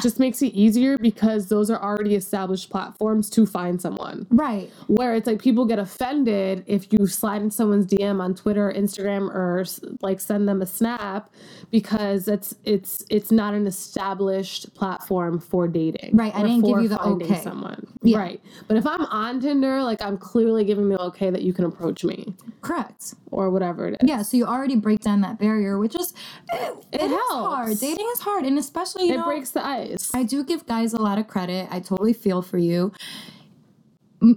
Just 0.00 0.20
makes 0.20 0.42
it 0.42 0.48
easier 0.48 0.96
because 0.98 1.48
those 1.48 1.70
are 1.70 1.82
already 1.82 2.14
established 2.14 2.70
platforms 2.70 3.30
to 3.30 3.46
find 3.46 3.80
someone. 3.80 4.26
right. 4.30 4.70
Where 4.86 5.14
it's 5.14 5.26
like 5.26 5.40
people 5.40 5.64
get 5.64 5.78
offended 5.78 6.64
if 6.66 6.92
you 6.92 7.06
slide 7.06 7.42
in 7.42 7.50
someone's 7.50 7.86
DM 7.86 8.20
on 8.20 8.34
Twitter, 8.34 8.68
or 8.68 8.72
Instagram, 8.72 9.34
or 9.34 9.64
like 10.02 10.20
send 10.20 10.48
them 10.48 10.62
a 10.62 10.66
snap 10.66 11.30
because 11.70 12.28
it's 12.28 12.54
it's 12.64 13.04
it's 13.10 13.32
not 13.32 13.54
an 13.54 13.66
established 13.66 14.74
platform 14.74 15.38
for 15.38 15.66
dating. 15.68 16.16
Right, 16.16 16.34
I 16.34 16.42
didn't 16.42 16.62
give 16.62 16.82
you 16.82 16.88
the 16.88 17.02
okay. 17.02 17.40
Someone. 17.40 17.86
Yeah. 18.02 18.18
Right. 18.18 18.40
But 18.66 18.76
if 18.76 18.86
I'm 18.86 19.04
on 19.06 19.40
Tinder, 19.40 19.82
like 19.82 20.02
I'm 20.02 20.18
clearly 20.18 20.64
giving 20.64 20.88
the 20.88 21.00
okay 21.02 21.30
that 21.30 21.42
you 21.42 21.52
can 21.52 21.64
approach 21.64 22.04
me 22.04 22.34
Correct. 22.60 23.14
Or 23.30 23.50
whatever 23.50 23.88
it 23.88 23.96
is. 24.00 24.08
Yeah, 24.08 24.22
so 24.22 24.36
you 24.36 24.44
already 24.46 24.76
break 24.76 25.00
down 25.00 25.20
that 25.22 25.38
barrier, 25.38 25.78
which 25.78 25.94
is 25.94 26.14
it, 26.52 26.86
it 26.92 27.02
is 27.02 27.10
helps. 27.10 27.32
hard. 27.32 27.78
Dating 27.78 28.08
is 28.12 28.20
hard, 28.20 28.44
and 28.44 28.58
especially 28.58 29.06
you 29.06 29.14
It 29.14 29.18
know, 29.18 29.24
breaks 29.26 29.50
the 29.50 29.64
ice. 29.64 30.10
I 30.14 30.22
do 30.22 30.44
give 30.44 30.66
guys 30.66 30.92
a 30.92 31.00
lot 31.02 31.18
of 31.18 31.26
credit. 31.28 31.68
I 31.70 31.80
totally 31.80 32.12
feel 32.12 32.42
for 32.42 32.58
you. 32.58 32.92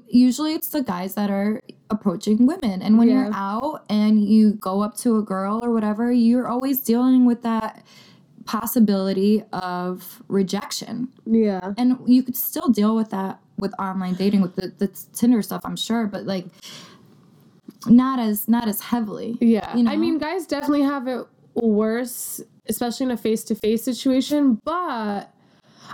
Usually, 0.07 0.53
it's 0.53 0.67
the 0.67 0.83
guys 0.83 1.15
that 1.15 1.31
are 1.31 1.61
approaching 1.89 2.45
women, 2.45 2.83
and 2.83 2.99
when 2.99 3.09
you're 3.09 3.31
out 3.33 3.83
and 3.89 4.23
you 4.23 4.53
go 4.53 4.81
up 4.81 4.95
to 4.97 5.17
a 5.17 5.23
girl 5.23 5.59
or 5.63 5.71
whatever, 5.71 6.11
you're 6.11 6.47
always 6.47 6.79
dealing 6.81 7.25
with 7.25 7.41
that 7.41 7.83
possibility 8.45 9.43
of 9.53 10.21
rejection. 10.27 11.07
yeah. 11.25 11.73
And 11.77 11.97
you 12.05 12.21
could 12.21 12.35
still 12.35 12.69
deal 12.69 12.95
with 12.95 13.09
that 13.11 13.39
with 13.57 13.73
online 13.79 14.15
dating 14.15 14.41
with 14.41 14.55
the, 14.55 14.73
the 14.77 14.87
Tinder 15.13 15.41
stuff, 15.41 15.61
I'm 15.63 15.75
sure, 15.75 16.05
but 16.07 16.25
like 16.25 16.45
not 17.87 18.19
as 18.19 18.47
not 18.47 18.67
as 18.67 18.81
heavily. 18.81 19.37
Yeah. 19.41 19.75
You 19.75 19.83
know? 19.83 19.91
I 19.91 19.97
mean, 19.97 20.17
guys 20.17 20.45
definitely 20.45 20.83
have 20.83 21.07
it 21.07 21.25
worse, 21.53 22.41
especially 22.67 23.05
in 23.05 23.11
a 23.11 23.17
face 23.17 23.43
to 23.45 23.55
face 23.55 23.83
situation. 23.83 24.61
But 24.63 25.33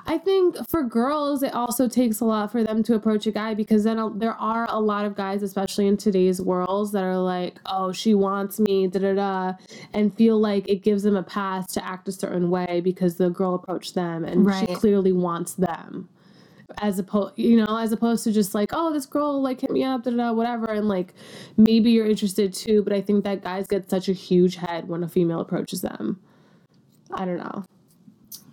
I 0.06 0.18
think 0.18 0.56
for 0.70 0.84
girls, 0.84 1.44
it 1.44 1.54
also 1.54 1.88
takes 1.88 2.20
a 2.20 2.26
lot 2.26 2.52
for 2.52 2.64
them 2.64 2.84
to 2.84 2.96
approach 2.96 3.26
a 3.26 3.32
guy 3.32 3.54
because 3.54 3.84
then 3.84 4.20
there 4.20 4.36
are 4.36 4.68
a 4.70 4.80
lot 4.80 5.06
of 5.06 5.16
guys, 5.16 5.42
especially 5.44 5.88
in 5.88 5.98
today's 5.98 6.42
worlds, 6.42 6.92
that 6.92 7.04
are 7.04 7.18
like, 7.18 7.60
oh, 7.66 7.92
she 7.92 8.14
wants 8.14 8.60
me, 8.60 8.88
da 8.88 9.00
da 9.00 9.14
da, 9.16 9.54
and 9.94 10.16
feel 10.16 10.40
like 10.40 10.68
it 10.70 10.84
gives 10.84 11.04
them 11.04 11.16
a 11.16 11.24
pass 11.24 11.72
to 11.74 11.86
act 11.86 12.08
a 12.08 12.12
certain 12.12 12.50
way 12.50 12.82
because 12.84 13.16
the 13.16 13.30
girl 13.30 13.56
approached 13.56 13.96
them 13.96 14.24
and 14.24 14.50
she 14.56 14.76
clearly 14.76 15.12
wants 15.12 15.56
them. 15.56 16.10
As 16.80 17.00
opposed, 17.00 17.38
you 17.38 17.64
know, 17.64 17.78
as 17.78 17.92
opposed 17.92 18.24
to 18.26 18.32
just 18.32 18.54
like, 18.54 18.72
oh, 18.74 18.92
this 18.92 19.06
girl 19.06 19.42
like 19.42 19.62
hit 19.62 19.72
me 19.72 19.84
up, 19.84 20.04
da 20.04 20.12
da 20.12 20.18
da, 20.18 20.34
whatever, 20.34 20.66
and 20.66 20.88
like 20.88 21.14
maybe 21.56 21.92
you're 21.92 22.06
interested 22.06 22.54
too. 22.54 22.84
But 22.84 22.94
I 22.94 23.02
think 23.02 23.24
that 23.24 23.42
guys 23.42 23.68
get 23.68 23.90
such 23.90 24.10
a 24.10 24.14
huge 24.14 24.56
head 24.56 24.88
when 24.88 25.04
a 25.04 25.08
female 25.08 25.40
approaches 25.40 25.82
them. 25.82 26.20
I 27.14 27.26
don't 27.26 27.38
know. 27.38 27.64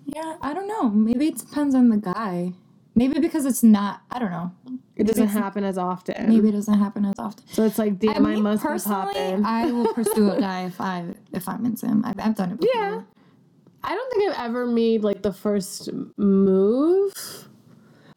Yeah, 0.06 0.36
I 0.40 0.54
don't 0.54 0.68
know. 0.68 0.90
Maybe 0.90 1.28
it 1.28 1.38
depends 1.38 1.74
on 1.74 1.88
the 1.88 1.96
guy. 1.96 2.52
Maybe 2.94 3.18
because 3.18 3.44
it's 3.44 3.64
not. 3.64 4.02
I 4.10 4.20
don't 4.20 4.30
know. 4.30 4.52
It 4.96 5.08
doesn't 5.08 5.28
happen 5.28 5.64
as 5.64 5.76
often. 5.76 6.28
Maybe 6.28 6.50
it 6.50 6.52
doesn't 6.52 6.78
happen 6.78 7.04
as 7.04 7.18
often. 7.18 7.44
So 7.48 7.64
it's 7.64 7.78
like, 7.78 7.98
damn, 7.98 8.24
I, 8.24 8.34
mean, 8.34 8.42
must 8.42 8.62
be 8.62 8.68
personally, 8.68 9.14
popping. 9.14 9.44
I 9.44 9.72
will 9.72 9.92
pursue 9.92 10.30
a 10.30 10.38
guy 10.38 10.64
if 10.66 10.80
I 10.80 11.04
if 11.32 11.48
I'm 11.48 11.66
into 11.66 11.86
him. 11.86 12.04
I've, 12.04 12.20
I've 12.20 12.34
done 12.36 12.52
it 12.52 12.60
before. 12.60 12.74
Yeah. 12.74 13.02
I 13.82 13.94
don't 13.94 14.12
think 14.12 14.30
I've 14.30 14.50
ever 14.50 14.66
made 14.66 15.02
like 15.02 15.22
the 15.22 15.32
first 15.32 15.90
move, 16.16 17.12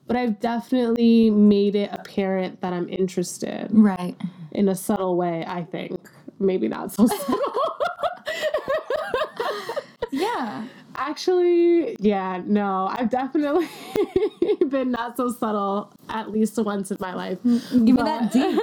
but 0.08 0.16
I've 0.16 0.40
definitely 0.40 1.30
made 1.30 1.76
it 1.76 1.90
apparent 1.94 2.62
that 2.62 2.74
I'm 2.74 2.88
interested 2.90 3.68
Right. 3.72 4.16
in 4.54 4.70
a 4.70 4.76
subtle 4.76 5.16
way, 5.18 5.44
I 5.48 5.64
think. 5.64 6.00
Maybe 6.40 6.68
not 6.68 6.94
so 6.94 7.06
subtle. 7.08 7.40
Yeah. 10.12 10.66
Actually, 10.96 11.96
yeah, 12.00 12.42
no, 12.46 12.88
I've 12.92 13.10
definitely 13.12 13.68
been 14.70 14.90
not 14.92 15.16
so 15.16 15.30
subtle 15.32 15.92
at 16.10 16.32
least 16.32 16.58
once 16.58 16.90
in 16.90 16.98
my 17.00 17.14
life. 17.14 17.38
Give 17.44 17.84
me 17.84 17.94
that 17.94 18.32
deep 18.32 18.60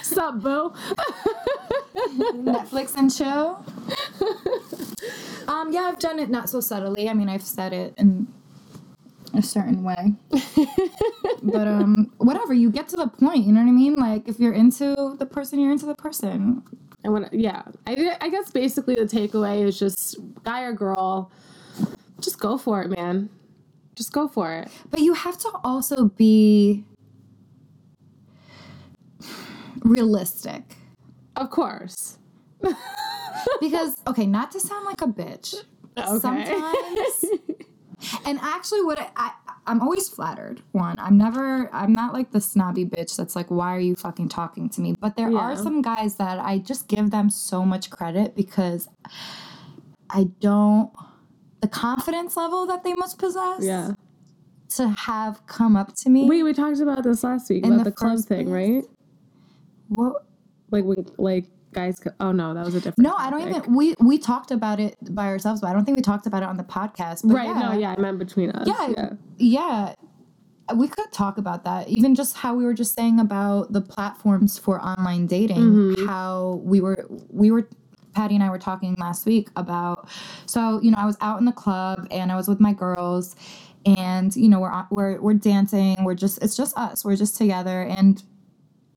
Sup, 0.02 0.40
boo? 0.40 0.72
Netflix 2.42 2.94
and 2.96 3.14
chill. 3.14 3.62
Um. 5.48 5.70
Yeah, 5.72 5.82
I've 5.82 5.98
done 5.98 6.18
it 6.18 6.30
not 6.30 6.48
so 6.48 6.60
subtly. 6.60 7.08
I 7.10 7.14
mean, 7.14 7.28
I've 7.28 7.42
said 7.42 7.72
it 7.74 7.94
in 7.98 8.26
a 9.36 9.42
certain 9.42 9.82
way. 9.82 10.14
but 11.42 11.68
um, 11.68 12.12
whatever. 12.18 12.54
You 12.54 12.70
get 12.70 12.88
to 12.88 12.96
the 12.96 13.08
point. 13.08 13.44
You 13.44 13.52
know 13.52 13.60
what 13.60 13.68
I 13.68 13.72
mean? 13.72 13.94
Like 13.94 14.28
if 14.28 14.38
you're 14.38 14.52
into 14.52 15.16
the 15.18 15.26
person, 15.26 15.58
you're 15.60 15.72
into 15.72 15.86
the 15.86 15.94
person. 15.94 16.62
I 17.04 17.08
want 17.08 17.32
yeah. 17.32 17.62
I, 17.86 18.16
I 18.20 18.28
guess 18.28 18.50
basically 18.50 18.94
the 18.94 19.02
takeaway 19.02 19.64
is 19.64 19.78
just 19.78 20.16
guy 20.42 20.62
or 20.62 20.72
girl, 20.72 21.30
just 22.20 22.40
go 22.40 22.58
for 22.58 22.82
it, 22.82 22.88
man. 22.88 23.30
Just 23.94 24.12
go 24.12 24.28
for 24.28 24.52
it. 24.52 24.68
But 24.90 25.00
you 25.00 25.14
have 25.14 25.38
to 25.38 25.50
also 25.64 26.06
be 26.06 26.84
realistic. 29.82 30.76
Of 31.36 31.50
course. 31.50 32.18
Because 33.60 33.96
okay, 34.06 34.26
not 34.26 34.50
to 34.52 34.60
sound 34.60 34.84
like 34.84 35.00
a 35.02 35.06
bitch. 35.06 35.54
Okay. 35.96 36.18
Sometimes 36.18 37.24
and 38.24 38.38
actually 38.42 38.82
what 38.82 38.98
I, 38.98 39.08
I 39.16 39.32
I'm 39.66 39.80
always 39.80 40.08
flattered. 40.08 40.62
One, 40.72 40.94
I'm 40.98 41.18
never, 41.18 41.68
I'm 41.74 41.92
not 41.92 42.12
like 42.12 42.30
the 42.30 42.40
snobby 42.40 42.84
bitch 42.84 43.16
that's 43.16 43.34
like, 43.34 43.50
why 43.50 43.74
are 43.74 43.80
you 43.80 43.96
fucking 43.96 44.28
talking 44.28 44.68
to 44.70 44.80
me? 44.80 44.94
But 45.00 45.16
there 45.16 45.36
are 45.36 45.56
some 45.56 45.82
guys 45.82 46.16
that 46.16 46.38
I 46.38 46.58
just 46.58 46.86
give 46.86 47.10
them 47.10 47.30
so 47.30 47.64
much 47.64 47.90
credit 47.90 48.36
because 48.36 48.88
I 50.08 50.28
don't, 50.40 50.92
the 51.60 51.68
confidence 51.68 52.36
level 52.36 52.66
that 52.66 52.84
they 52.84 52.94
must 52.94 53.18
possess 53.18 53.64
Yeah. 53.64 53.94
to 54.76 54.88
have 54.90 55.44
come 55.46 55.74
up 55.74 55.92
to 56.02 56.10
me. 56.10 56.28
Wait, 56.28 56.44
we 56.44 56.52
talked 56.52 56.78
about 56.80 57.02
this 57.02 57.24
last 57.24 57.50
week 57.50 57.66
about 57.66 57.78
the 57.78 57.84
the, 57.84 57.90
club 57.92 58.20
thing, 58.20 58.46
place? 58.46 58.84
right? 58.84 58.84
What? 59.96 60.24
Like 60.70 60.84
when 60.84 61.06
like 61.18 61.46
guys. 61.76 62.00
Co- 62.00 62.10
oh 62.20 62.32
no, 62.32 62.54
that 62.54 62.64
was 62.64 62.74
a 62.74 62.78
different. 62.80 62.98
No, 62.98 63.14
I 63.16 63.30
don't 63.30 63.46
even, 63.48 63.74
we, 63.74 63.94
we 64.00 64.18
talked 64.18 64.50
about 64.50 64.80
it 64.80 64.96
by 65.14 65.26
ourselves, 65.26 65.60
but 65.60 65.68
I 65.68 65.72
don't 65.72 65.84
think 65.84 65.96
we 65.96 66.02
talked 66.02 66.26
about 66.26 66.42
it 66.42 66.48
on 66.48 66.56
the 66.56 66.64
podcast. 66.64 67.20
But 67.22 67.34
Right. 67.34 67.54
No. 67.54 67.72
Yeah, 67.72 67.94
I 67.96 68.00
meant 68.00 68.18
between 68.18 68.50
us. 68.50 68.66
Yeah. 68.66 68.88
Yeah. 68.96 69.10
Yeah. 69.36 69.94
We 70.74 70.88
could 70.88 71.12
talk 71.12 71.38
about 71.38 71.62
that. 71.64 71.88
Even 71.88 72.14
just 72.16 72.36
how 72.36 72.54
we 72.54 72.64
were 72.64 72.74
just 72.74 72.96
saying 72.96 73.20
about 73.20 73.72
the 73.72 73.80
platforms 73.80 74.58
for 74.58 74.80
online 74.82 75.26
dating, 75.28 75.58
Mhm. 75.58 76.06
how 76.06 76.60
we 76.64 76.80
were 76.80 77.06
we 77.30 77.50
were 77.52 77.68
Patty 78.14 78.34
and 78.34 78.42
I 78.42 78.48
were 78.48 78.58
talking 78.58 78.96
last 78.98 79.26
week 79.26 79.50
about 79.56 80.08
so, 80.46 80.80
you 80.82 80.90
know, 80.90 80.96
I 80.98 81.04
was 81.04 81.18
out 81.20 81.38
in 81.38 81.44
the 81.44 81.52
club 81.52 82.08
and 82.10 82.32
I 82.32 82.36
was 82.36 82.48
with 82.48 82.58
my 82.60 82.72
girls 82.72 83.36
and 83.84 84.34
you 84.34 84.48
know, 84.48 84.58
we're 84.58 84.72
we're 84.90 85.20
we're 85.20 85.34
dancing, 85.34 85.96
we're 86.02 86.14
just 86.14 86.42
it's 86.42 86.56
just 86.56 86.76
us. 86.76 87.04
We're 87.04 87.14
just 87.16 87.36
together 87.36 87.82
and 87.82 88.20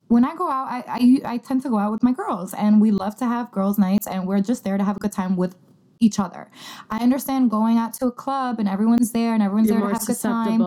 when 0.10 0.26
I 0.26 0.36
go 0.36 0.50
out, 0.50 0.68
I, 0.68 0.84
I 0.88 1.34
I 1.34 1.38
tend 1.38 1.62
to 1.64 1.70
go 1.70 1.78
out 1.78 1.92
with 1.92 2.04
my 2.04 2.12
girls, 2.12 2.54
and 2.54 2.82
we 2.82 2.92
love 2.92 3.16
to 3.18 3.26
have 3.26 3.52
girls' 3.52 3.78
nights, 3.78 4.08
and 4.08 4.28
we're 4.28 4.42
just 4.42 4.64
there 4.64 4.78
to 4.78 4.84
have 4.84 4.98
a 4.98 5.00
good 5.00 5.12
time 5.14 5.38
with 5.38 5.56
each 6.00 6.20
other. 6.20 6.50
I 6.90 7.00
understand 7.00 7.52
going 7.52 7.78
out 7.78 7.94
to 7.96 8.08
a 8.08 8.12
club 8.12 8.60
and 8.60 8.68
everyone's 8.70 9.12
there 9.12 9.34
and 9.34 9.44
everyone's 9.44 9.70
You're 9.70 9.80
there 9.80 9.88
to 9.90 9.94
have 9.94 10.04
a 10.04 10.06
good 10.06 10.20
time. 10.20 10.62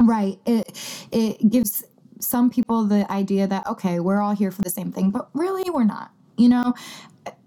Right. 0.00 0.38
It 0.46 1.06
it 1.12 1.50
gives 1.50 1.84
some 2.20 2.50
people 2.50 2.84
the 2.84 3.10
idea 3.12 3.46
that 3.46 3.66
okay, 3.66 4.00
we're 4.00 4.20
all 4.20 4.34
here 4.34 4.50
for 4.50 4.62
the 4.62 4.70
same 4.70 4.90
thing, 4.90 5.10
but 5.10 5.28
really 5.34 5.70
we're 5.70 5.84
not. 5.84 6.10
You 6.36 6.48
know, 6.48 6.74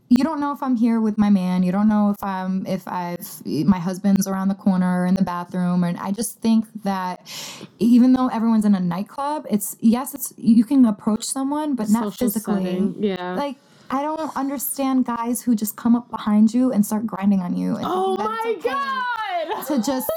you 0.10 0.24
don't 0.24 0.40
know 0.40 0.54
if 0.54 0.64
I'm 0.64 0.76
here 0.76 1.02
with 1.02 1.18
my 1.18 1.30
man. 1.30 1.64
You 1.64 1.72
don't 1.72 1.90
know 1.90 2.12
if 2.12 2.24
I'm 2.24 2.66
if 2.66 2.88
I've 2.88 3.20
my 3.46 3.80
husband's 3.80 4.28
around 4.28 4.48
the 4.48 4.56
corner 4.56 5.06
in 5.06 5.16
the 5.16 5.24
bathroom, 5.24 5.84
and 5.84 5.98
I 5.98 6.12
just 6.12 6.40
think 6.40 6.66
that 6.84 7.22
even 7.80 8.14
though 8.14 8.28
everyone's 8.30 8.66
in 8.66 8.76
a 8.76 8.80
nightclub, 8.80 9.46
it's 9.50 9.76
yes, 9.82 10.14
it's 10.14 10.34
you 10.38 10.64
can 10.64 10.86
approach 10.86 11.24
someone, 11.26 11.76
but 11.76 11.90
not 11.90 12.04
Social 12.14 12.28
physically. 12.28 12.64
setting. 12.64 12.96
Yeah. 13.04 13.36
Like 13.36 13.58
I 13.90 14.02
don't 14.02 14.36
understand 14.36 15.06
guys 15.06 15.42
who 15.42 15.56
just 15.56 15.76
come 15.78 15.96
up 15.96 16.10
behind 16.10 16.54
you 16.54 16.72
and 16.74 16.86
start 16.86 17.06
grinding 17.08 17.40
on 17.42 17.56
you. 17.58 17.78
Oh 17.82 18.16
my 18.18 18.54
okay 18.58 18.62
god. 18.70 19.66
To 19.68 19.78
just 19.82 20.10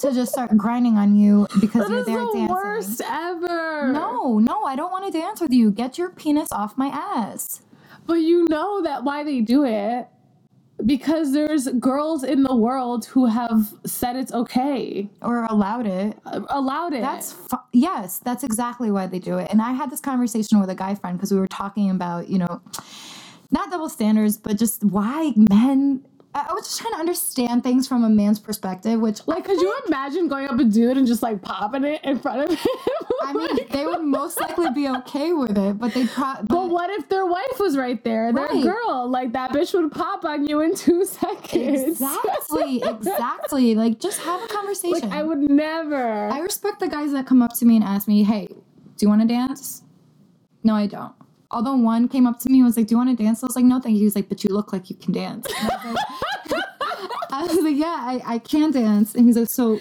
to 0.00 0.12
just 0.12 0.30
start 0.32 0.56
grinding 0.56 0.96
on 0.98 1.16
you 1.16 1.46
because 1.60 1.82
That 1.86 1.90
you're 1.90 2.00
is 2.00 2.06
there 2.06 2.18
the 2.20 2.32
dancing. 2.32 2.48
worst 2.48 3.00
ever. 3.04 3.92
No, 3.92 4.38
no, 4.38 4.64
I 4.64 4.76
don't 4.76 4.92
want 4.92 5.04
to 5.06 5.10
dance 5.18 5.40
with 5.40 5.52
you. 5.52 5.70
Get 5.72 5.98
your 5.98 6.10
penis 6.10 6.48
off 6.52 6.76
my 6.78 6.88
ass. 6.88 7.60
But 8.08 8.14
you 8.22 8.46
know 8.48 8.82
that 8.82 9.04
why 9.04 9.22
they 9.22 9.40
do 9.42 9.64
it 9.64 10.08
because 10.86 11.32
there's 11.32 11.68
girls 11.78 12.24
in 12.24 12.42
the 12.42 12.54
world 12.56 13.04
who 13.04 13.26
have 13.26 13.72
said 13.84 14.16
it's 14.16 14.32
okay, 14.32 15.08
Or 15.22 15.44
allowed 15.44 15.86
it. 15.86 16.16
uh, 16.24 16.40
allowed 16.48 16.94
it. 16.94 17.02
That's 17.02 17.32
fu- 17.32 17.56
yes, 17.72 18.18
that's 18.18 18.44
exactly 18.44 18.90
why 18.90 19.06
they 19.08 19.18
do 19.18 19.38
it. 19.38 19.48
And 19.50 19.60
I 19.60 19.72
had 19.72 19.90
this 19.90 20.00
conversation 20.00 20.58
with 20.60 20.70
a 20.70 20.74
guy 20.74 20.94
friend 20.94 21.18
because 21.18 21.32
we 21.32 21.38
were 21.38 21.48
talking 21.48 21.90
about, 21.90 22.28
you 22.28 22.38
know, 22.38 22.62
not 23.50 23.70
double 23.70 23.88
standards, 23.88 24.36
but 24.38 24.56
just 24.58 24.82
why 24.84 25.32
men. 25.50 26.04
I 26.48 26.52
was 26.52 26.64
just 26.64 26.78
trying 26.80 26.92
to 26.94 26.98
understand 27.00 27.62
things 27.62 27.88
from 27.88 28.04
a 28.04 28.08
man's 28.08 28.38
perspective, 28.38 29.00
which 29.00 29.26
like, 29.26 29.44
could 29.44 29.60
you 29.60 29.74
imagine 29.86 30.28
going 30.28 30.46
up 30.48 30.58
a 30.58 30.64
dude 30.64 30.96
and 30.96 31.06
just 31.06 31.22
like 31.22 31.42
popping 31.42 31.84
it 31.84 32.00
in 32.04 32.18
front 32.18 32.42
of 32.42 32.50
him? 32.58 32.58
I 33.24 33.32
mean, 33.32 33.58
they 33.70 33.86
would 33.86 34.02
most 34.02 34.40
likely 34.40 34.70
be 34.70 34.88
okay 34.88 35.32
with 35.32 35.56
it, 35.58 35.78
but 35.78 35.92
they 35.94 36.06
pro- 36.06 36.42
But 36.44 36.68
what 36.70 36.90
if 36.90 37.08
their 37.08 37.26
wife 37.26 37.58
was 37.58 37.76
right 37.76 38.02
there? 38.04 38.32
Their 38.32 38.46
Right. 38.46 38.62
girl, 38.62 39.08
like 39.08 39.32
that 39.32 39.50
bitch 39.52 39.74
would 39.74 39.90
pop 39.92 40.24
on 40.24 40.46
you 40.46 40.60
in 40.60 40.74
two 40.74 41.04
seconds. 41.04 41.82
Exactly, 41.82 42.82
exactly. 42.84 43.74
Like, 43.74 43.98
just 44.00 44.20
have 44.20 44.42
a 44.42 44.46
conversation. 44.48 45.08
like 45.10 45.18
I 45.18 45.22
would 45.22 45.38
never. 45.50 46.28
I 46.30 46.40
respect 46.40 46.80
the 46.80 46.88
guys 46.88 47.12
that 47.12 47.26
come 47.26 47.42
up 47.42 47.52
to 47.54 47.64
me 47.66 47.76
and 47.76 47.84
ask 47.84 48.06
me, 48.08 48.22
"Hey, 48.22 48.46
do 48.48 48.56
you 49.00 49.08
want 49.08 49.22
to 49.22 49.26
dance?" 49.28 49.82
No, 50.64 50.74
I 50.74 50.86
don't. 50.86 51.12
Although 51.50 51.76
one 51.76 52.08
came 52.08 52.26
up 52.26 52.38
to 52.40 52.50
me 52.50 52.58
and 52.58 52.66
was 52.66 52.76
like, 52.76 52.88
"Do 52.88 52.92
you 52.92 52.98
want 52.98 53.16
to 53.16 53.22
dance?" 53.22 53.42
I 53.42 53.46
was 53.46 53.56
like, 53.56 53.64
"No, 53.64 53.80
thank 53.80 53.94
you." 53.94 54.00
He 54.00 54.04
was 54.04 54.14
like, 54.16 54.28
"But 54.28 54.44
you 54.44 54.54
look 54.54 54.72
like 54.72 54.90
you 54.90 54.96
can 54.96 55.12
dance." 55.12 55.46
I 55.50 55.82
was 55.82 55.94
like, 56.50 56.64
I 57.30 57.42
was 57.44 57.64
like, 57.64 57.76
"Yeah, 57.76 57.86
I, 57.86 58.34
I 58.34 58.38
can 58.38 58.70
dance." 58.70 59.14
And 59.14 59.26
he's 59.26 59.36
like, 59.36 59.48
"So 59.48 59.78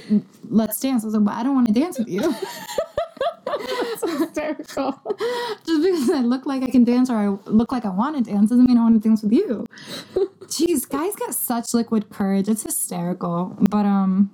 let's 0.49 0.79
dance." 0.79 1.03
I 1.03 1.07
was 1.07 1.13
like, 1.15 1.25
"But 1.25 1.33
I 1.33 1.43
don't 1.43 1.55
want 1.55 1.67
to 1.67 1.73
dance 1.73 1.99
with 1.99 2.07
you." 2.07 2.21
That's 3.45 4.19
hysterical. 4.19 5.01
Just 5.65 5.83
because 5.83 6.09
I 6.09 6.21
look 6.21 6.45
like 6.45 6.63
I 6.63 6.67
can 6.67 6.83
dance 6.83 7.09
or 7.09 7.15
I 7.15 7.27
look 7.49 7.71
like 7.71 7.85
I 7.85 7.89
want 7.89 8.17
to 8.17 8.31
dance 8.31 8.49
doesn't 8.49 8.65
mean 8.65 8.77
I 8.77 8.83
want 8.83 9.01
to 9.01 9.07
dance 9.07 9.23
with 9.23 9.33
you. 9.33 9.65
Jeez, 10.45 10.87
guys 10.87 11.15
get 11.15 11.33
such 11.33 11.73
liquid 11.73 12.09
courage. 12.09 12.47
It's 12.47 12.63
hysterical. 12.63 13.57
But 13.69 13.85
um 13.85 14.31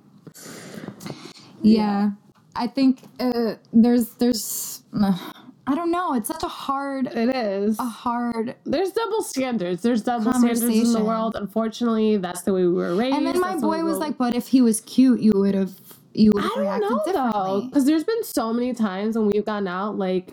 yeah, 1.62 2.12
I 2.56 2.68
think 2.68 3.00
uh, 3.20 3.56
there's 3.72 4.10
there's 4.16 4.84
uh, 4.94 5.18
I 5.66 5.76
don't 5.76 5.92
know. 5.92 6.14
It's 6.14 6.28
such 6.28 6.44
a 6.44 6.48
hard 6.50 7.08
It 7.08 7.34
is. 7.36 7.80
a 7.80 7.84
hard 7.86 8.56
There's 8.66 8.92
double 8.92 9.22
standards. 9.22 9.82
There's 9.82 10.02
double 10.02 10.34
standards 10.34 10.62
in 10.62 10.92
the 10.92 11.04
world. 11.04 11.36
Unfortunately, 11.36 12.18
that's 12.18 12.42
the 12.42 12.54
way 12.54 12.64
we 12.64 12.74
were 12.74 12.96
raised. 12.96 13.16
And 13.16 13.26
then 13.26 13.40
my 13.40 13.52
that's 13.52 13.62
boy 13.62 13.84
was 13.84 13.98
like, 13.98 14.18
"But 14.18 14.36
if 14.36 14.48
he 14.48 14.62
was 14.62 14.82
cute, 14.82 15.22
you 15.22 15.32
would 15.36 15.56
have 15.56 15.72
you 16.14 16.32
would 16.34 16.44
I 16.44 16.48
have 16.48 16.54
don't 16.56 16.62
reacted 16.64 16.90
know 16.90 17.02
though, 17.06 17.12
differently." 17.14 17.68
because 17.68 17.86
there's 17.86 18.04
been 18.04 18.24
so 18.26 18.52
many 18.54 18.74
times 18.74 19.18
when 19.18 19.28
we've 19.28 19.46
gone 19.46 19.68
out 19.68 19.98
like 19.98 20.32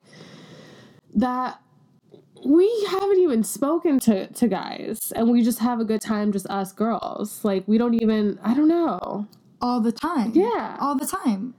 that. 1.14 1.61
We 2.45 2.68
haven't 2.89 3.18
even 3.18 3.45
spoken 3.45 4.01
to 4.01 4.26
to 4.26 4.49
guys, 4.49 5.12
and 5.14 5.31
we 5.31 5.43
just 5.43 5.59
have 5.61 5.78
a 5.78 5.85
good 5.85 6.01
time, 6.01 6.33
just 6.33 6.47
us 6.47 6.72
girls. 6.72 7.45
Like 7.45 7.68
we 7.68 7.78
don't 7.78 7.95
even. 8.03 8.39
I 8.43 8.55
don't 8.55 8.68
know. 8.68 9.26
All 9.61 9.81
the 9.81 9.93
time. 9.93 10.33
Yeah. 10.35 10.76
All 10.81 10.95
the 10.97 11.07
time. 11.07 11.55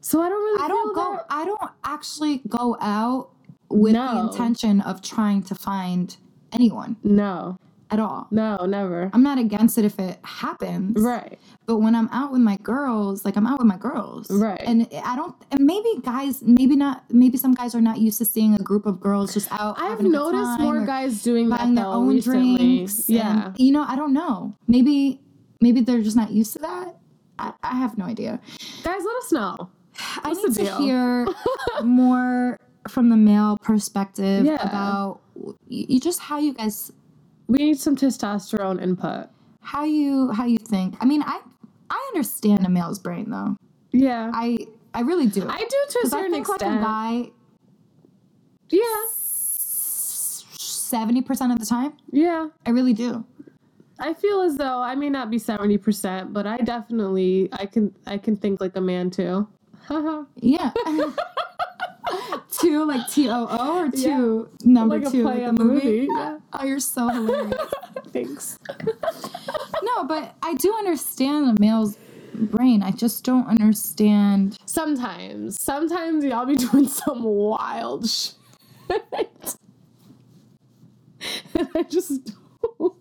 So 0.00 0.20
I 0.22 0.28
don't 0.28 0.42
really. 0.42 0.62
I 0.64 0.68
don't 0.68 0.94
go 0.94 1.12
that- 1.12 1.26
I 1.30 1.44
don't 1.44 1.70
actually 1.84 2.42
go 2.48 2.76
out 2.80 3.30
with 3.70 3.92
the 3.94 4.20
intention 4.20 4.80
of 4.82 5.02
trying 5.02 5.42
to 5.42 5.54
find 5.54 6.16
anyone 6.52 6.96
No, 7.04 7.58
at 7.90 7.98
all. 8.00 8.26
no, 8.30 8.64
never. 8.64 9.10
I'm 9.12 9.22
not 9.22 9.36
against 9.38 9.76
it 9.76 9.84
if 9.84 9.98
it 9.98 10.18
happens. 10.22 10.98
Right. 11.02 11.38
But 11.66 11.76
when 11.78 11.94
I'm 11.94 12.08
out 12.10 12.32
with 12.32 12.40
my 12.40 12.56
girls, 12.62 13.26
like 13.26 13.36
I'm 13.36 13.46
out 13.46 13.58
with 13.58 13.66
my 13.66 13.76
girls. 13.76 14.30
Right. 14.30 14.58
And 14.64 14.88
I 15.04 15.14
don't 15.16 15.34
and 15.50 15.66
maybe 15.66 15.88
guys 16.02 16.40
maybe 16.42 16.76
not 16.76 17.04
maybe 17.10 17.36
some 17.36 17.52
guys 17.52 17.74
are 17.74 17.82
not 17.82 17.98
used 17.98 18.16
to 18.18 18.24
seeing 18.24 18.54
a 18.54 18.58
group 18.58 18.86
of 18.86 19.00
girls 19.00 19.34
just 19.34 19.52
out. 19.52 19.78
I've 19.78 19.90
having 19.90 20.06
a 20.06 20.08
good 20.10 20.32
noticed 20.32 20.60
more 20.60 20.86
guys 20.86 21.22
doing 21.22 21.50
that 21.50 21.58
buying 21.58 21.74
their 21.74 21.84
own 21.84 22.08
recently. 22.08 22.56
drinks. 22.56 23.10
Yeah. 23.10 23.48
and, 23.48 23.58
you 23.60 23.72
know, 23.72 23.84
I 23.86 23.96
don't 23.96 24.14
know. 24.14 24.54
Maybe 24.66 25.20
maybe 25.60 25.82
they're 25.82 26.00
just 26.02 26.16
not 26.16 26.30
used 26.30 26.54
to 26.54 26.60
that. 26.60 26.96
I, 27.38 27.52
I 27.62 27.76
have 27.76 27.98
no 27.98 28.06
idea. 28.06 28.40
Guys, 28.82 29.02
let 29.04 29.16
us 29.24 29.32
know. 29.32 29.56
I 30.24 30.32
need 30.32 30.54
to 30.54 30.76
hear 30.78 31.26
more 31.84 32.58
from 32.88 33.08
the 33.10 33.16
male 33.16 33.56
perspective 33.62 34.44
Yeah. 34.44 34.62
about 34.66 35.20
you 35.68 36.00
just 36.00 36.20
how 36.20 36.38
you 36.38 36.54
guys 36.54 36.90
We 37.48 37.58
need 37.58 37.78
some 37.78 37.96
testosterone 37.96 38.80
input. 38.82 39.26
how 39.60 39.84
you 39.84 40.30
how 40.32 40.44
you 40.46 40.58
think. 40.58 40.96
I 41.00 41.04
mean, 41.04 41.22
I 41.22 41.40
I 41.90 42.10
understand 42.14 42.64
a 42.66 42.68
male's 42.70 42.98
brain 42.98 43.30
though. 43.30 43.56
Yeah. 43.92 44.30
I 44.34 44.56
I 44.94 45.00
really 45.00 45.26
do. 45.26 45.42
I 45.48 45.58
do 45.58 45.66
to 45.90 45.98
a 45.98 46.02
'Cause 46.02 46.12
I 46.12 46.18
certain 46.18 46.32
think 46.32 46.48
like 46.48 46.62
a 46.62 46.64
extent. 46.64 46.82
guy 46.82 47.30
yeah. 48.70 49.04
seventy 50.58 51.22
percent 51.22 51.52
of 51.52 51.58
the 51.58 51.66
time. 51.66 51.92
Yeah. 52.12 52.48
I 52.66 52.70
really 52.70 52.92
do. 52.94 53.24
I 53.98 54.14
feel 54.14 54.42
as 54.42 54.56
though 54.56 54.80
I 54.80 54.94
may 54.94 55.10
not 55.10 55.30
be 55.30 55.38
seventy 55.38 55.76
percent, 55.78 56.32
but 56.32 56.46
I 56.46 56.58
definitely 56.58 57.48
I 57.52 57.66
can 57.66 57.94
I 58.06 58.18
can 58.18 58.36
think 58.36 58.60
like 58.60 58.76
a 58.76 58.80
man 58.80 59.10
too. 59.10 59.46
Haha. 59.88 60.24
Yeah. 60.36 60.70
two 62.52 62.84
like 62.84 63.08
T 63.10 63.28
O 63.30 63.46
O 63.50 63.78
or 63.78 63.90
Yeah. 63.94 64.16
two 64.16 64.48
number 64.64 64.98
like 64.98 65.08
a 65.08 65.10
two 65.10 65.22
play 65.22 65.38
like 65.40 65.48
on 65.48 65.54
the 65.54 65.64
movie. 65.64 66.06
Yeah. 66.10 66.38
Oh, 66.52 66.64
you're 66.64 66.78
so 66.80 67.08
hilarious. 67.08 67.58
Thanks. 68.12 68.58
no, 69.82 70.04
but 70.04 70.34
I 70.42 70.52
do 70.54 70.74
understand 70.76 71.56
a 71.58 71.60
male's 71.60 71.96
brain. 72.34 72.82
I 72.82 72.90
just 72.90 73.24
don't 73.24 73.46
understand. 73.46 74.58
Sometimes. 74.66 75.58
Sometimes 75.60 76.22
y'all 76.22 76.44
be 76.44 76.56
doing 76.56 76.86
some 77.02 77.22
wild 77.22 78.08
shit. 78.10 78.34
and 81.54 81.68
I 81.74 81.82
just 81.84 82.30
don't. 82.78 82.94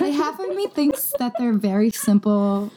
Like 0.00 0.14
half 0.14 0.38
of 0.40 0.54
me 0.54 0.66
thinks 0.68 1.12
that 1.18 1.34
they're 1.38 1.52
very 1.52 1.90
simple 1.90 2.72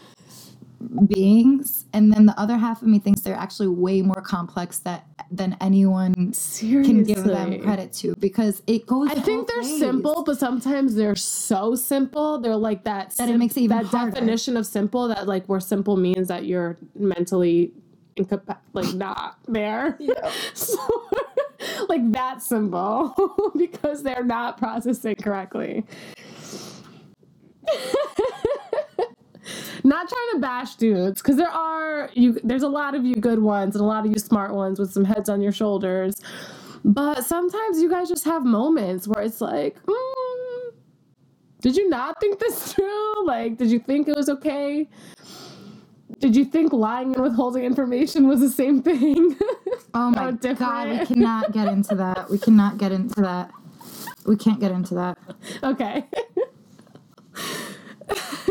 beings 1.08 1.86
and 1.94 2.12
then 2.14 2.26
the 2.26 2.40
other 2.40 2.58
half 2.58 2.82
of 2.82 2.88
me 2.88 3.00
thinks 3.00 3.22
they're 3.22 3.36
actually 3.36 3.68
way 3.68 4.02
more 4.02 4.22
complex 4.22 4.80
that 4.80 5.06
than 5.32 5.58
anyone 5.62 6.34
Seriously. 6.34 6.94
can 6.94 7.04
give 7.04 7.24
them 7.24 7.60
credit 7.62 7.92
to 7.94 8.16
because 8.20 8.62
it 8.68 8.86
goes. 8.86 9.10
I 9.10 9.16
think 9.16 9.48
they're 9.48 9.62
ways. 9.62 9.80
simple, 9.80 10.24
but 10.24 10.38
sometimes 10.38 10.96
they're 10.96 11.16
so 11.16 11.76
simple. 11.76 12.40
They're 12.40 12.56
like 12.56 12.84
that. 12.84 13.12
That 13.18 13.30
it 13.30 13.38
makes 13.38 13.58
it 13.58 13.62
even 13.62 13.78
that 13.78 13.86
harder. 13.88 14.12
definition 14.12 14.56
of 14.58 14.66
simple. 14.68 15.08
That 15.08 15.28
like 15.28 15.48
where 15.48 15.60
simple 15.60 15.98
means 15.98 16.28
that 16.28 16.46
you're 16.46 16.78
mentally 16.96 17.72
incapa- 18.18 18.58
like 18.74 18.94
not 18.94 19.38
there. 19.48 19.98
Yeah. 20.00 20.32
So, 20.54 20.78
like 21.90 22.12
that 22.12 22.42
simple 22.44 23.16
because 23.58 24.04
they're 24.04 24.24
not 24.24 24.58
processing 24.58 25.16
correctly. 25.16 25.84
Not 29.86 30.10
trying 30.10 30.30
to 30.34 30.40
bash 30.40 30.76
dudes, 30.78 31.22
because 31.22 31.38
there 31.38 31.48
are 31.48 32.10
you. 32.16 32.40
There's 32.44 32.64
a 32.64 32.68
lot 32.68 32.96
of 32.96 33.06
you 33.06 33.14
good 33.14 33.38
ones 33.38 33.76
and 33.76 33.84
a 33.84 33.88
lot 33.88 34.04
of 34.04 34.12
you 34.12 34.18
smart 34.18 34.52
ones 34.52 34.80
with 34.80 34.92
some 34.92 35.06
heads 35.06 35.30
on 35.30 35.42
your 35.42 35.52
shoulders. 35.52 36.16
But 36.84 37.24
sometimes 37.24 37.80
you 37.80 37.88
guys 37.88 38.10
just 38.10 38.26
have 38.26 38.44
moments 38.44 39.08
where 39.08 39.24
it's 39.24 39.42
like, 39.42 39.80
mm, 39.86 40.72
did 41.62 41.76
you 41.76 41.88
not 41.88 42.20
think 42.20 42.40
this 42.40 42.74
through? 42.74 43.28
Like, 43.28 43.58
did 43.58 43.70
you 43.70 43.78
think 43.78 44.08
it 44.08 44.16
was 44.16 44.28
okay? 44.28 44.90
Did 46.20 46.36
you 46.36 46.46
think 46.46 46.74
lying 46.74 47.14
and 47.14 47.22
withholding 47.22 47.64
information 47.64 48.28
was 48.28 48.40
the 48.40 48.50
same 48.50 48.82
thing? 48.82 49.38
Oh 49.98 50.10
my 50.10 50.32
god, 50.34 50.90
we 50.90 51.06
cannot 51.06 51.54
get 51.54 51.70
into 51.70 51.96
that. 51.96 52.30
We 52.30 52.38
cannot 52.38 52.78
get 52.78 52.92
into 52.92 53.22
that. 53.22 53.50
We 54.26 54.36
can't 54.36 54.60
get 54.60 54.72
into 54.72 54.94
that. 54.96 55.18
okay. 55.64 56.04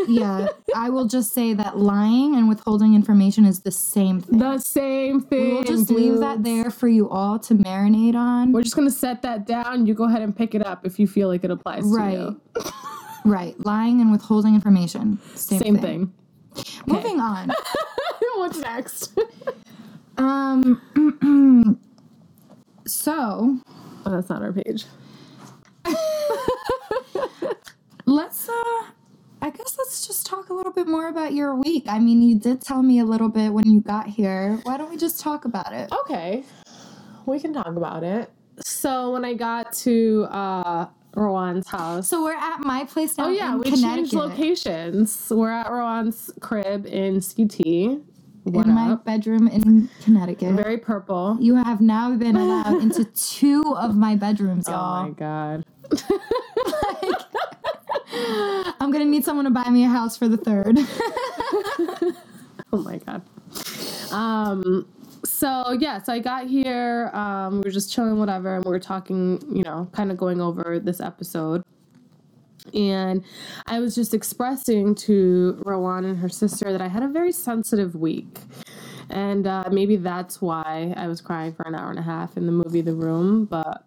Yeah, 0.09 0.49
I 0.75 0.91
will 0.91 1.07
just 1.07 1.33
say 1.33 1.55
that 1.55 1.79
lying 1.79 2.35
and 2.37 2.49
withholding 2.49 2.95
information 2.95 3.45
is 3.45 3.61
the 3.61 3.71
same 3.71 4.21
thing. 4.21 4.39
the 4.39 4.59
same 4.59 5.21
thing. 5.21 5.55
We'll 5.55 5.63
just 5.65 5.91
leave 5.91 6.19
that 6.21 6.43
there 6.43 6.71
for 6.71 6.89
you 6.89 7.09
all 7.09 7.39
to 7.41 7.55
marinate 7.55 8.15
on. 8.15 8.53
We're 8.53 8.63
just 8.63 8.77
gonna 8.77 8.91
set 8.91 9.23
that 9.23 9.47
down. 9.47 9.87
You 9.87 9.95
go 9.95 10.05
ahead 10.05 10.23
and 10.23 10.37
pick 10.37 10.55
it 10.55 10.67
up 10.67 10.85
if 10.87 10.99
you 10.99 11.07
feel 11.07 11.29
like 11.29 11.45
it 11.45 11.51
applies 11.51 11.85
Right. 11.85 12.15
to 12.17 12.37
you. 12.57 12.63
Right. 13.27 13.59
Lying 13.65 14.03
and 14.03 14.13
withholding 14.13 14.55
information. 14.55 15.19
Same, 15.35 15.59
Same 15.61 15.79
thing. 15.79 16.13
thing. 16.55 16.75
Moving 16.87 17.21
on. 17.21 17.51
What's 18.37 18.59
next? 18.59 19.19
Um 20.19 21.79
so 22.87 23.57
Oh, 24.07 24.11
that's 24.11 24.29
not 24.29 24.43
our 24.43 24.53
page. 24.53 24.85
let's 28.07 28.49
uh 28.49 28.83
I 29.45 29.51
guess 29.51 29.77
let's 29.77 30.07
just 30.07 30.25
talk 30.25 30.49
a 30.49 30.55
little 30.55 30.73
bit 30.73 30.89
more 30.89 31.09
about 31.09 31.35
your 31.35 31.55
week. 31.55 31.85
I 31.87 31.99
mean, 31.99 32.23
you 32.23 32.39
did 32.39 32.63
tell 32.63 32.83
me 32.83 33.01
a 33.01 33.05
little 33.05 33.29
bit 33.29 33.53
when 33.53 33.71
you 33.71 33.83
got 33.83 34.07
here. 34.07 34.59
Why 34.63 34.79
don't 34.79 34.89
we 34.89 34.97
just 34.97 35.21
talk 35.21 35.45
about 35.45 35.71
it? 35.75 35.93
Okay, 35.93 36.45
we 37.27 37.39
can 37.39 37.53
talk 37.53 37.77
about 37.77 38.03
it. 38.03 38.33
So 38.65 39.11
when 39.13 39.23
I 39.23 39.35
got 39.35 39.71
to 39.75 40.27
uh, 40.31 40.87
Rawan's 41.15 41.69
house, 41.69 42.09
So 42.09 42.25
we're 42.25 42.33
at 42.33 42.61
my 42.65 42.85
place 42.87 43.19
now 43.19 43.27
oh 43.27 43.31
yeah, 43.33 43.53
in 43.53 43.59
we 43.59 43.71
changed 43.77 44.15
locations. 44.15 45.31
We're 45.31 45.51
at 45.51 45.67
Rawan's 45.67 46.31
crib 46.41 46.87
in 46.87 47.21
CT. 47.21 48.01
What 48.45 48.65
in 48.65 48.73
my 48.73 48.95
bedroom 48.95 49.49
in 49.49 49.91
Connecticut. 50.03 50.55
Very 50.55 50.79
purple. 50.79 51.37
you 51.39 51.55
have 51.57 51.83
now 51.83 52.17
been 52.17 52.37
allowed 52.37 52.81
into 52.81 53.05
two 53.05 53.63
of 53.77 53.95
my 53.95 54.17
bedrooms, 54.17 54.67
Oh 54.69 54.73
y'all. 54.73 55.03
my 55.03 55.11
god. 55.11 55.65
I'm 58.81 58.91
gonna 58.91 59.05
need 59.05 59.25
someone 59.25 59.45
to 59.45 59.51
buy 59.51 59.69
me 59.71 59.85
a 59.85 59.89
house 59.89 60.17
for 60.17 60.29
the 60.29 60.37
third. 60.37 60.79
Oh 62.75 62.79
my 62.79 62.99
god. 62.99 63.23
Um. 64.13 64.89
So 65.25 65.77
yeah, 65.79 66.03
so 66.03 66.13
I 66.13 66.19
got 66.19 66.49
here. 66.49 67.09
Um, 67.15 67.61
we 67.61 67.61
were 67.61 67.71
just 67.71 67.93
chilling, 67.93 68.19
whatever, 68.19 68.57
and 68.57 68.65
we 68.65 68.71
were 68.73 68.81
talking. 68.81 69.41
You 69.49 69.63
know, 69.63 69.89
kind 69.93 70.11
of 70.11 70.17
going 70.17 70.41
over 70.41 70.81
this 70.81 71.01
episode. 71.01 71.63
And 72.73 73.23
I 73.67 73.79
was 73.79 73.95
just 73.95 74.13
expressing 74.13 74.97
to 74.97 75.63
Rawan 75.65 76.05
and 76.05 76.19
her 76.19 76.29
sister 76.29 76.73
that 76.73 76.81
I 76.81 76.89
had 76.89 77.05
a 77.05 77.09
very 77.09 77.31
sensitive 77.31 77.95
week. 77.95 78.41
And 79.11 79.47
uh, 79.47 79.65
maybe 79.71 79.95
that's 79.97 80.41
why 80.43 80.95
I 80.97 81.07
was 81.07 81.21
crying 81.21 81.53
for 81.53 81.63
an 81.69 81.77
hour 81.77 81.91
and 81.91 81.99
a 81.99 82.03
half 82.03 82.37
in 82.37 82.47
the 82.47 82.53
movie 82.53 82.81
The 82.81 82.95
Room, 82.95 83.45
but 83.45 83.85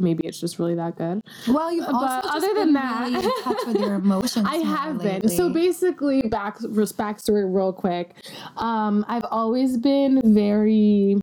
maybe 0.00 0.26
it's 0.26 0.38
just 0.40 0.58
really 0.58 0.74
that 0.74 0.96
good. 0.96 1.22
well, 1.48 1.72
you've 1.72 1.86
also 1.86 2.06
But 2.06 2.24
other 2.36 2.54
than 2.54 2.72
that- 2.74 3.10
really 3.10 3.24
in 3.24 3.30
touch 3.42 3.66
with 3.66 3.76
your 3.80 3.94
emotions. 4.04 4.46
I 4.48 4.56
have 4.56 4.98
been. 5.02 5.28
So 5.28 5.50
basically, 5.50 6.22
back 6.22 6.58
backstory 6.58 7.44
real 7.52 7.72
quick. 7.72 8.14
Um, 8.56 9.04
I've 9.08 9.24
always 9.30 9.76
been 9.76 10.20
very 10.34 11.20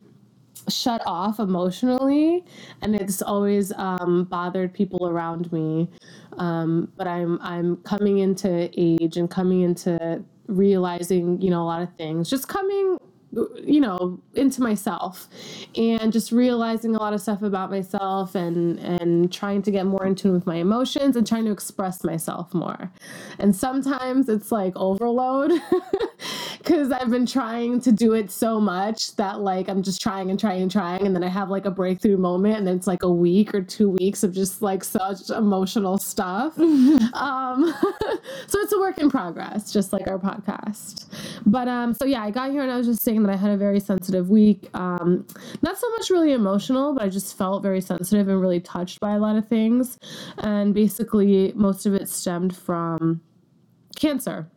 shut 0.67 1.01
off 1.05 1.39
emotionally, 1.39 2.45
and 2.81 2.95
it's 2.95 3.21
always 3.21 3.71
um, 3.77 4.25
bothered 4.25 4.73
people 4.73 5.07
around 5.09 5.51
me. 5.51 5.89
Um, 6.37 6.91
but 6.95 7.07
I'm 7.07 7.39
I'm 7.41 7.77
coming 7.77 8.19
into 8.19 8.69
age 8.77 9.17
and 9.17 9.29
coming 9.29 9.61
into 9.61 10.23
realizing, 10.47 11.41
you 11.41 11.49
know, 11.49 11.63
a 11.63 11.65
lot 11.65 11.81
of 11.81 11.93
things. 11.95 12.29
Just 12.29 12.47
coming 12.47 12.97
you 13.31 13.79
know 13.79 14.19
into 14.33 14.61
myself 14.61 15.27
and 15.75 16.11
just 16.11 16.31
realizing 16.31 16.95
a 16.95 16.99
lot 16.99 17.13
of 17.13 17.21
stuff 17.21 17.43
about 17.43 17.69
myself 17.69 18.33
and 18.33 18.79
and 18.79 19.31
trying 19.31 19.61
to 19.61 19.71
get 19.71 19.85
more 19.85 20.05
in 20.05 20.15
tune 20.15 20.33
with 20.33 20.47
my 20.47 20.55
emotions 20.55 21.15
and 21.15 21.27
trying 21.27 21.45
to 21.45 21.51
express 21.51 22.03
myself 22.03 22.53
more. 22.53 22.91
And 23.37 23.55
sometimes 23.55 24.29
it's 24.29 24.51
like 24.51 24.73
overload 24.75 25.51
because 26.63 26.91
i've 26.91 27.09
been 27.09 27.25
trying 27.25 27.79
to 27.81 27.91
do 27.91 28.13
it 28.13 28.29
so 28.29 28.59
much 28.59 29.15
that 29.15 29.39
like 29.39 29.67
i'm 29.69 29.81
just 29.81 30.01
trying 30.01 30.29
and 30.29 30.39
trying 30.39 30.61
and 30.61 30.71
trying 30.71 31.05
and 31.05 31.15
then 31.15 31.23
i 31.23 31.27
have 31.27 31.49
like 31.49 31.65
a 31.65 31.71
breakthrough 31.71 32.17
moment 32.17 32.57
and 32.57 32.67
then 32.67 32.75
it's 32.75 32.87
like 32.87 33.03
a 33.03 33.11
week 33.11 33.53
or 33.55 33.61
two 33.61 33.89
weeks 33.91 34.23
of 34.23 34.33
just 34.33 34.61
like 34.61 34.83
such 34.83 35.29
emotional 35.29 35.97
stuff. 35.97 36.57
Um 37.13 37.73
so 38.47 38.59
it's 38.59 38.71
a 38.71 38.79
work 38.79 38.97
in 38.99 39.09
progress 39.09 39.71
just 39.71 39.91
like 39.93 40.07
our 40.07 40.19
podcast. 40.19 41.05
But 41.45 41.67
um 41.67 41.93
so 41.93 42.05
yeah 42.05 42.23
i 42.23 42.29
got 42.29 42.51
here 42.51 42.61
and 42.61 42.71
i 42.71 42.77
was 42.77 42.85
just 42.85 43.01
saying 43.01 43.23
that 43.23 43.31
i 43.31 43.35
had 43.35 43.51
a 43.51 43.57
very 43.57 43.79
sensitive 43.79 44.29
week. 44.29 44.69
Um 44.73 45.25
not 45.61 45.77
so 45.77 45.89
much 45.91 46.09
really 46.09 46.33
emotional 46.33 46.93
but 46.93 47.03
i 47.03 47.09
just 47.09 47.37
felt 47.37 47.63
very 47.63 47.81
sensitive 47.81 48.27
and 48.27 48.39
really 48.39 48.59
touched 48.59 48.99
by 48.99 49.15
a 49.15 49.19
lot 49.19 49.35
of 49.35 49.47
things. 49.47 49.97
And 50.39 50.73
basically 50.73 51.53
most 51.55 51.85
of 51.85 51.93
it 51.93 52.09
stemmed 52.09 52.55
from 52.55 53.21
cancer 53.95 54.49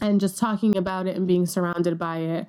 and 0.00 0.20
just 0.20 0.38
talking 0.38 0.76
about 0.76 1.06
it 1.06 1.16
and 1.16 1.26
being 1.26 1.46
surrounded 1.46 1.98
by 1.98 2.18
it. 2.18 2.46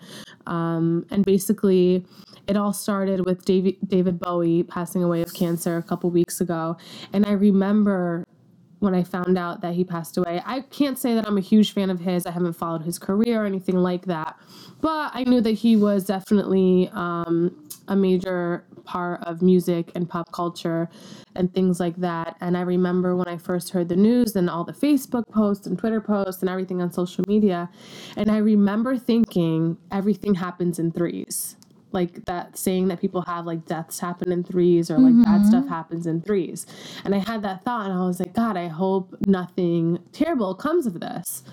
Um, 0.47 1.05
and 1.11 1.25
basically, 1.25 2.05
it 2.47 2.57
all 2.57 2.73
started 2.73 3.25
with 3.25 3.45
David, 3.45 3.77
David 3.87 4.19
Bowie 4.19 4.63
passing 4.63 5.03
away 5.03 5.21
of 5.21 5.33
cancer 5.33 5.77
a 5.77 5.83
couple 5.83 6.09
weeks 6.09 6.41
ago. 6.41 6.77
And 7.13 7.25
I 7.25 7.31
remember 7.31 8.25
when 8.85 8.95
I 8.95 9.03
found 9.03 9.37
out 9.37 9.59
that 9.61 9.73
he 9.73 9.83
passed 9.83 10.15
away. 10.15 10.41
I 10.45 10.61
can't 10.61 10.97
say 10.97 11.15
that 11.15 11.27
I'm 11.27 11.37
a 11.37 11.41
huge 11.41 11.73
fan 11.73 11.89
of 11.89 11.99
his. 11.99 12.25
I 12.25 12.31
haven't 12.31 12.53
followed 12.53 12.83
his 12.83 12.97
career 12.97 13.43
or 13.43 13.45
anything 13.45 13.75
like 13.75 14.05
that. 14.05 14.37
But 14.79 15.11
I 15.13 15.23
knew 15.23 15.41
that 15.41 15.51
he 15.51 15.75
was 15.75 16.05
definitely 16.05 16.89
um, 16.93 17.67
a 17.87 17.95
major 17.95 18.63
part 18.85 19.21
of 19.23 19.41
music 19.41 19.91
and 19.95 20.07
pop 20.07 20.31
culture 20.31 20.87
and 21.35 21.53
things 21.53 21.79
like 21.79 21.95
that. 21.97 22.37
And 22.39 22.55
I 22.55 22.61
remember 22.61 23.15
when 23.15 23.27
I 23.27 23.37
first 23.37 23.71
heard 23.71 23.89
the 23.89 23.95
news 23.95 24.35
and 24.35 24.49
all 24.49 24.63
the 24.63 24.73
Facebook 24.73 25.27
posts 25.29 25.67
and 25.67 25.77
Twitter 25.77 25.99
posts 25.99 26.41
and 26.41 26.49
everything 26.49 26.81
on 26.81 26.91
social 26.91 27.25
media. 27.27 27.69
And 28.15 28.31
I 28.31 28.37
remember 28.37 28.97
thinking 28.97 29.77
everything 29.91 30.35
happens 30.35 30.79
in 30.79 30.91
threes. 30.91 31.55
Like 31.95 32.25
that 32.25 32.57
saying 32.57 32.89
that 32.89 33.01
people 33.01 33.21
have 33.23 33.45
like 33.45 33.65
deaths 33.65 33.99
happen 33.99 34.31
in 34.31 34.43
threes 34.43 34.91
or 34.91 34.99
like 34.99 35.25
bad 35.25 35.45
stuff 35.45 35.67
happens 35.67 36.05
in 36.05 36.21
threes. 36.21 36.67
And 37.03 37.15
I 37.15 37.19
had 37.19 37.41
that 37.43 37.63
thought 37.63 37.89
and 37.89 37.93
I 37.93 38.05
was 38.05 38.19
like, 38.19 38.33
God, 38.33 38.57
I 38.57 38.67
hope 38.67 39.15
nothing 39.25 39.99
terrible 40.11 40.53
comes 40.53 40.85
of 40.85 40.99
this 40.99 41.43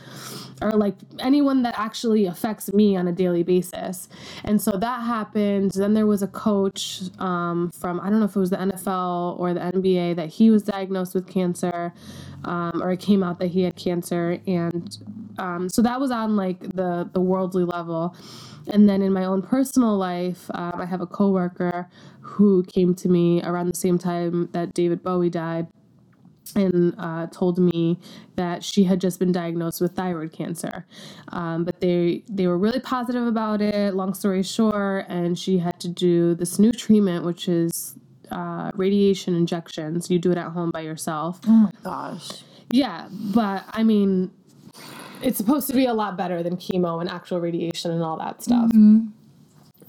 or 0.62 0.70
like 0.72 0.94
anyone 1.18 1.62
that 1.62 1.74
actually 1.76 2.26
affects 2.26 2.72
me 2.72 2.96
on 2.96 3.08
a 3.08 3.12
daily 3.12 3.42
basis. 3.42 4.08
And 4.44 4.60
so 4.60 4.72
that 4.72 5.02
happened. 5.02 5.72
Then 5.72 5.94
there 5.94 6.06
was 6.06 6.22
a 6.22 6.28
coach 6.28 7.02
um, 7.18 7.70
from, 7.72 8.00
I 8.00 8.10
don't 8.10 8.20
know 8.20 8.26
if 8.26 8.36
it 8.36 8.40
was 8.40 8.50
the 8.50 8.56
NFL 8.56 9.38
or 9.38 9.52
the 9.54 9.60
NBA, 9.60 10.16
that 10.16 10.28
he 10.28 10.50
was 10.50 10.62
diagnosed 10.62 11.14
with 11.14 11.26
cancer 11.26 11.92
um, 12.44 12.82
or 12.82 12.92
it 12.92 13.00
came 13.00 13.22
out 13.22 13.38
that 13.38 13.48
he 13.48 13.62
had 13.62 13.76
cancer. 13.76 14.38
And 14.46 14.96
um, 15.38 15.68
so 15.68 15.82
that 15.82 16.00
was 16.00 16.10
on 16.10 16.36
like 16.36 16.60
the, 16.60 17.08
the 17.12 17.20
worldly 17.20 17.64
level. 17.64 18.16
And 18.68 18.88
then 18.88 19.02
in 19.02 19.12
my 19.12 19.24
own 19.24 19.42
personal 19.42 19.96
life, 19.96 20.50
um, 20.54 20.80
I 20.80 20.86
have 20.86 21.00
a 21.00 21.06
coworker 21.06 21.88
who 22.20 22.64
came 22.64 22.94
to 22.94 23.08
me 23.08 23.42
around 23.42 23.68
the 23.68 23.76
same 23.76 23.98
time 23.98 24.48
that 24.52 24.74
David 24.74 25.02
Bowie 25.02 25.30
died 25.30 25.66
and 26.54 26.94
uh, 26.98 27.26
told 27.28 27.58
me 27.58 27.98
that 28.36 28.62
she 28.64 28.84
had 28.84 29.00
just 29.00 29.18
been 29.18 29.32
diagnosed 29.32 29.80
with 29.80 29.94
thyroid 29.94 30.32
cancer. 30.32 30.86
Um, 31.28 31.64
but 31.64 31.80
they 31.80 32.24
they 32.28 32.46
were 32.46 32.58
really 32.58 32.80
positive 32.80 33.26
about 33.26 33.60
it. 33.60 33.94
Long 33.94 34.14
story 34.14 34.42
short, 34.42 35.06
and 35.08 35.38
she 35.38 35.58
had 35.58 35.78
to 35.80 35.88
do 35.88 36.34
this 36.34 36.58
new 36.58 36.72
treatment, 36.72 37.24
which 37.24 37.48
is 37.48 37.96
uh, 38.32 38.72
radiation 38.74 39.34
injections. 39.34 40.10
You 40.10 40.18
do 40.18 40.30
it 40.32 40.38
at 40.38 40.48
home 40.48 40.70
by 40.70 40.80
yourself. 40.80 41.40
Oh 41.46 41.50
my 41.50 41.72
gosh. 41.82 42.42
Yeah, 42.70 43.08
but 43.10 43.64
I 43.70 43.82
mean, 43.82 44.30
it's 45.22 45.36
supposed 45.36 45.68
to 45.68 45.74
be 45.74 45.86
a 45.86 45.94
lot 45.94 46.16
better 46.16 46.42
than 46.42 46.56
chemo 46.56 47.00
and 47.00 47.08
actual 47.08 47.40
radiation 47.40 47.90
and 47.90 48.02
all 48.02 48.16
that 48.18 48.42
stuff. 48.42 48.70
Mm-hmm. 48.70 49.08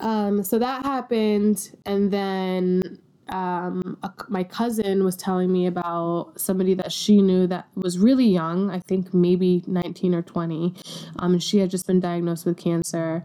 Um, 0.05 0.43
so 0.43 0.59
that 0.59 0.83
happened, 0.83 1.71
and 1.85 2.11
then 2.11 2.99
um, 3.30 3.97
a, 4.03 4.11
my 4.28 4.43
cousin 4.43 5.03
was 5.03 5.15
telling 5.15 5.51
me 5.51 5.65
about 5.65 6.34
somebody 6.36 6.74
that 6.76 6.91
she 6.91 7.21
knew 7.21 7.47
that 7.47 7.67
was 7.76 7.97
really 7.97 8.26
young, 8.26 8.69
I 8.69 8.80
think 8.80 9.13
maybe 9.13 9.63
19 9.67 10.13
or 10.13 10.21
20. 10.21 10.74
Um, 11.19 11.39
she 11.39 11.59
had 11.59 11.69
just 11.69 11.88
been 11.88 11.99
diagnosed 11.99 12.45
with 12.45 12.57
cancer. 12.57 13.24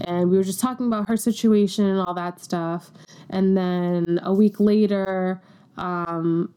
And 0.00 0.30
we 0.30 0.36
were 0.36 0.44
just 0.44 0.60
talking 0.60 0.86
about 0.86 1.08
her 1.08 1.16
situation 1.16 1.86
and 1.86 2.00
all 2.00 2.14
that 2.14 2.40
stuff. 2.40 2.90
And 3.30 3.56
then 3.56 4.20
a 4.22 4.32
week 4.32 4.60
later, 4.60 5.40
um, 5.76 6.52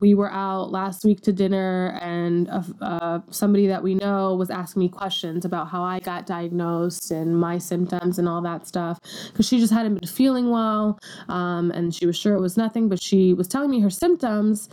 we 0.00 0.14
were 0.14 0.30
out 0.30 0.70
last 0.70 1.04
week 1.04 1.20
to 1.22 1.32
dinner 1.32 1.98
and 2.00 2.48
uh, 2.80 3.20
somebody 3.30 3.66
that 3.66 3.82
we 3.82 3.94
know 3.94 4.34
was 4.34 4.50
asking 4.50 4.80
me 4.80 4.88
questions 4.88 5.44
about 5.44 5.68
how 5.68 5.82
i 5.82 6.00
got 6.00 6.26
diagnosed 6.26 7.10
and 7.10 7.38
my 7.38 7.58
symptoms 7.58 8.18
and 8.18 8.28
all 8.28 8.40
that 8.40 8.66
stuff. 8.66 8.98
Because 9.28 9.46
she 9.46 9.58
just 9.58 9.72
hadn't 9.72 9.94
been 9.94 10.08
feeling 10.08 10.50
well 10.50 10.98
um, 11.28 11.70
and 11.70 11.94
she 11.94 12.06
was 12.06 12.16
sure 12.16 12.34
it 12.34 12.40
was 12.40 12.56
nothing 12.56 12.88
but 12.88 13.00
she 13.00 13.34
was 13.34 13.48
telling 13.48 13.70
me 13.70 13.80
her 13.80 13.90
symptoms 13.90 14.68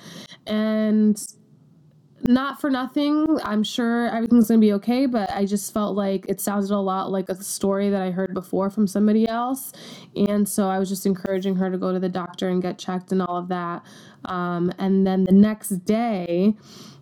and 0.46 1.37
not 2.28 2.60
for 2.60 2.70
nothing. 2.70 3.26
I'm 3.44 3.64
sure 3.64 4.10
everything's 4.10 4.48
gonna 4.48 4.60
be 4.60 4.74
okay, 4.74 5.06
but 5.06 5.30
I 5.32 5.46
just 5.46 5.74
felt 5.74 5.96
like 5.96 6.26
it 6.28 6.42
sounded 6.42 6.72
a 6.72 6.78
lot 6.78 7.12
like 7.12 7.30
a 7.30 7.36
story 7.36 7.90
that 7.90 8.02
I 8.02 8.12
heard 8.12 8.34
before 8.34 8.70
from 8.70 8.88
somebody 8.88 9.28
else, 9.28 9.72
and 10.16 10.48
so 10.48 10.70
I 10.70 10.80
was 10.80 10.90
just 10.90 11.06
encouraging 11.06 11.56
her 11.58 11.70
to 11.70 11.78
go 11.78 11.94
to 11.94 12.00
the 12.00 12.10
doctor 12.10 12.50
and 12.50 12.62
get 12.62 12.78
checked 12.78 13.12
and 13.12 13.22
all 13.22 13.38
of 13.38 13.48
that. 13.50 13.84
Um, 14.26 14.72
and 14.80 15.06
then 15.06 15.24
the 15.24 15.32
next 15.32 15.70
day, 15.86 16.56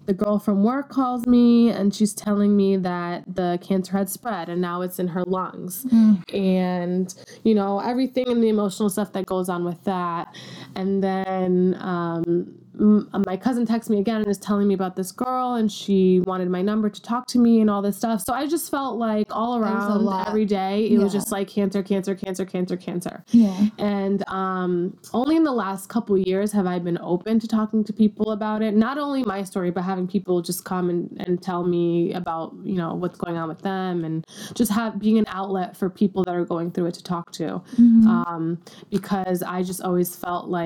the 0.06 0.14
girl 0.14 0.40
from 0.40 0.64
work 0.64 0.90
calls 0.90 1.26
me 1.26 1.70
and 1.70 1.94
she's 1.94 2.14
telling 2.14 2.56
me 2.56 2.78
that 2.78 3.24
the 3.36 3.60
cancer 3.62 3.98
had 3.98 4.10
spread 4.10 4.50
and 4.50 4.62
now 4.62 4.82
it's 4.82 5.00
in 5.00 5.08
her 5.08 5.24
lungs 5.26 5.86
and 6.34 7.16
you 7.44 7.56
know 7.56 7.80
everything 7.80 8.30
and 8.30 8.44
the 8.44 8.50
emotional 8.50 8.90
stuff 8.90 9.12
that 9.14 9.26
goes 9.26 9.50
on 9.50 9.66
with 9.66 9.84
that 9.84 10.28
and 10.76 11.04
then 11.04 11.78
um, 11.80 12.54
m- 12.80 13.10
my 13.26 13.38
cousin 13.38 13.66
texts 13.66 13.90
me 13.90 14.00
again 14.00 14.18
and 14.18 14.28
is 14.28 14.38
telling 14.38 14.68
me 14.68 14.74
about 14.74 14.96
this 14.96 15.12
girl 15.12 15.56
and 15.56 15.72
she 15.72 16.20
wanted 16.26 16.50
my 16.50 16.62
number 16.62 16.90
to 16.90 17.02
talk 17.02 17.26
to 17.28 17.40
me 17.40 17.62
and 17.62 17.70
all 17.70 17.82
this 17.82 17.96
stuff 17.98 18.22
so 18.26 18.34
i 18.34 18.46
just 18.46 18.70
felt 18.70 18.98
like 18.98 19.28
all 19.32 19.58
around 19.58 20.08
every 20.28 20.46
day 20.46 20.86
it 20.90 20.98
was 21.00 21.14
just 21.14 21.32
like 21.32 21.48
cancer 21.48 21.82
cancer 21.82 22.14
cancer 22.16 22.46
cancer 22.46 22.76
cancer 22.78 23.24
Yeah. 23.32 23.68
and 23.80 24.28
um, 24.28 24.98
only 25.14 25.36
in 25.38 25.44
the 25.44 25.52
last 25.54 25.88
couple 25.90 26.18
years 26.18 26.52
have 26.52 26.68
I 26.68 26.80
been 26.80 26.98
open 27.02 27.40
to 27.40 27.48
talking 27.48 27.84
to 27.86 27.94
people 27.94 28.32
about 28.32 28.62
it. 28.62 28.74
Not 28.76 28.98
only 28.98 29.24
my 29.24 29.44
story, 29.44 29.72
but 29.72 29.84
having 29.84 30.08
people 30.08 30.42
just 30.42 30.66
come 30.66 30.90
and, 30.90 31.24
and 31.26 31.42
tell 31.42 31.64
me 31.66 32.14
about, 32.14 32.54
you 32.64 32.76
know, 32.76 32.94
what's 32.96 33.18
going 33.18 33.38
on 33.38 33.48
with 33.48 33.62
them 33.62 34.04
and 34.06 34.26
just 34.54 34.72
have 34.72 35.00
being 35.00 35.18
an 35.18 35.26
outlet 35.28 35.76
for 35.78 35.90
people 35.90 36.24
that 36.26 36.36
are 36.36 36.46
going 36.46 36.72
through 36.72 36.88
it 36.88 36.94
to 36.96 37.04
talk 37.04 37.32
to. 37.34 37.62
Um, 37.78 38.60
because 38.90 39.44
I 39.44 39.64
just 39.64 39.82
always 39.82 40.16
felt 40.16 40.48
like 40.48 40.65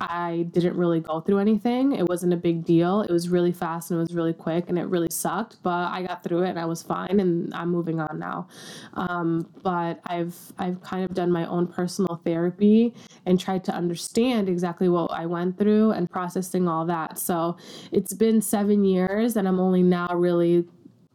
I 0.00 0.46
didn't 0.52 0.76
really 0.76 1.00
go 1.00 1.20
through 1.20 1.38
anything. 1.38 1.92
It 1.92 2.08
wasn't 2.08 2.32
a 2.32 2.36
big 2.36 2.64
deal. 2.64 3.02
It 3.02 3.10
was 3.10 3.28
really 3.28 3.52
fast 3.52 3.90
and 3.90 3.98
it 3.98 4.02
was 4.02 4.14
really 4.14 4.32
quick 4.32 4.68
and 4.68 4.78
it 4.78 4.84
really 4.84 5.08
sucked, 5.10 5.62
but 5.62 5.90
I 5.90 6.02
got 6.02 6.22
through 6.22 6.42
it 6.42 6.50
and 6.50 6.58
I 6.58 6.64
was 6.64 6.82
fine 6.82 7.20
and 7.20 7.52
I'm 7.54 7.70
moving 7.70 8.00
on 8.00 8.18
now. 8.18 8.48
Um, 8.94 9.48
but 9.62 10.00
I've 10.06 10.36
I've 10.58 10.80
kind 10.82 11.04
of 11.04 11.14
done 11.14 11.30
my 11.30 11.46
own 11.46 11.66
personal 11.66 12.20
therapy 12.24 12.94
and 13.26 13.38
tried 13.38 13.64
to 13.64 13.72
understand 13.72 14.48
exactly 14.48 14.88
what 14.88 15.10
I 15.10 15.26
went 15.26 15.58
through 15.58 15.92
and 15.92 16.08
processing 16.10 16.68
all 16.68 16.86
that. 16.86 17.18
So 17.18 17.56
it's 17.92 18.14
been 18.14 18.40
seven 18.40 18.84
years 18.84 19.36
and 19.36 19.48
I'm 19.48 19.60
only 19.60 19.82
now 19.82 20.08
really 20.14 20.64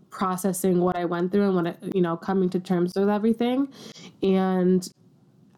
processing 0.10 0.80
what 0.80 0.96
I 0.96 1.06
went 1.06 1.32
through 1.32 1.48
and 1.48 1.56
what 1.56 1.68
I, 1.68 1.76
you 1.96 2.02
know 2.02 2.16
coming 2.16 2.50
to 2.52 2.60
terms 2.60 2.94
with 2.96 3.10
everything 3.10 3.68
and 4.22 4.88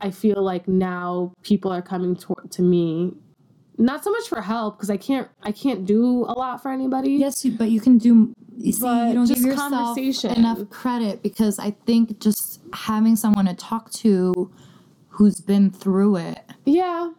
I 0.06 0.12
feel 0.12 0.42
like 0.44 0.68
now 0.68 1.34
people 1.42 1.72
are 1.72 1.82
coming 1.82 2.16
to, 2.18 2.36
to 2.52 2.62
me 2.62 3.14
not 3.78 4.04
so 4.04 4.10
much 4.12 4.30
for 4.30 4.42
help 4.42 4.78
because 4.78 4.90
I 4.90 4.98
can't 4.98 5.28
I 5.44 5.52
can't 5.52 5.86
do 5.86 6.24
a 6.32 6.34
lot 6.42 6.62
for 6.62 6.72
anybody. 6.72 7.12
Yes, 7.14 7.44
you, 7.44 7.52
but 7.58 7.70
you 7.72 7.82
can 7.82 7.98
do. 7.98 8.34
You 8.58 8.72
see, 8.72 8.82
But 8.82 9.08
you 9.10 9.14
don't 9.16 9.26
give 9.28 9.36
just 9.38 9.48
yourself 9.48 9.72
conversation. 9.72 10.32
enough 10.32 10.70
credit 10.70 11.22
because 11.22 11.60
I 11.60 11.72
think 11.86 12.20
just 12.22 12.62
having 12.74 13.16
someone 13.18 13.46
to 13.48 13.54
talk 13.54 13.92
to 14.04 14.50
who's 15.10 15.42
been 15.42 15.72
through 15.72 16.16
it 16.18 16.40
Yeah. 16.66 17.12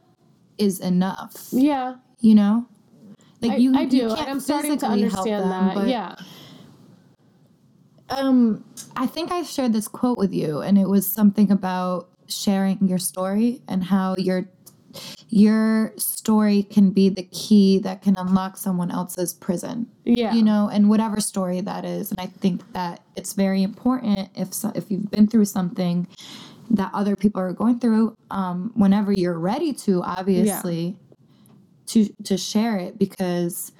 is 0.56 0.80
enough. 0.80 1.48
Yeah. 1.50 1.96
You 2.20 2.34
know, 2.36 2.66
like 3.42 3.52
I, 3.52 3.56
you, 3.56 3.76
I 3.76 3.84
do. 3.84 3.96
you 3.98 4.14
can't 4.14 4.30
I'm 4.30 4.40
starting 4.40 4.78
to 4.78 4.86
understand 4.86 5.42
them, 5.50 5.66
that. 5.66 5.74
but, 5.74 5.88
yeah. 5.88 6.14
Um, 8.08 8.64
I 8.96 9.06
think 9.06 9.30
I 9.32 9.42
shared 9.42 9.72
this 9.74 9.88
quote 9.88 10.16
with 10.16 10.32
you, 10.32 10.60
and 10.60 10.78
it 10.78 10.88
was 10.88 11.06
something 11.06 11.50
about 11.50 12.08
sharing 12.28 12.86
your 12.86 12.98
story 12.98 13.62
and 13.68 13.84
how 13.84 14.14
your 14.18 14.48
your 15.28 15.92
story 15.98 16.62
can 16.62 16.90
be 16.90 17.08
the 17.08 17.24
key 17.24 17.78
that 17.80 18.00
can 18.00 18.16
unlock 18.16 18.56
someone 18.56 18.90
else's 18.90 19.34
prison. 19.34 19.86
Yeah. 20.04 20.32
you 20.32 20.42
know, 20.42 20.70
and 20.72 20.88
whatever 20.88 21.20
story 21.20 21.60
that 21.60 21.84
is. 21.84 22.10
And 22.10 22.20
I 22.20 22.26
think 22.26 22.72
that 22.72 23.02
it's 23.16 23.32
very 23.32 23.62
important 23.62 24.30
if 24.34 24.54
so, 24.54 24.72
if 24.74 24.90
you've 24.90 25.10
been 25.10 25.26
through 25.26 25.46
something 25.46 26.06
that 26.70 26.90
other 26.94 27.16
people 27.16 27.40
are 27.40 27.52
going 27.52 27.78
through, 27.78 28.16
um, 28.30 28.72
whenever 28.74 29.12
you're 29.12 29.38
ready 29.38 29.72
to, 29.72 30.02
obviously, 30.02 30.96
to 31.86 32.08
to 32.24 32.36
share 32.36 32.76
it 32.76 32.98
because 32.98 33.72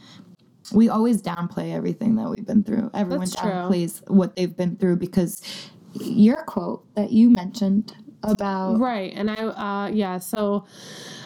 we 0.73 0.89
always 0.89 1.23
downplay 1.23 1.73
everything 1.73 2.17
that 2.17 2.29
we've 2.29 2.47
been 2.47 2.63
through. 2.63 2.91
Everyone 2.95 3.21
That's 3.21 3.37
true. 3.37 3.51
downplays 3.51 4.09
what 4.11 4.37
they've 4.37 4.57
been 4.57 4.77
through 4.77 4.97
because 4.97 5.43
your 5.95 6.45
quote 6.45 6.85
that 6.95 7.13
you 7.13 7.31
mentioned 7.31 7.95
about 8.27 8.79
Right. 8.79 9.13
And 9.15 9.31
I, 9.31 9.35
uh, 9.35 9.89
yeah, 9.89 10.19
so 10.19 10.65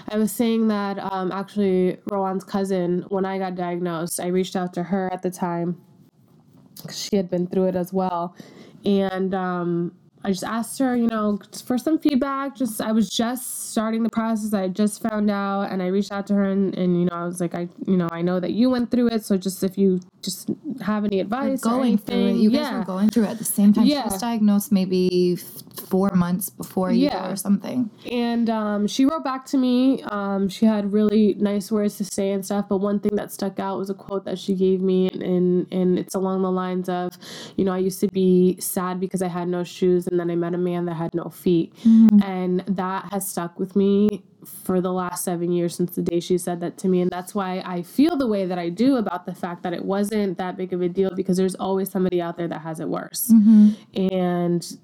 I 0.09 0.18
was 0.18 0.32
saying 0.32 0.68
that 0.68 0.98
um, 0.98 1.32
actually, 1.32 1.98
Rawan's 2.11 2.44
cousin, 2.44 3.05
when 3.09 3.24
I 3.24 3.38
got 3.38 3.55
diagnosed, 3.55 4.20
I 4.20 4.26
reached 4.28 4.57
out 4.57 4.72
to 4.74 4.82
her 4.82 5.12
at 5.12 5.22
the 5.22 5.30
time 5.30 5.80
she 6.90 7.16
had 7.16 7.30
been 7.30 7.46
through 7.46 7.66
it 7.66 7.76
as 7.76 7.92
well. 7.92 8.34
And 8.84 9.34
um, 9.34 9.92
I 10.22 10.30
just 10.30 10.44
asked 10.44 10.78
her, 10.78 10.94
you 10.96 11.06
know, 11.06 11.38
for 11.64 11.78
some 11.78 11.98
feedback. 11.98 12.56
Just, 12.56 12.80
I 12.80 12.92
was 12.92 13.08
just 13.08 13.70
starting 13.70 14.02
the 14.02 14.10
process. 14.10 14.52
I 14.52 14.68
just 14.68 15.02
found 15.02 15.30
out, 15.30 15.70
and 15.70 15.82
I 15.82 15.86
reached 15.86 16.12
out 16.12 16.26
to 16.28 16.34
her, 16.34 16.44
and, 16.44 16.76
and 16.76 16.98
you 17.00 17.06
know, 17.06 17.16
I 17.16 17.24
was 17.24 17.40
like, 17.40 17.54
I, 17.54 17.68
you 17.86 17.96
know, 17.96 18.08
I 18.12 18.22
know 18.22 18.38
that 18.40 18.52
you 18.52 18.68
went 18.70 18.90
through 18.90 19.08
it. 19.08 19.24
So 19.24 19.36
just 19.36 19.64
if 19.64 19.78
you 19.78 20.00
just 20.22 20.50
have 20.82 21.04
any 21.04 21.20
advice, 21.20 21.64
or 21.64 21.70
going 21.70 21.98
through 21.98 22.28
it. 22.28 22.34
You 22.34 22.50
guys 22.50 22.60
yeah. 22.60 22.78
were 22.78 22.84
going 22.84 23.08
through 23.08 23.24
it 23.24 23.30
at 23.30 23.38
the 23.38 23.44
same 23.44 23.72
time. 23.72 23.86
She 23.86 23.94
was 23.94 24.20
diagnosed 24.20 24.70
maybe 24.72 25.38
f- 25.38 25.86
four 25.88 26.10
months 26.10 26.50
before 26.50 26.92
you 26.92 27.06
Yeah. 27.06 27.30
or 27.30 27.36
something. 27.36 27.90
And 28.10 28.50
um, 28.50 28.86
she 28.86 29.06
wrote 29.06 29.24
back 29.24 29.46
to 29.46 29.56
me. 29.56 30.02
Um, 30.02 30.48
she 30.48 30.66
had 30.66 30.92
really 30.92 31.34
nice 31.38 31.72
words 31.72 31.96
to 31.98 32.04
say 32.04 32.32
and 32.32 32.44
stuff. 32.44 32.66
But 32.68 32.78
one 32.78 33.00
thing 33.00 33.16
that 33.16 33.32
stuck 33.32 33.58
out 33.58 33.78
was 33.78 33.88
a 33.88 33.94
quote 33.94 34.24
that 34.26 34.38
she 34.38 34.54
gave 34.54 34.80
me, 34.80 35.08
and, 35.08 35.22
and 35.22 35.72
and 35.72 35.98
it's 35.98 36.14
along 36.14 36.42
the 36.42 36.50
lines 36.50 36.88
of, 36.88 37.16
you 37.56 37.64
know, 37.64 37.72
I 37.72 37.78
used 37.78 38.00
to 38.00 38.08
be 38.08 38.58
sad 38.60 39.00
because 39.00 39.22
I 39.22 39.28
had 39.28 39.48
no 39.48 39.64
shoes, 39.64 40.06
and 40.11 40.18
then 40.18 40.30
I 40.30 40.36
met 40.36 40.54
a 40.54 40.58
man 40.58 40.86
that 40.86 40.94
had 40.94 41.14
no 41.14 41.24
feet, 41.24 41.74
mm-hmm. 41.84 42.22
and 42.22 42.61
that 42.66 43.12
has 43.12 43.28
stuck 43.28 43.58
with 43.58 43.76
me 43.76 44.24
for 44.44 44.80
the 44.80 44.92
last 44.92 45.24
seven 45.24 45.52
years 45.52 45.74
since 45.74 45.94
the 45.94 46.02
day 46.02 46.20
she 46.20 46.38
said 46.38 46.61
that 46.61 46.78
to 46.78 46.88
me. 46.88 47.00
And 47.00 47.11
that's 47.11 47.34
why 47.34 47.62
i 47.66 47.82
feel 47.82 48.16
the 48.16 48.26
way 48.26 48.46
that 48.46 48.58
i 48.58 48.68
do 48.68 48.96
about 48.96 49.26
the 49.26 49.34
fact 49.34 49.62
that 49.62 49.72
it 49.72 49.84
wasn't 49.84 50.38
that 50.38 50.56
big 50.56 50.72
of 50.72 50.80
a 50.80 50.88
deal 50.88 51.14
because 51.14 51.36
there's 51.36 51.54
always 51.54 51.90
somebody 51.90 52.20
out 52.20 52.36
there 52.36 52.48
that 52.48 52.61
has 52.61 52.80
it 52.80 52.88
worse. 52.88 53.30
Mm-hmm. 53.32 54.04
And 54.12 54.78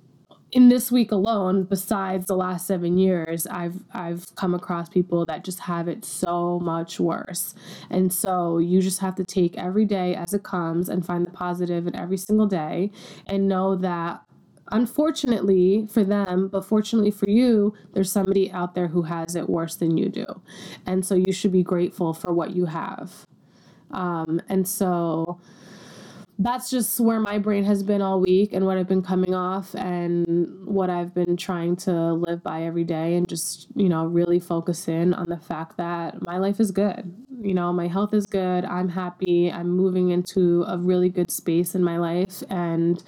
in 0.52 0.68
this 0.68 0.92
week 0.92 1.10
alone 1.10 1.64
besides 1.64 2.26
the 2.26 2.36
last 2.36 2.68
seven 2.68 2.96
years 2.96 3.48
i've 3.48 3.82
i've 3.92 4.32
come 4.36 4.54
across 4.54 4.88
people 4.88 5.24
that 5.26 5.42
just 5.44 5.58
have 5.58 5.88
it 5.88 6.04
so 6.04 6.60
much 6.60 7.00
worse. 7.00 7.54
And 7.90 8.12
so 8.12 8.58
you 8.58 8.80
just 8.80 9.00
have 9.00 9.16
to 9.16 9.24
take 9.24 9.56
every 9.58 9.84
day 9.84 10.14
as 10.14 10.32
it 10.32 10.44
comes 10.44 10.88
and 10.88 11.04
find 11.04 11.26
the 11.26 11.30
positive 11.30 11.86
in 11.86 11.96
every 11.96 12.16
single 12.16 12.46
day 12.46 12.92
and 13.26 13.48
know 13.48 13.74
that 13.76 14.22
unfortunately 14.72 15.86
for 15.90 16.04
them 16.04 16.48
but 16.48 16.64
fortunately 16.64 17.10
for 17.10 17.28
you 17.30 17.72
there's 17.92 18.10
somebody 18.10 18.50
out 18.50 18.74
there 18.74 18.88
who 18.88 19.02
has 19.02 19.34
it 19.34 19.48
worse 19.48 19.76
than 19.76 19.96
you 19.96 20.08
do 20.08 20.26
and 20.86 21.04
so 21.04 21.14
you 21.14 21.32
should 21.32 21.52
be 21.52 21.62
grateful 21.62 22.12
for 22.12 22.32
what 22.32 22.54
you 22.54 22.66
have 22.66 23.26
um, 23.92 24.40
and 24.48 24.66
so 24.66 25.40
that's 26.38 26.68
just 26.68 27.00
where 27.00 27.20
my 27.20 27.38
brain 27.38 27.64
has 27.64 27.82
been 27.82 28.02
all 28.02 28.20
week 28.20 28.52
and 28.52 28.66
what 28.66 28.76
I've 28.76 28.88
been 28.88 29.02
coming 29.02 29.34
off 29.34 29.74
and 29.74 30.66
what 30.66 30.90
I've 30.90 31.14
been 31.14 31.36
trying 31.36 31.76
to 31.76 32.12
live 32.12 32.42
by 32.42 32.64
every 32.64 32.84
day 32.84 33.14
and 33.14 33.26
just, 33.26 33.68
you 33.74 33.88
know, 33.88 34.04
really 34.04 34.38
focus 34.38 34.86
in 34.86 35.14
on 35.14 35.26
the 35.28 35.38
fact 35.38 35.78
that 35.78 36.26
my 36.26 36.36
life 36.36 36.60
is 36.60 36.70
good. 36.70 37.10
You 37.40 37.54
know, 37.54 37.72
my 37.72 37.88
health 37.88 38.12
is 38.12 38.26
good. 38.26 38.66
I'm 38.66 38.90
happy. 38.90 39.50
I'm 39.50 39.70
moving 39.70 40.10
into 40.10 40.64
a 40.68 40.76
really 40.76 41.08
good 41.08 41.30
space 41.30 41.74
in 41.74 41.82
my 41.82 41.96
life 41.96 42.42
and 42.50 43.02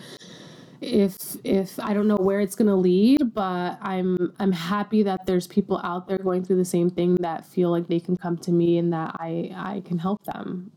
if 0.81 1.17
if 1.45 1.79
I 1.81 1.93
don't 1.95 2.07
know 2.09 2.17
where 2.17 2.41
it's 2.41 2.55
going 2.55 2.69
to 2.69 2.75
lead, 2.77 3.35
but 3.35 3.79
I'm 3.83 4.33
I'm 4.39 4.53
happy 4.53 5.03
that 5.05 5.27
there's 5.27 5.47
people 5.47 5.81
out 5.83 6.07
there 6.09 6.19
going 6.19 6.45
through 6.45 6.57
the 6.57 6.65
same 6.65 6.89
thing 6.91 7.17
that 7.17 7.45
feel 7.47 7.71
like 7.71 7.89
they 7.89 8.01
can 8.01 8.17
come 8.17 8.37
to 8.39 8.53
me 8.53 8.79
and 8.79 8.93
that 8.93 9.17
I 9.19 9.51
I 9.57 9.83
can 9.85 9.99
help 9.99 10.25
them 10.25 10.71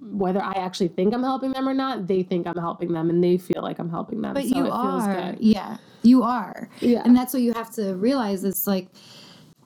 whether 0.00 0.40
I 0.42 0.52
actually 0.52 0.88
think 0.88 1.12
I'm 1.12 1.22
helping 1.22 1.52
them 1.52 1.68
or 1.68 1.74
not, 1.74 2.06
they 2.06 2.22
think 2.22 2.46
I'm 2.46 2.56
helping 2.56 2.92
them 2.92 3.10
and 3.10 3.22
they 3.22 3.36
feel 3.36 3.62
like 3.62 3.78
I'm 3.78 3.90
helping 3.90 4.22
them. 4.22 4.34
But 4.34 4.44
so 4.44 4.56
you 4.56 4.66
it 4.66 4.70
feels 4.70 5.04
are. 5.04 5.14
good. 5.32 5.38
Yeah. 5.40 5.76
You 6.02 6.22
are. 6.22 6.68
Yeah. 6.80 7.02
And 7.04 7.16
that's 7.16 7.32
what 7.32 7.42
you 7.42 7.52
have 7.54 7.70
to 7.74 7.94
realize 7.96 8.44
is 8.44 8.66
like 8.66 8.88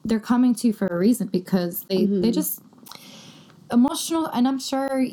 they're 0.05 0.19
coming 0.19 0.55
to 0.55 0.67
you 0.67 0.73
for 0.73 0.87
a 0.87 0.97
reason 0.97 1.27
because 1.27 1.83
they 1.83 1.99
Mm-hmm. 1.99 2.21
they 2.21 2.31
just 2.31 2.61
emotional 3.71 4.25
and 4.27 4.47
I'm 4.47 4.59
sure 4.59 5.05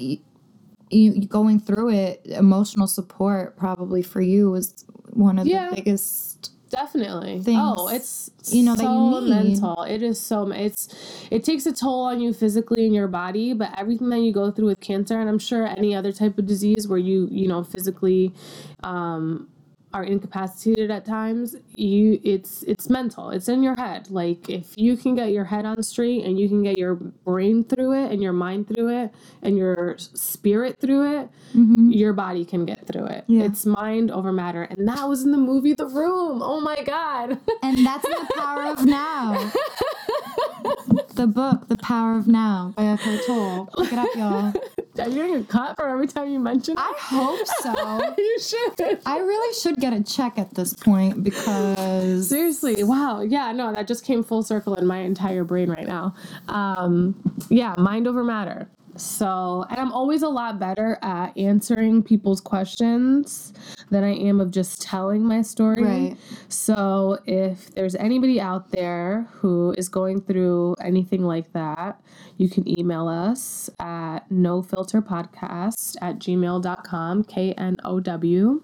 you, 0.90 1.12
you 1.12 1.26
going 1.26 1.58
through 1.60 1.90
it 1.90 2.20
emotional 2.26 2.86
support 2.86 3.56
probably 3.56 4.02
for 4.02 4.20
you 4.20 4.50
was 4.50 4.84
one 5.10 5.38
of 5.38 5.46
Yeah. 5.46 5.70
the 5.70 5.76
biggest 5.76 6.52
Definitely. 6.68 7.40
things, 7.42 7.74
oh, 7.78 7.88
it's 7.88 8.28
you 8.52 8.62
know, 8.64 8.72
you 8.72 8.76
so 8.78 9.20
need. 9.20 9.28
mental. 9.30 9.82
It 9.84 10.02
is 10.02 10.20
so 10.20 10.50
it's 10.50 10.88
it 11.30 11.44
takes 11.44 11.64
a 11.64 11.72
toll 11.72 12.02
on 12.02 12.20
you 12.20 12.32
physically 12.34 12.84
in 12.86 12.92
your 12.92 13.06
body, 13.06 13.52
but 13.52 13.70
everything 13.78 14.10
that 14.10 14.18
you 14.18 14.32
go 14.32 14.50
through 14.50 14.66
with 14.66 14.80
cancer, 14.80 15.18
and 15.20 15.28
I'm 15.30 15.38
sure 15.38 15.64
any 15.66 15.94
other 15.94 16.12
type 16.12 16.38
of 16.38 16.46
disease 16.46 16.88
where 16.88 16.98
you 16.98 17.28
you 17.30 17.46
know 17.46 17.62
physically 17.62 18.34
um, 18.82 19.48
are 19.96 20.04
incapacitated 20.04 20.90
at 20.90 21.06
times, 21.06 21.56
you 21.74 22.20
it's 22.22 22.62
it's 22.64 22.90
mental. 22.90 23.30
It's 23.30 23.48
in 23.48 23.62
your 23.62 23.74
head. 23.76 24.10
Like 24.10 24.50
if 24.50 24.74
you 24.76 24.94
can 24.94 25.14
get 25.14 25.32
your 25.32 25.44
head 25.44 25.64
on 25.64 25.82
straight 25.82 26.26
and 26.26 26.38
you 26.38 26.48
can 26.48 26.62
get 26.62 26.76
your 26.76 26.96
brain 26.96 27.64
through 27.64 28.04
it 28.04 28.12
and 28.12 28.22
your 28.22 28.34
mind 28.34 28.68
through 28.68 28.90
it 28.90 29.14
and 29.42 29.56
your 29.56 29.96
spirit 29.96 30.78
through 30.80 31.20
it, 31.20 31.30
mm-hmm. 31.54 31.90
your 31.90 32.12
body 32.12 32.44
can 32.44 32.66
get 32.66 32.86
through 32.86 33.06
it. 33.06 33.24
Yeah. 33.26 33.44
It's 33.44 33.64
mind 33.64 34.10
over 34.10 34.32
matter, 34.32 34.64
and 34.64 34.86
that 34.86 35.08
was 35.08 35.24
in 35.24 35.32
the 35.32 35.38
movie 35.38 35.72
The 35.72 35.86
Room. 35.86 36.42
Oh 36.42 36.60
my 36.60 36.82
god. 36.82 37.38
and 37.62 37.86
that's 37.86 38.06
the 38.06 38.32
power 38.36 38.64
of 38.70 38.84
now. 38.84 39.50
the 41.14 41.26
book, 41.26 41.68
The 41.68 41.78
Power 41.78 42.18
of 42.18 42.28
Now 42.28 42.74
by 42.76 42.84
Eckhart 42.84 43.20
Tolle. 43.26 43.68
Look 43.76 43.92
it 43.92 43.98
up, 43.98 44.14
y'all. 44.14 44.52
Are 44.98 45.08
you 45.08 45.14
getting 45.14 45.34
a 45.36 45.44
cut 45.44 45.76
for 45.76 45.88
every 45.88 46.06
time 46.06 46.30
you 46.30 46.38
mention 46.38 46.74
it? 46.74 46.80
I 46.80 46.94
hope 46.98 47.46
so. 47.46 48.14
you 48.18 48.38
should. 48.40 49.00
I 49.04 49.18
really 49.18 49.54
should 49.54 49.76
get 49.76 49.85
a 49.92 50.02
check 50.02 50.38
at 50.38 50.54
this 50.54 50.74
point 50.74 51.22
because 51.24 52.28
Seriously, 52.28 52.82
wow. 52.84 53.20
Yeah, 53.20 53.52
no, 53.52 53.72
that 53.72 53.86
just 53.86 54.04
came 54.04 54.22
full 54.22 54.42
circle 54.42 54.74
in 54.74 54.86
my 54.86 54.98
entire 54.98 55.44
brain 55.44 55.70
right 55.70 55.86
now. 55.86 56.14
Um, 56.48 57.14
yeah, 57.50 57.74
mind 57.78 58.06
over 58.06 58.24
matter. 58.24 58.68
So, 58.96 59.66
and 59.68 59.78
I'm 59.78 59.92
always 59.92 60.22
a 60.22 60.28
lot 60.28 60.58
better 60.58 60.98
at 61.02 61.36
answering 61.36 62.02
people's 62.02 62.40
questions 62.40 63.52
than 63.90 64.04
I 64.04 64.14
am 64.14 64.40
of 64.40 64.50
just 64.50 64.80
telling 64.80 65.22
my 65.22 65.42
story. 65.42 65.82
Right. 65.82 66.16
So, 66.48 67.18
if 67.26 67.70
there's 67.74 67.94
anybody 67.94 68.40
out 68.40 68.70
there 68.70 69.28
who 69.32 69.74
is 69.76 69.88
going 69.88 70.22
through 70.22 70.76
anything 70.82 71.24
like 71.24 71.52
that, 71.52 72.00
you 72.38 72.48
can 72.48 72.78
email 72.78 73.06
us 73.08 73.68
at 73.80 74.20
nofilterpodcast 74.30 75.96
at 76.00 76.18
gmail.com, 76.18 77.24
K 77.24 77.52
N 77.52 77.76
O 77.84 78.00
W. 78.00 78.62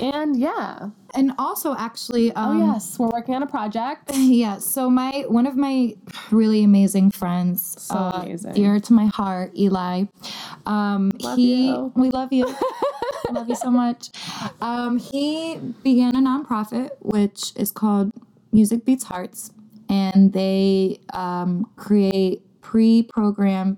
And 0.00 0.36
yeah. 0.38 0.88
and 1.14 1.32
also 1.38 1.74
actually 1.76 2.32
Oh, 2.34 2.42
um 2.50 2.58
yes. 2.58 2.98
We're 2.98 3.08
working 3.12 3.34
on 3.34 3.42
a 3.42 3.46
project. 3.46 4.10
yeah, 4.14 4.58
so 4.58 4.88
my 4.90 5.24
one 5.28 5.46
of 5.46 5.56
my 5.56 5.94
really 6.30 6.64
amazing 6.64 7.10
friends, 7.10 7.76
So 7.82 7.94
uh, 7.96 8.22
amazing. 8.22 8.54
dear 8.54 8.80
to 8.80 8.92
my 8.92 9.06
heart, 9.06 9.52
Eli. 9.56 10.04
Um, 10.66 11.10
Love 11.20 11.36
he, 11.36 11.66
you. 11.68 11.92
we 11.96 12.10
love 12.10 12.32
you, 12.32 12.46
love 13.30 13.48
you 13.48 13.54
so 13.56 13.70
much. 13.70 14.10
Um, 14.60 14.98
he 14.98 15.56
began 15.82 16.14
a 16.16 16.20
nonprofit 16.20 16.90
which 17.00 17.52
is 17.56 17.70
called 17.70 18.12
Music 18.52 18.84
Beats 18.84 19.04
Hearts, 19.04 19.50
and 19.88 20.32
they 20.32 21.00
um, 21.12 21.66
create 21.76 22.42
pre-programmed 22.60 23.76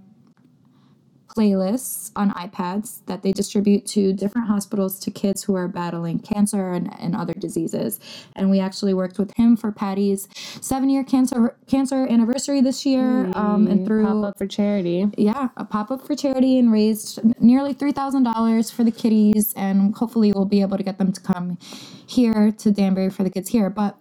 playlists 1.36 2.10
on 2.16 2.30
iPads 2.32 3.00
that 3.06 3.22
they 3.22 3.32
distribute 3.32 3.86
to 3.86 4.12
different 4.12 4.46
hospitals 4.46 4.98
to 5.00 5.10
kids 5.10 5.42
who 5.42 5.54
are 5.54 5.68
battling 5.68 6.18
cancer 6.18 6.72
and, 6.72 6.90
and 7.00 7.16
other 7.16 7.34
diseases. 7.34 7.98
And 8.36 8.50
we 8.50 8.60
actually 8.60 8.94
worked 8.94 9.18
with 9.18 9.32
him 9.36 9.56
for 9.56 9.72
Patty's 9.72 10.28
seven 10.60 10.88
year 10.88 11.02
cancer 11.04 11.56
cancer 11.66 12.06
anniversary 12.06 12.60
this 12.60 12.86
year. 12.86 13.30
Um, 13.34 13.66
and 13.66 13.86
through 13.86 14.04
Pop 14.04 14.24
up 14.24 14.38
for 14.38 14.46
charity. 14.46 15.10
yeah, 15.16 15.48
a 15.56 15.64
pop 15.64 15.90
up 15.90 16.06
for 16.06 16.14
charity 16.14 16.58
and 16.58 16.70
raised 16.72 17.20
nearly 17.40 17.72
three 17.72 17.92
thousand 17.92 18.22
dollars 18.24 18.70
for 18.70 18.84
the 18.84 18.92
kiddies, 18.92 19.52
and 19.56 19.94
hopefully 19.94 20.32
we'll 20.34 20.44
be 20.44 20.60
able 20.60 20.76
to 20.76 20.82
get 20.82 20.98
them 20.98 21.12
to 21.12 21.20
come 21.20 21.58
here 22.06 22.52
to 22.52 22.70
Danbury 22.70 23.10
for 23.10 23.24
the 23.24 23.30
kids 23.30 23.48
here. 23.48 23.70
But 23.70 23.96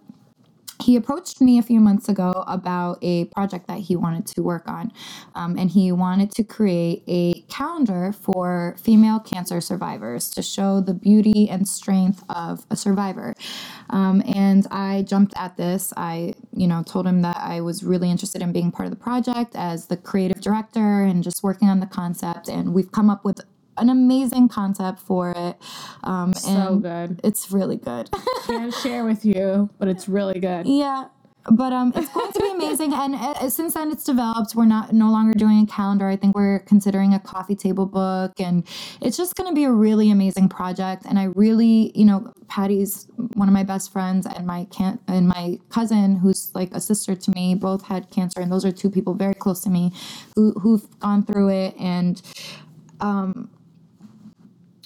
he 0.84 0.96
approached 0.96 1.40
me 1.40 1.58
a 1.58 1.62
few 1.62 1.80
months 1.80 2.08
ago 2.08 2.30
about 2.46 2.98
a 3.00 3.24
project 3.26 3.66
that 3.68 3.78
he 3.78 3.96
wanted 3.96 4.26
to 4.26 4.42
work 4.42 4.68
on, 4.68 4.92
um, 5.34 5.56
and 5.56 5.70
he 5.70 5.90
wanted 5.90 6.30
to 6.32 6.44
create 6.44 7.02
a 7.08 7.40
calendar 7.48 8.12
for 8.12 8.76
female 8.78 9.18
cancer 9.18 9.60
survivors 9.60 10.28
to 10.30 10.42
show 10.42 10.80
the 10.80 10.92
beauty 10.92 11.48
and 11.48 11.66
strength 11.66 12.22
of 12.28 12.66
a 12.70 12.76
survivor. 12.76 13.34
Um, 13.88 14.22
and 14.34 14.66
I 14.70 15.02
jumped 15.02 15.32
at 15.36 15.56
this. 15.56 15.92
I, 15.96 16.34
you 16.52 16.66
know, 16.66 16.82
told 16.82 17.06
him 17.06 17.22
that 17.22 17.38
I 17.38 17.62
was 17.62 17.82
really 17.82 18.10
interested 18.10 18.42
in 18.42 18.52
being 18.52 18.70
part 18.70 18.86
of 18.86 18.90
the 18.90 19.02
project 19.02 19.52
as 19.54 19.86
the 19.86 19.96
creative 19.96 20.40
director 20.42 21.02
and 21.02 21.22
just 21.22 21.42
working 21.42 21.68
on 21.68 21.80
the 21.80 21.86
concept. 21.86 22.48
And 22.48 22.74
we've 22.74 22.92
come 22.92 23.08
up 23.08 23.24
with 23.24 23.40
an 23.76 23.88
amazing 23.90 24.48
concept 24.48 25.00
for 25.00 25.32
it. 25.36 25.56
Um, 26.02 26.32
So 26.34 26.50
and 26.50 26.82
good. 26.82 27.20
it's 27.24 27.50
really 27.50 27.76
good. 27.76 28.10
Can't 28.46 28.72
share 28.82 29.04
with 29.04 29.24
you, 29.24 29.70
but 29.78 29.88
it's 29.88 30.08
really 30.08 30.40
good. 30.40 30.66
Yeah. 30.66 31.08
But 31.50 31.74
um, 31.74 31.92
it's 31.94 32.08
going 32.08 32.32
to 32.32 32.40
be 32.40 32.50
amazing, 32.52 32.94
and 32.94 33.14
uh, 33.14 33.50
since 33.50 33.74
then 33.74 33.90
it's 33.92 34.02
developed. 34.04 34.54
We're 34.54 34.64
not 34.64 34.94
no 34.94 35.10
longer 35.10 35.34
doing 35.34 35.60
a 35.62 35.66
calendar. 35.66 36.08
I 36.08 36.16
think 36.16 36.34
we're 36.34 36.60
considering 36.60 37.12
a 37.12 37.18
coffee 37.20 37.54
table 37.54 37.84
book, 37.84 38.32
and 38.40 38.66
it's 39.02 39.18
just 39.18 39.34
going 39.34 39.50
to 39.50 39.54
be 39.54 39.64
a 39.64 39.70
really 39.70 40.10
amazing 40.10 40.48
project. 40.48 41.04
And 41.06 41.18
I 41.18 41.24
really, 41.24 41.92
you 41.94 42.06
know, 42.06 42.32
Patty's 42.48 43.08
one 43.34 43.46
of 43.46 43.52
my 43.52 43.62
best 43.62 43.92
friends, 43.92 44.24
and 44.26 44.46
my 44.46 44.64
can 44.70 44.98
and 45.06 45.28
my 45.28 45.58
cousin, 45.68 46.16
who's 46.16 46.50
like 46.54 46.72
a 46.72 46.80
sister 46.80 47.14
to 47.14 47.30
me, 47.32 47.54
both 47.54 47.84
had 47.84 48.08
cancer, 48.08 48.40
and 48.40 48.50
those 48.50 48.64
are 48.64 48.72
two 48.72 48.88
people 48.88 49.12
very 49.12 49.34
close 49.34 49.60
to 49.64 49.70
me, 49.70 49.92
who 50.36 50.52
who've 50.52 50.98
gone 50.98 51.26
through 51.26 51.50
it, 51.50 51.74
and 51.78 52.22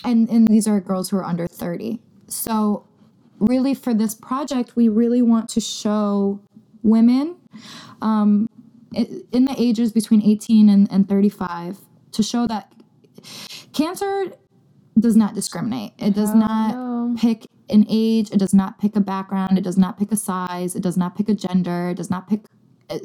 and 0.04 0.28
and 0.28 0.48
these 0.48 0.66
are 0.66 0.80
girls 0.80 1.10
who 1.10 1.16
are 1.16 1.24
under 1.24 1.46
30 1.46 2.00
so 2.28 2.86
really 3.38 3.74
for 3.74 3.94
this 3.94 4.14
project 4.14 4.76
we 4.76 4.88
really 4.88 5.22
want 5.22 5.48
to 5.48 5.60
show 5.60 6.40
women 6.82 7.36
um, 8.02 8.48
in 8.92 9.44
the 9.44 9.54
ages 9.58 9.92
between 9.92 10.22
18 10.22 10.68
and, 10.68 10.90
and 10.90 11.08
35 11.08 11.78
to 12.12 12.22
show 12.22 12.46
that 12.46 12.72
cancer 13.72 14.32
does 14.98 15.16
not 15.16 15.34
discriminate. 15.34 15.92
It 15.98 16.14
does 16.14 16.34
not 16.34 16.74
no. 16.74 17.14
pick 17.18 17.46
an 17.70 17.86
age. 17.88 18.30
It 18.30 18.38
does 18.38 18.54
not 18.54 18.78
pick 18.80 18.96
a 18.96 19.00
background. 19.00 19.58
It 19.58 19.64
does 19.64 19.78
not 19.78 19.98
pick 19.98 20.10
a 20.12 20.16
size. 20.16 20.74
It 20.74 20.82
does 20.82 20.96
not 20.96 21.16
pick 21.16 21.28
a 21.28 21.34
gender. 21.34 21.90
It 21.90 21.96
does 21.96 22.10
not 22.10 22.28
pick 22.28 22.46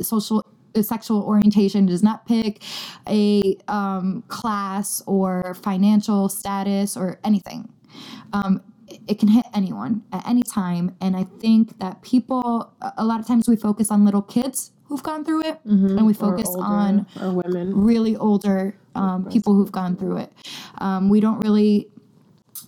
social 0.02 0.40
a 0.40 0.44
sexual 0.82 1.22
orientation 1.22 1.86
does 1.86 2.02
not 2.02 2.26
pick 2.26 2.64
a 3.08 3.56
um, 3.68 4.24
class 4.28 5.04
or 5.06 5.54
financial 5.54 6.30
status 6.30 6.98
or 6.98 7.20
anything 7.24 7.70
um, 8.34 8.62
it- 9.08 9.20
can 9.20 9.28
hit 9.30 9.46
anyone 9.54 10.02
at 10.12 10.28
any 10.28 10.42
time 10.44 10.96
and 11.02 11.16
i 11.16 11.24
think 11.40 11.78
that 11.80 12.02
people 12.02 12.74
a- 12.98 13.06
lot 13.06 13.20
of 13.20 13.28
times 13.28 13.48
we 13.48 13.56
focus 13.56 13.92
on 13.92 14.04
little 14.06 14.22
kids 14.22 14.72
who've 14.86 15.04
gone 15.04 15.24
through 15.24 15.42
it 15.42 15.60
and 15.66 16.06
we 16.06 16.14
Mm-hmm. 16.14 16.26
Focus 16.26 16.48
older, 16.50 16.64
on 16.64 17.06
really 17.74 18.16
older 18.18 18.76
um, 18.96 19.26
people 19.26 19.56
who've 19.56 19.72
gone 19.72 19.96
through 19.96 20.18
it. 20.18 20.32
Um, 20.80 21.10
we 21.10 21.20
don't 21.20 21.40
really 21.40 21.88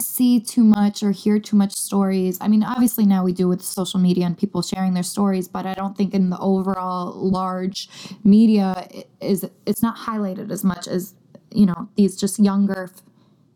see 0.02 0.40
too 0.40 0.64
much 0.64 1.04
or 1.04 1.12
hear 1.12 1.40
too 1.40 1.56
much 1.56 1.74
stories. 1.74 2.38
I 2.42 2.48
mean, 2.48 2.64
obviously 2.64 3.06
now 3.06 3.24
we 3.24 3.34
do 3.34 3.48
with 3.48 3.62
social 3.62 4.00
media 4.00 4.26
and 4.26 4.38
people 4.38 4.62
sharing 4.62 4.94
their 4.94 5.04
stories, 5.04 5.48
but 5.48 5.66
I 5.66 5.74
don't 5.74 5.96
think 5.98 6.14
in 6.14 6.30
the 6.30 6.40
overall 6.40 7.14
large 7.14 7.90
media 8.24 8.88
it 8.92 9.10
is 9.22 9.46
it's 9.66 9.82
not 9.82 9.98
highlighted 9.98 10.52
as 10.52 10.64
much 10.64 10.88
as 10.88 11.14
you 11.52 11.66
know 11.66 11.90
these 11.96 12.16
just 12.16 12.40
younger 12.40 12.92
f- 12.94 13.02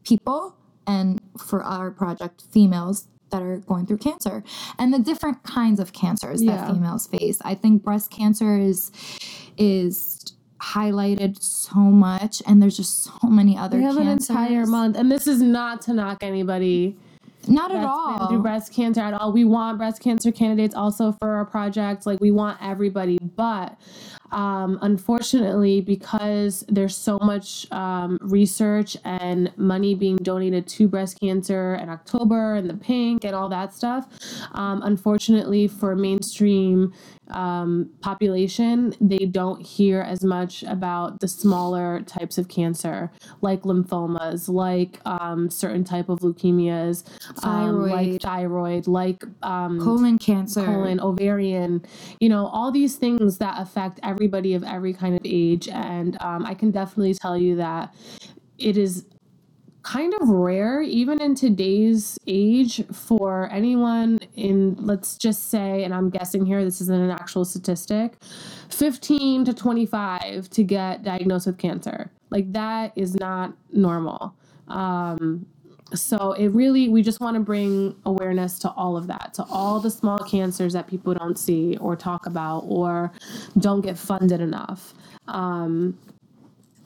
people 0.04 0.56
and 0.88 1.20
for 1.38 1.64
our 1.64 1.92
project 1.92 2.44
females 2.52 3.08
that 3.32 3.42
are 3.44 3.58
going 3.58 3.86
through 3.86 3.98
cancer 3.98 4.44
and 4.80 4.92
the 4.94 4.98
different 5.00 5.44
kinds 5.44 5.80
of 5.80 5.94
cancers 5.94 6.42
Yeah. 6.42 6.56
that 6.56 6.72
females 6.74 7.06
face. 7.08 7.40
I 7.46 7.54
think 7.56 7.84
breast 7.84 8.10
cancer 8.10 8.58
is 8.58 8.92
is 9.58 10.34
highlighted 10.60 11.42
so 11.42 11.76
much 11.80 12.42
and 12.48 12.62
there's 12.62 12.78
just 12.78 13.04
so 13.04 13.28
many 13.28 13.58
other 13.58 13.78
We 13.78 13.84
have 13.84 13.98
an 13.98 14.04
cancers. 14.04 14.30
entire 14.30 14.66
month, 14.66 14.98
and 14.98 15.12
this 15.12 15.26
is 15.28 15.42
not 15.42 15.82
to 15.84 15.94
knock 15.94 16.22
anybody 16.22 16.98
Not 17.48 17.72
at 17.72 17.84
all. 17.86 18.28
through 18.28 18.42
breast 18.42 18.74
cancer 18.74 19.02
at 19.02 19.14
all. 19.14 19.32
We 19.32 19.46
want 19.46 19.78
breast 19.78 20.02
cancer 20.02 20.32
candidates 20.32 20.76
also 20.76 21.14
for 21.14 21.30
our 21.36 21.46
project. 21.46 22.06
Like 22.06 22.20
we 22.20 22.32
want 22.32 22.58
everybody, 22.62 23.18
but 23.36 23.78
Um, 24.32 24.80
unfortunately, 24.82 25.82
because 25.82 26.66
there's 26.68 26.96
so 26.96 27.20
much 27.20 27.72
um, 27.72 28.18
research 28.22 28.98
and 29.04 29.52
money 29.58 29.96
being 29.96 30.18
donated 30.18 30.68
to 30.68 30.88
breast 30.88 31.20
cancer 31.20 31.74
and 31.74 31.90
October 31.90 32.56
and 32.56 32.70
the 32.70 32.76
pink 32.76 33.24
and 33.24 33.36
all 33.36 33.50
that 33.50 33.74
stuff, 33.74 34.08
um, 34.54 34.82
unfortunately 34.84 35.68
for 35.68 35.96
mainstream 35.96 36.94
um, 37.32 37.90
population, 38.02 38.94
they 39.00 39.26
don't 39.26 39.62
hear 39.62 40.02
as 40.02 40.24
much 40.24 40.64
about 40.64 41.20
the 41.20 41.28
smaller 41.28 42.02
types 42.02 42.38
of 42.38 42.48
cancer, 42.48 43.12
like 43.42 43.62
lymphomas, 43.62 44.50
like 44.50 45.00
um, 45.06 45.50
certain 45.50 45.84
type 45.84 46.10
of 46.10 46.20
leukemias, 46.20 47.04
um, 47.44 47.82
like 47.88 48.22
Thyroid. 48.22 48.22
thyroid, 48.22 48.88
like 48.88 49.24
um, 49.44 49.80
Colon 49.80 50.18
cancer. 50.18 50.66
colon, 50.66 51.00
ovarian, 51.00 51.84
you 52.20 52.30
know, 52.30 52.48
all 52.48 52.72
these 52.72 52.96
things 52.96 53.38
that 53.38 53.60
affect 53.60 54.00
everybody 54.20 54.54
of 54.54 54.66
every 54.66 54.94
kind 54.94 55.16
of 55.16 55.22
age. 55.24 55.70
And 55.70 56.22
um, 56.22 56.46
I 56.46 56.54
can 56.54 56.72
definitely 56.72 57.14
tell 57.14 57.38
you 57.38 57.56
that 57.56 57.96
it 58.58 58.76
is 58.76 59.06
kind 59.82 60.14
of 60.20 60.28
rare, 60.28 60.82
even 60.82 61.22
in 61.22 61.36
today's 61.36 62.20
age, 62.28 62.84
for 62.92 63.50
anyone 63.50 64.20
in, 64.36 64.76
let's 64.78 65.18
just 65.18 65.50
say, 65.50 65.86
and 65.86 65.94
I'm 65.94 66.10
guessing 66.10 66.46
here, 66.46 66.66
this 66.66 66.82
isn't 66.82 67.02
an 67.02 67.12
actual 67.12 67.46
statistic, 67.46 68.18
15 68.68 69.46
to 69.46 69.54
25 69.54 70.50
to 70.50 70.64
get 70.66 71.04
diagnosed 71.04 71.48
with 71.48 71.58
cancer. 71.58 72.12
Like, 72.30 72.52
that 72.52 72.92
is 72.98 73.16
not 73.16 73.54
normal. 73.72 74.36
Um, 74.68 75.46
so 75.94 76.34
it 76.34 76.50
really 76.50 76.90
we 76.90 77.02
just 77.02 77.20
want 77.20 77.36
to 77.36 77.40
bring 77.40 77.96
awareness 78.06 78.60
to 78.60 78.70
all 78.72 78.96
of 78.96 79.08
that 79.08 79.34
to 79.34 79.44
all 79.50 79.80
the 79.80 79.90
small 79.90 80.20
cancers 80.20 80.74
that 80.74 80.88
people 80.88 81.14
don't 81.14 81.38
see 81.38 81.78
or 81.78 81.96
talk 81.96 82.26
about 82.26 82.60
or 82.68 83.12
don't 83.58 83.82
get 83.82 83.98
funded 83.98 84.42
enough 84.42 84.94
um, 85.28 85.98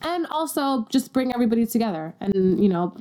and 0.02 0.26
also 0.28 0.86
just 0.90 1.12
bring 1.14 1.34
everybody 1.34 1.66
together 1.66 2.14
and 2.22 2.62
you 2.62 2.70
know 2.70 2.96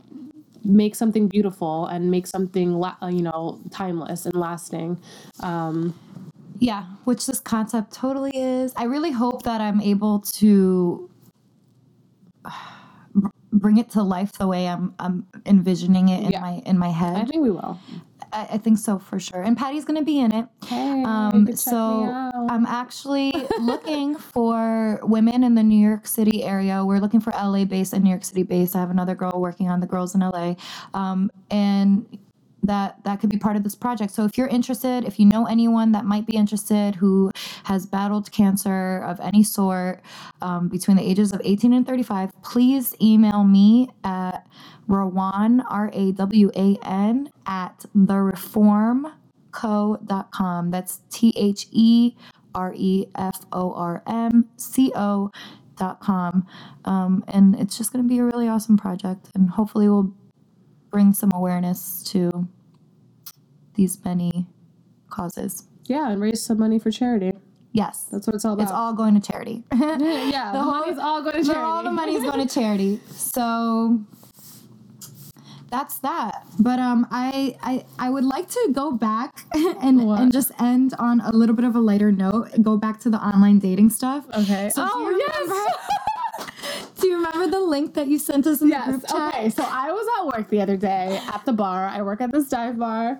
make 0.64 0.94
something 0.94 1.26
beautiful 1.28 1.86
and 1.86 2.10
make 2.10 2.26
something 2.26 2.74
la- 2.74 2.96
you 3.08 3.22
know 3.22 3.60
timeless 3.70 4.26
and 4.26 4.34
lasting 4.34 4.96
um, 5.40 5.94
Yeah, 6.60 6.84
which 7.04 7.26
this 7.26 7.40
concept 7.40 7.92
totally 7.92 8.30
is. 8.34 8.72
I 8.76 8.84
really 8.84 9.10
hope 9.10 9.42
that 9.42 9.60
I'm 9.60 9.80
able 9.80 10.20
to 10.38 11.10
bring 13.62 13.78
it 13.78 13.88
to 13.90 14.02
life 14.02 14.32
the 14.32 14.46
way 14.46 14.66
I'm 14.68 14.94
I'm 14.98 15.26
envisioning 15.46 16.08
it 16.08 16.24
in 16.24 16.30
Yeah. 16.32 16.40
my 16.40 16.62
in 16.66 16.76
my 16.78 16.90
head. 16.90 17.16
i 17.16 17.24
think 17.24 17.42
we 17.42 17.50
will 17.50 17.78
I, 18.32 18.46
I 18.52 18.58
think 18.58 18.78
so 18.78 18.98
for 18.98 19.18
sure. 19.20 19.42
And 19.42 19.56
Patty's 19.56 19.84
gonna 19.84 20.02
be 20.04 20.18
in 20.20 20.34
it. 20.34 20.46
hey 20.66 21.02
Um, 21.04 21.52
so. 21.54 22.30
I'm 22.54 22.66
actually 22.66 23.30
looking 23.60 24.14
for 24.34 25.00
women 25.02 25.44
in 25.44 25.54
the 25.54 25.62
New 25.62 25.78
York 25.88 26.06
City 26.06 26.42
area. 26.44 26.84
We're 26.84 26.98
looking 26.98 27.20
for 27.20 27.30
LA 27.32 27.64
based 27.64 27.92
and 27.92 28.02
New 28.04 28.10
York 28.10 28.24
City 28.24 28.42
based. 28.42 28.74
I 28.74 28.80
have 28.80 28.90
another 28.90 29.14
girl 29.14 29.32
working 29.36 29.68
on 29.70 29.80
the 29.80 29.86
girls 29.86 30.14
in 30.14 30.20
LA, 30.22 30.54
um, 30.94 31.30
and 31.50 32.06
that 32.62 33.02
that 33.04 33.20
could 33.20 33.30
be 33.30 33.38
part 33.38 33.56
of 33.56 33.64
this 33.64 33.74
project. 33.74 34.12
So 34.12 34.24
if 34.24 34.38
you're 34.38 34.48
interested, 34.48 35.04
if 35.04 35.18
you 35.18 35.26
know 35.26 35.46
anyone 35.46 35.92
that 35.92 36.04
might 36.04 36.26
be 36.26 36.36
interested 36.36 36.94
who 36.94 37.30
has 37.64 37.86
battled 37.86 38.30
cancer 38.32 39.02
of 39.04 39.18
any 39.20 39.42
sort 39.42 40.00
um, 40.40 40.68
between 40.68 40.96
the 40.96 41.02
ages 41.02 41.32
of 41.32 41.40
18 41.44 41.72
and 41.72 41.86
35, 41.86 42.30
please 42.42 42.94
email 43.00 43.44
me 43.44 43.88
at 44.04 44.46
Rawan 44.88 45.64
R 45.68 45.90
A 45.92 46.12
W 46.12 46.50
A 46.56 46.76
N 46.84 47.30
at 47.46 47.84
the 47.94 48.16
reform 48.16 49.08
co.com. 49.52 50.70
That's 50.70 51.00
T 51.10 51.32
H 51.36 51.66
E 51.70 52.14
R 52.54 52.74
E 52.76 53.06
F 53.16 53.44
O 53.52 53.72
R 53.74 54.02
M 54.06 54.48
C 54.56 54.92
O 54.94 55.30
dot 55.76 56.00
com. 56.00 56.46
Um, 56.84 57.24
and 57.28 57.54
it's 57.58 57.78
just 57.78 57.92
going 57.92 58.04
to 58.04 58.08
be 58.08 58.18
a 58.18 58.24
really 58.24 58.48
awesome 58.48 58.76
project. 58.76 59.28
And 59.34 59.50
hopefully, 59.50 59.88
we'll 59.88 60.14
bring 60.92 61.12
some 61.12 61.30
awareness 61.34 62.02
to 62.12 62.46
these 63.74 63.98
many 64.04 64.46
causes. 65.10 65.66
yeah 65.86 66.10
and 66.10 66.20
raise 66.20 66.40
some 66.42 66.58
money 66.58 66.78
for 66.78 66.90
charity 66.90 67.32
Yes, 67.74 68.04
that's 68.12 68.26
what 68.26 68.36
it's 68.36 68.44
all 68.44 68.52
about 68.52 68.64
it's 68.64 68.70
all 68.70 68.92
going 68.92 69.14
to 69.18 69.32
charity. 69.32 69.64
yeah 69.72 70.52
the, 70.52 70.60
whole- 70.60 70.72
money's 70.80 70.98
all 70.98 71.22
going 71.22 71.36
to 71.36 71.42
charity 71.44 71.64
all 71.64 71.82
the 71.82 71.90
money's 71.90 72.22
going 72.22 72.46
to 72.46 72.54
charity. 72.60 73.00
So 73.08 73.98
that's 75.70 75.96
that. 76.00 76.44
But 76.60 76.78
um, 76.80 77.06
I 77.10 77.56
I 77.62 77.84
I 77.98 78.10
would 78.10 78.24
like 78.24 78.46
to 78.50 78.68
go 78.72 78.92
back 78.92 79.46
and 79.80 80.04
What? 80.06 80.20
and 80.20 80.30
just 80.30 80.52
end 80.60 80.92
on 80.98 81.22
a 81.22 81.32
little 81.32 81.54
bit 81.56 81.64
of 81.64 81.74
a 81.74 81.80
lighter 81.80 82.12
note. 82.12 82.52
And 82.52 82.62
go 82.62 82.76
back 82.76 83.00
to 83.00 83.08
the 83.10 83.16
online 83.16 83.58
dating 83.58 83.88
stuff. 83.88 84.26
okay 84.36 84.68
So 84.68 84.86
oh 84.86 85.08
yes 85.24 85.48
Do 87.02 87.08
you 87.08 87.16
remember 87.16 87.48
the 87.50 87.60
link 87.60 87.94
that 87.94 88.06
you 88.06 88.16
sent 88.18 88.46
us 88.46 88.60
in 88.62 88.68
the 88.68 88.76
Yes. 88.76 88.86
group 88.88 89.06
chat? 89.08 89.34
Okay. 89.34 89.50
So 89.50 89.64
I 89.68 89.90
was 89.90 90.06
at 90.20 90.38
work 90.38 90.48
the 90.48 90.60
other 90.60 90.76
day 90.76 91.20
at 91.26 91.44
the 91.44 91.52
bar. 91.52 91.88
I 91.88 92.00
work 92.02 92.20
at 92.20 92.30
this 92.30 92.48
dive 92.48 92.78
bar, 92.78 93.18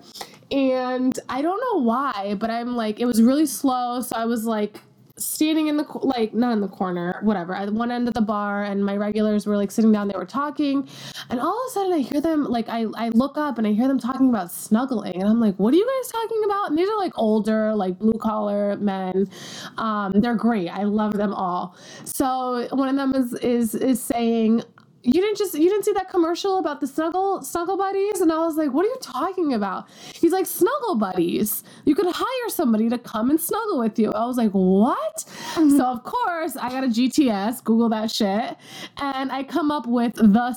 and 0.51 1.19
I 1.27 1.41
don't 1.41 1.59
know 1.59 1.81
why, 1.83 2.35
but 2.39 2.49
I'm 2.49 2.77
like, 2.77 3.01
it 3.01 3.05
was 3.05 3.21
really 3.21 3.45
slow. 3.45 3.99
So 3.99 4.15
I 4.15 4.25
was 4.25 4.45
like 4.45 4.79
standing 5.23 5.67
in 5.67 5.77
the 5.77 5.85
like 6.01 6.33
not 6.33 6.51
in 6.53 6.61
the 6.61 6.67
corner, 6.67 7.19
whatever, 7.23 7.55
at 7.55 7.71
one 7.71 7.91
end 7.91 8.07
of 8.07 8.13
the 8.13 8.21
bar, 8.21 8.63
and 8.63 8.83
my 8.85 8.97
regulars 8.97 9.45
were 9.45 9.57
like 9.57 9.71
sitting 9.71 9.91
down. 9.91 10.07
They 10.07 10.17
were 10.17 10.25
talking, 10.25 10.87
and 11.29 11.39
all 11.39 11.59
of 11.65 11.69
a 11.69 11.71
sudden 11.71 11.93
I 11.93 11.99
hear 11.99 12.21
them 12.21 12.45
like 12.45 12.69
I 12.69 12.85
I 12.95 13.09
look 13.09 13.37
up 13.37 13.57
and 13.57 13.67
I 13.67 13.71
hear 13.71 13.87
them 13.87 13.99
talking 13.99 14.29
about 14.29 14.51
snuggling, 14.51 15.15
and 15.15 15.29
I'm 15.29 15.39
like, 15.39 15.55
what 15.55 15.73
are 15.73 15.77
you 15.77 16.01
guys 16.01 16.11
talking 16.11 16.41
about? 16.45 16.69
And 16.69 16.77
these 16.77 16.89
are 16.89 16.97
like 16.97 17.13
older, 17.15 17.73
like 17.75 17.99
blue 17.99 18.17
collar 18.19 18.77
men. 18.77 19.29
Um, 19.77 20.11
they're 20.15 20.35
great. 20.35 20.69
I 20.69 20.83
love 20.83 21.13
them 21.13 21.33
all. 21.33 21.75
So 22.03 22.67
one 22.71 22.89
of 22.89 22.95
them 22.95 23.15
is 23.15 23.33
is 23.35 23.75
is 23.75 24.01
saying 24.01 24.63
you 25.03 25.21
didn't 25.21 25.37
just 25.37 25.53
you 25.53 25.69
didn't 25.69 25.83
see 25.85 25.93
that 25.93 26.09
commercial 26.09 26.57
about 26.59 26.81
the 26.81 26.87
snuggle 26.87 27.41
snuggle 27.41 27.77
buddies? 27.77 28.21
And 28.21 28.31
i 28.31 28.37
was 28.39 28.55
like 28.55 28.71
what 28.73 28.85
are 28.85 28.89
you 28.89 28.97
talking 29.01 29.53
about? 29.53 29.87
He's 30.13 30.31
like 30.31 30.45
snuggle 30.45 30.95
buddies. 30.95 31.63
You 31.85 31.95
could 31.95 32.07
hire 32.09 32.49
somebody 32.49 32.89
to 32.89 32.97
come 32.97 33.29
and 33.29 33.39
snuggle 33.39 33.79
with 33.79 33.99
you. 33.99 34.11
I 34.11 34.25
was 34.25 34.37
like 34.37 34.51
what? 34.51 35.25
Mm-hmm. 35.55 35.77
So 35.77 35.85
of 35.85 36.03
course 36.03 36.55
i 36.57 36.69
got 36.69 36.83
a 36.83 36.87
gts 36.87 37.63
google 37.63 37.89
that 37.89 38.09
shit 38.09 38.57
and 38.97 39.31
i 39.31 39.43
come 39.43 39.71
up 39.71 39.85
with 39.85 40.13
the 40.15 40.53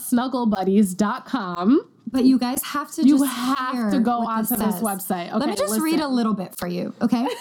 But 2.10 2.24
you 2.24 2.38
guys 2.38 2.62
have 2.64 2.90
to 2.92 3.02
you 3.02 3.18
just 3.18 3.34
have 3.34 3.90
to 3.92 4.00
go 4.00 4.26
onto 4.26 4.56
this 4.56 4.76
says. 4.76 4.82
website. 4.82 5.28
Okay 5.30 5.38
Let 5.38 5.48
me 5.48 5.56
just 5.56 5.80
read 5.80 6.00
a 6.00 6.08
little 6.08 6.34
bit 6.34 6.54
for 6.56 6.68
you, 6.68 6.94
okay? 7.02 7.26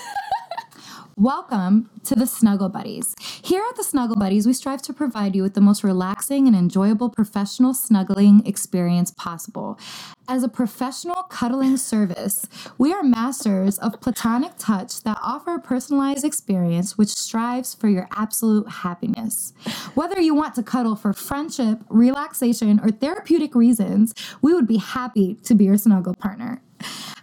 Welcome 1.18 1.90
to 2.04 2.14
the 2.14 2.28
Snuggle 2.28 2.68
Buddies. 2.68 3.16
Here 3.42 3.64
at 3.70 3.78
the 3.78 3.86
Snuggle 3.86 4.18
Buddies, 4.18 4.46
we 4.46 4.52
strive 4.52 4.82
to 4.82 4.92
provide 4.92 5.34
you 5.34 5.44
with 5.44 5.54
the 5.54 5.62
most 5.62 5.82
relaxing 5.82 6.46
and 6.46 6.54
enjoyable 6.54 7.10
professional 7.10 7.74
snuggling 7.74 8.46
experience 8.46 9.12
possible. 9.12 9.80
As 10.28 10.44
a 10.44 10.50
professional 10.50 11.24
cuddling 11.24 11.78
service, 11.78 12.46
we 12.78 12.92
are 12.92 13.02
masters 13.02 13.80
of 13.80 14.02
platonic 14.02 14.58
touch 14.58 15.04
that 15.04 15.18
offer 15.24 15.56
a 15.56 15.60
personalized 15.62 16.26
experience 16.26 16.98
which 16.98 17.16
strives 17.16 17.74
for 17.74 17.88
your 17.88 18.10
absolute 18.12 18.68
happiness. 18.68 19.54
Whether 19.94 20.20
you 20.20 20.36
want 20.36 20.56
to 20.56 20.64
cuddle 20.64 20.98
for 20.98 21.14
friendship, 21.14 21.80
relaxation, 21.88 22.82
or 22.84 22.92
therapeutic 22.92 23.56
reasons, 23.56 24.14
we 24.42 24.54
would 24.54 24.68
be 24.68 24.80
happy 24.80 25.36
to 25.44 25.56
be 25.56 25.64
your 25.64 25.78
snuggle 25.78 26.16
partner. 26.16 26.62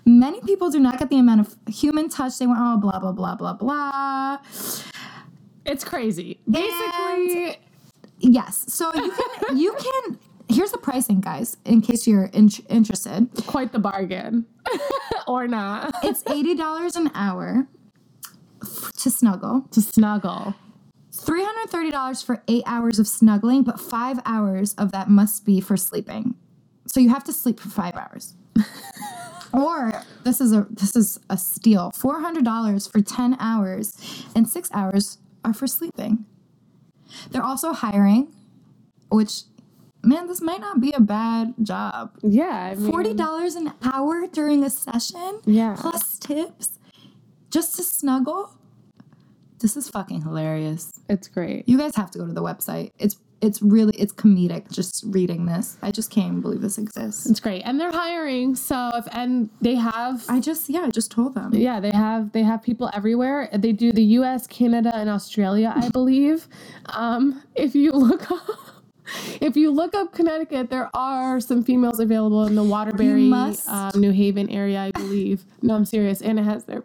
Many 0.04 0.40
people 0.40 0.70
do 0.70 0.80
not 0.80 0.98
get 0.98 1.10
the 1.10 1.18
amount 1.18 1.40
of 1.40 1.56
human 1.72 2.08
touch 2.08 2.38
they 2.38 2.46
want. 2.46 2.60
Oh, 2.60 2.76
blah, 2.80 2.98
blah, 2.98 3.12
blah, 3.12 3.36
blah, 3.36 3.54
blah. 3.54 4.38
it's 5.64 5.84
crazy 5.84 6.40
basically 6.50 7.56
Yes. 8.22 8.64
So 8.68 8.94
you 8.94 9.10
can, 9.10 9.56
you 9.56 9.74
can, 9.74 10.18
here's 10.48 10.70
the 10.70 10.78
pricing, 10.78 11.20
guys, 11.20 11.56
in 11.64 11.80
case 11.80 12.06
you're 12.06 12.26
in, 12.26 12.48
interested. 12.68 13.28
quite 13.46 13.72
the 13.72 13.78
bargain 13.78 14.46
or 15.26 15.48
not 15.48 15.92
It's 16.02 16.22
$80 16.22 16.96
an 16.96 17.10
hour 17.14 17.66
to 18.96 19.10
snuggle, 19.10 19.66
to 19.72 19.82
snuggle 19.82 20.54
$330 21.12 22.24
for 22.24 22.42
eight 22.48 22.62
hours 22.66 22.98
of 22.98 23.06
snuggling, 23.06 23.64
but 23.64 23.78
five 23.78 24.20
hours 24.24 24.74
of 24.74 24.92
that 24.92 25.10
must 25.10 25.44
be 25.44 25.60
for 25.60 25.76
sleeping. 25.76 26.34
So 26.86 27.00
you 27.00 27.10
have 27.10 27.24
to 27.24 27.32
sleep 27.32 27.60
for 27.60 27.68
five 27.68 27.96
hours. 27.96 28.34
or 29.52 29.92
this 30.24 30.40
is 30.40 30.52
a 30.52 30.66
this 30.70 30.96
is 30.96 31.18
a 31.30 31.36
steal. 31.36 31.90
Four 31.94 32.20
hundred 32.20 32.44
dollars 32.44 32.86
for 32.86 33.00
ten 33.00 33.36
hours, 33.40 33.96
and 34.34 34.48
six 34.48 34.68
hours 34.72 35.18
are 35.44 35.52
for 35.54 35.66
sleeping. 35.66 36.24
They're 37.30 37.42
also 37.42 37.72
hiring, 37.72 38.32
which 39.10 39.42
man, 40.02 40.26
this 40.26 40.40
might 40.40 40.60
not 40.60 40.80
be 40.80 40.92
a 40.92 41.00
bad 41.00 41.54
job. 41.62 42.16
yeah 42.22 42.70
I 42.72 42.74
mean, 42.74 42.90
Forty 42.90 43.14
dollars 43.14 43.54
an 43.54 43.72
hour 43.82 44.26
during 44.26 44.64
a 44.64 44.70
session, 44.70 45.40
Yeah. 45.44 45.76
plus 45.78 46.18
tips, 46.18 46.78
just 47.50 47.76
to 47.76 47.82
snuggle. 47.82 48.56
This 49.60 49.76
is 49.76 49.88
fucking 49.88 50.22
hilarious. 50.22 50.90
it's 51.08 51.28
great 51.28 51.68
You 51.68 51.78
guys 51.78 51.94
have 51.94 52.10
to 52.12 52.18
go 52.18 52.26
to 52.26 52.32
the 52.32 52.42
website. 52.42 52.90
It's 52.98 53.16
it's 53.42 53.60
really 53.60 53.94
it's 53.98 54.12
comedic 54.12 54.70
just 54.70 55.04
reading 55.08 55.46
this. 55.46 55.76
I 55.82 55.90
just 55.90 56.10
can't 56.10 56.40
believe 56.40 56.62
this 56.62 56.78
exists. 56.78 57.26
It's 57.26 57.40
great, 57.40 57.62
and 57.62 57.78
they're 57.78 57.92
hiring. 57.92 58.54
So 58.54 58.90
if 58.94 59.06
and 59.12 59.50
they 59.60 59.74
have 59.74 60.24
I 60.28 60.40
just 60.40 60.70
yeah, 60.70 60.82
I 60.82 60.90
just 60.90 61.10
told 61.10 61.34
them. 61.34 61.52
yeah 61.54 61.80
they 61.80 61.90
have 61.90 62.32
they 62.32 62.42
have 62.42 62.62
people 62.62 62.88
everywhere. 62.94 63.48
They 63.52 63.72
do 63.72 63.92
the 63.92 64.04
U.S., 64.20 64.46
Canada, 64.46 64.92
and 64.94 65.10
Australia, 65.10 65.72
I 65.74 65.88
believe. 65.88 66.48
Um, 66.86 67.42
if 67.54 67.74
you 67.74 67.90
look 67.90 68.30
up. 68.30 68.40
If 69.40 69.56
you 69.56 69.72
look 69.72 69.94
up 69.96 70.14
Connecticut, 70.14 70.70
there 70.70 70.88
are 70.94 71.40
some 71.40 71.64
females 71.64 71.98
available 71.98 72.46
in 72.46 72.54
the 72.54 72.62
Waterbury, 72.62 73.30
um, 73.32 73.90
New 73.96 74.12
Haven 74.12 74.48
area, 74.48 74.80
I 74.80 74.92
believe. 74.92 75.44
No, 75.60 75.74
I'm 75.74 75.84
serious. 75.84 76.22
Anna 76.22 76.44
has 76.44 76.64
their. 76.64 76.84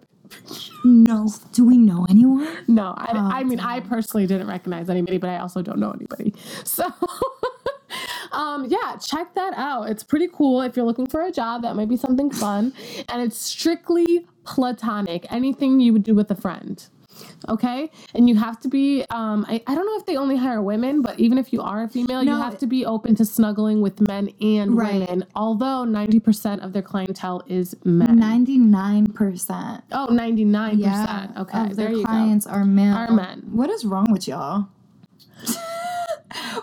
No, 0.83 1.29
do 1.53 1.65
we 1.65 1.77
know 1.77 2.05
anyone? 2.09 2.47
No, 2.67 2.93
I, 2.97 3.11
Oh, 3.13 3.29
I 3.33 3.43
mean, 3.43 3.59
I 3.59 3.79
personally 3.79 4.27
didn't 4.27 4.47
recognize 4.47 4.89
anybody, 4.89 5.17
but 5.17 5.29
I 5.29 5.39
also 5.39 5.61
don't 5.61 5.79
know 5.79 5.91
anybody. 5.91 6.33
So, 6.65 6.85
um, 8.31 8.65
yeah, 8.69 8.97
check 8.97 9.33
that 9.35 9.53
out. 9.55 9.89
It's 9.89 10.03
pretty 10.03 10.27
cool. 10.31 10.61
If 10.61 10.75
you're 10.75 10.85
looking 10.85 11.07
for 11.07 11.21
a 11.21 11.31
job, 11.31 11.61
that 11.63 11.75
might 11.75 11.89
be 11.89 11.97
something 11.97 12.29
fun. 12.29 12.73
And 13.09 13.21
it's 13.21 13.37
strictly 13.37 14.27
platonic, 14.43 15.25
anything 15.31 15.79
you 15.79 15.93
would 15.93 16.03
do 16.03 16.13
with 16.13 16.29
a 16.31 16.35
friend. 16.35 16.85
Okay. 17.49 17.89
And 18.15 18.27
you 18.29 18.35
have 18.35 18.59
to 18.61 18.67
be, 18.67 19.05
um, 19.09 19.45
I, 19.47 19.61
I 19.67 19.75
don't 19.75 19.85
know 19.85 19.97
if 19.97 20.05
they 20.05 20.17
only 20.17 20.35
hire 20.37 20.61
women, 20.61 21.01
but 21.01 21.19
even 21.19 21.37
if 21.37 21.51
you 21.53 21.61
are 21.61 21.83
a 21.83 21.87
female, 21.87 22.23
you 22.23 22.35
have 22.35 22.57
to 22.59 22.67
be 22.67 22.85
open 22.85 23.15
to 23.15 23.25
snuggling 23.25 23.81
with 23.81 23.99
men 24.07 24.29
and 24.41 24.75
Right. 24.77 24.93
women, 25.01 25.25
although 25.35 25.85
90% 25.85 26.63
of 26.63 26.73
their 26.73 26.81
clientele 26.81 27.43
is 27.47 27.75
men. 27.83 28.17
Ninety 28.17 28.57
nine 28.57 29.05
percent. 29.07 29.83
Oh, 29.91 30.07
99%. 30.09 30.77
Yeah. 30.79 31.27
okay. 31.37 31.61
Of 31.71 31.75
there 31.75 31.87
their 31.87 31.91
you 31.91 32.03
go. 32.03 32.11
clients 32.11 32.47
are 32.47 32.65
men. 32.65 32.93
Are 32.93 33.11
men. 33.11 33.43
What 33.51 33.69
is 33.69 33.85
wrong 33.85 34.07
with 34.11 34.27
y'all? 34.27 34.67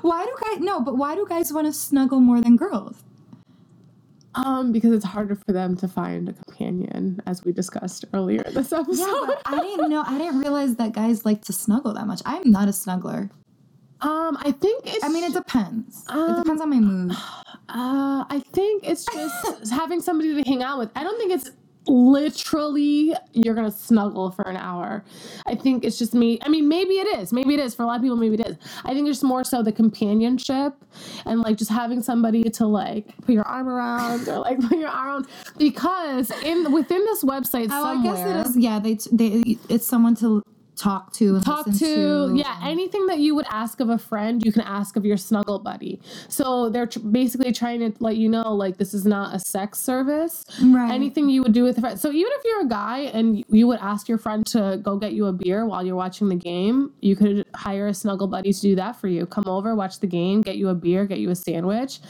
why 0.02 0.24
do 0.24 0.32
guys 0.44 0.60
no? 0.60 0.80
But 0.80 0.96
why 0.96 1.14
do 1.14 1.26
guys 1.28 1.52
want 1.52 1.66
to 1.66 1.72
snuggle 1.72 2.20
more 2.20 2.40
than 2.40 2.56
girls? 2.56 3.02
Um, 4.36 4.72
because 4.72 4.92
it's 4.92 5.04
harder 5.04 5.36
for 5.36 5.52
them 5.52 5.76
to 5.76 5.86
find 5.86 6.28
a 6.28 6.34
companion, 6.54 7.20
as 7.26 7.44
we 7.44 7.52
discussed 7.52 8.04
earlier 8.12 8.42
this 8.44 8.72
episode. 8.72 9.06
Yeah, 9.06 9.34
I 9.46 9.58
didn't 9.60 9.90
know. 9.90 10.04
I 10.06 10.18
didn't 10.18 10.38
realize 10.38 10.76
that 10.76 10.92
guys 10.92 11.24
like 11.24 11.42
to 11.44 11.52
snuggle 11.52 11.94
that 11.94 12.06
much. 12.06 12.22
I'm 12.24 12.50
not 12.50 12.68
a 12.68 12.72
snuggler. 12.72 13.30
um, 14.00 14.36
I 14.40 14.52
think 14.52 14.84
it's. 14.86 15.04
I 15.04 15.08
mean, 15.08 15.24
it 15.24 15.32
depends. 15.32 16.04
Um, 16.08 16.34
it 16.34 16.38
depends 16.38 16.60
on 16.62 16.70
my 16.70 16.80
mood. 16.80 17.12
Uh, 17.68 18.24
I 18.28 18.42
think 18.52 18.86
it's 18.88 19.04
just 19.06 19.70
having 19.72 20.00
somebody 20.00 20.34
to 20.34 20.48
hang 20.48 20.62
out 20.62 20.78
with. 20.78 20.90
I 20.94 21.02
don't 21.02 21.18
think 21.18 21.32
it's 21.32 21.50
literally 21.86 23.14
you're 23.32 23.54
gonna 23.54 23.70
snuggle 23.70 24.30
for 24.30 24.42
an 24.48 24.56
hour. 24.56 25.04
I 25.46 25.54
think 25.54 25.84
it's 25.84 25.98
just 25.98 26.14
me. 26.14 26.38
I 26.42 26.48
mean, 26.48 26.68
maybe 26.68 26.94
it 26.94 27.18
is. 27.18 27.32
Maybe 27.32 27.54
it 27.54 27.60
is 27.60 27.74
for 27.74 27.82
a 27.82 27.86
lot 27.86 27.96
of 27.96 28.02
people. 28.02 28.16
Maybe 28.16 28.34
it 28.34 28.46
is. 28.46 28.56
I 28.84 28.94
think 28.94 29.08
it's 29.08 29.22
more 29.22 29.44
so 29.44 29.62
the 29.62 29.72
companionship 29.72 30.74
and 31.26 31.40
like 31.40 31.56
just 31.56 31.70
having 31.70 32.02
somebody 32.02 32.42
to 32.44 32.66
like 32.66 33.16
put 33.22 33.34
your 33.34 33.46
arm 33.46 33.68
around 33.68 34.28
or 34.28 34.38
like 34.38 34.60
put 34.68 34.78
your 34.78 34.88
arm 34.88 35.08
around 35.08 35.26
because 35.58 36.30
in 36.42 36.72
within 36.72 37.04
this 37.04 37.22
website 37.24 37.68
Oh, 37.70 37.82
somewhere. 37.82 38.12
I 38.14 38.16
guess 38.16 38.46
it 38.46 38.50
is. 38.50 38.56
Yeah, 38.56 38.78
they 38.78 38.94
they 39.12 39.58
it's 39.68 39.86
someone 39.86 40.14
to 40.16 40.42
talk 40.76 41.12
to 41.12 41.36
and 41.36 41.44
talk 41.44 41.66
listen 41.66 41.86
to, 41.86 42.34
yeah 42.36 42.58
anything 42.62 43.06
that 43.06 43.18
you 43.18 43.34
would 43.34 43.46
ask 43.48 43.80
of 43.80 43.88
a 43.88 43.98
friend 43.98 44.44
you 44.44 44.52
can 44.52 44.62
ask 44.62 44.96
of 44.96 45.04
your 45.04 45.16
snuggle 45.16 45.58
buddy. 45.58 46.00
So 46.28 46.68
they're 46.68 46.86
tr- 46.86 47.00
basically 47.00 47.52
trying 47.52 47.80
to 47.80 47.92
let 48.02 48.16
you 48.16 48.28
know 48.28 48.54
like 48.54 48.76
this 48.76 48.94
is 48.94 49.04
not 49.04 49.34
a 49.34 49.38
sex 49.38 49.78
service. 49.78 50.44
Right. 50.62 50.90
anything 50.90 51.28
you 51.28 51.42
would 51.42 51.52
do 51.52 51.64
with 51.64 51.78
a 51.78 51.80
friend 51.80 51.98
so 51.98 52.10
even 52.10 52.32
if 52.34 52.44
you're 52.44 52.62
a 52.62 52.68
guy 52.68 53.10
and 53.12 53.44
you 53.48 53.66
would 53.66 53.78
ask 53.80 54.08
your 54.08 54.18
friend 54.18 54.44
to 54.46 54.78
go 54.82 54.96
get 54.96 55.12
you 55.12 55.26
a 55.26 55.32
beer 55.32 55.66
while 55.66 55.84
you're 55.84 55.96
watching 55.96 56.28
the 56.28 56.34
game 56.36 56.92
you 57.00 57.16
could 57.16 57.46
hire 57.54 57.88
a 57.88 57.94
snuggle 57.94 58.26
buddy 58.26 58.52
to 58.52 58.60
do 58.60 58.74
that 58.74 58.96
for 58.96 59.08
you. 59.08 59.26
Come 59.26 59.44
over 59.46 59.74
watch 59.74 60.00
the 60.00 60.06
game 60.06 60.40
get 60.40 60.56
you 60.56 60.68
a 60.68 60.74
beer 60.74 61.06
get 61.06 61.18
you 61.18 61.30
a 61.30 61.34
sandwich. 61.34 62.00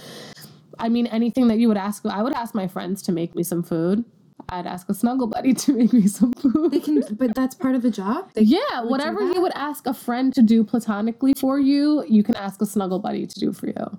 I 0.78 0.88
mean, 0.88 1.06
anything 1.06 1.48
that 1.48 1.58
you 1.58 1.68
would 1.68 1.76
ask, 1.76 2.04
I 2.06 2.22
would 2.22 2.34
ask 2.34 2.54
my 2.54 2.66
friends 2.66 3.02
to 3.02 3.12
make 3.12 3.34
me 3.34 3.42
some 3.42 3.62
food. 3.62 4.04
I'd 4.48 4.66
ask 4.66 4.88
a 4.88 4.94
snuggle 4.94 5.26
buddy 5.26 5.52
to 5.64 5.72
make 5.72 5.92
me 5.92 6.06
some 6.06 6.32
food. 6.32 6.70
They 6.72 6.80
can, 6.80 7.02
but 7.12 7.34
that's 7.34 7.54
part 7.54 7.74
of 7.74 7.82
the 7.82 7.90
job. 7.90 8.30
They, 8.34 8.42
Yeah, 8.42 8.82
whatever 8.82 9.20
you 9.22 9.40
would 9.40 9.52
ask 9.54 9.86
a 9.86 9.94
friend 9.94 10.34
to 10.34 10.42
do 10.42 10.64
platonically 10.64 11.34
for 11.38 11.58
you, 11.58 12.04
you 12.08 12.22
can 12.22 12.34
ask 12.36 12.60
a 12.62 12.66
snuggle 12.66 12.98
buddy 12.98 13.26
to 13.26 13.40
do 13.40 13.52
for 13.52 13.66
you. 13.66 13.98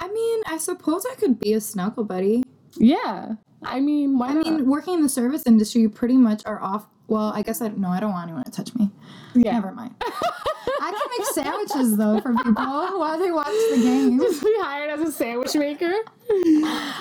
I 0.00 0.08
mean, 0.08 0.42
I 0.46 0.58
suppose 0.58 1.06
I 1.10 1.14
could 1.14 1.38
be 1.40 1.52
a 1.54 1.60
snuggle 1.60 2.04
buddy. 2.04 2.42
Yeah. 2.76 3.34
I 3.62 3.80
mean, 3.80 4.18
why 4.18 4.28
I 4.28 4.34
not? 4.34 4.46
mean, 4.46 4.66
working 4.68 4.94
in 4.94 5.02
the 5.02 5.08
service 5.08 5.42
industry, 5.46 5.82
you 5.82 5.88
pretty 5.90 6.16
much 6.16 6.42
are 6.44 6.60
off. 6.62 6.86
Well, 7.06 7.32
I 7.34 7.42
guess 7.42 7.62
I 7.62 7.68
no, 7.68 7.88
I 7.88 8.00
don't 8.00 8.12
want 8.12 8.24
anyone 8.28 8.44
to 8.44 8.50
touch 8.50 8.74
me. 8.74 8.90
yeah. 9.34 9.52
Never 9.52 9.72
mind. 9.72 9.94
I 10.80 10.90
can 10.90 11.08
make 11.18 11.26
sandwiches 11.46 11.96
though 11.96 12.20
for 12.20 12.34
people 12.34 12.98
while 12.98 13.18
they 13.18 13.30
watch 13.32 13.46
the 13.48 13.80
game. 13.82 14.18
Just 14.20 14.42
be 14.42 14.52
hired 14.58 14.90
as 14.98 15.08
a 15.08 15.12
sandwich 15.12 15.54
maker. 15.54 15.92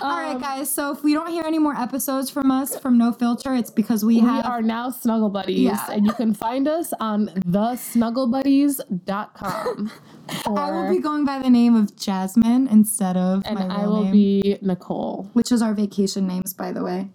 All 0.02 0.18
right, 0.18 0.38
guys. 0.40 0.70
So 0.72 0.92
if 0.92 1.04
we 1.04 1.14
don't 1.14 1.30
hear 1.30 1.44
any 1.46 1.60
more 1.60 1.76
episodes 1.76 2.30
from 2.30 2.52
us 2.52 2.78
from 2.78 2.98
No 2.98 3.14
Filter, 3.14 3.54
it's 3.56 3.72
because 3.72 4.04
we, 4.04 4.16
We 4.16 4.22
have. 4.28 4.46
are 4.46 4.62
now 4.62 4.90
Snuggle 4.90 5.30
Buddies, 5.30 5.60
Yeah. 5.60 5.92
and 5.92 6.06
you 6.06 6.12
can 6.14 6.34
find 6.34 6.68
us 6.68 6.94
on 7.00 7.28
thesnugglebuddies.com. 7.48 9.92
I 10.46 10.72
will 10.72 10.90
be 10.90 11.00
going 11.00 11.26
by 11.26 11.40
the 11.40 11.50
name 11.50 11.76
of 11.76 11.96
Jasmine 11.96 12.68
instead 12.68 13.18
of 13.18 13.44
and 13.46 13.60
I 13.60 13.86
will 13.88 14.04
name, 14.04 14.12
be 14.12 14.58
Nicole. 14.62 15.30
which 15.34 15.52
is 15.52 15.62
our 15.62 15.74
vacation 15.74 16.28
names, 16.28 16.54
by 16.54 16.72
the 16.72 16.84
way. 16.84 17.10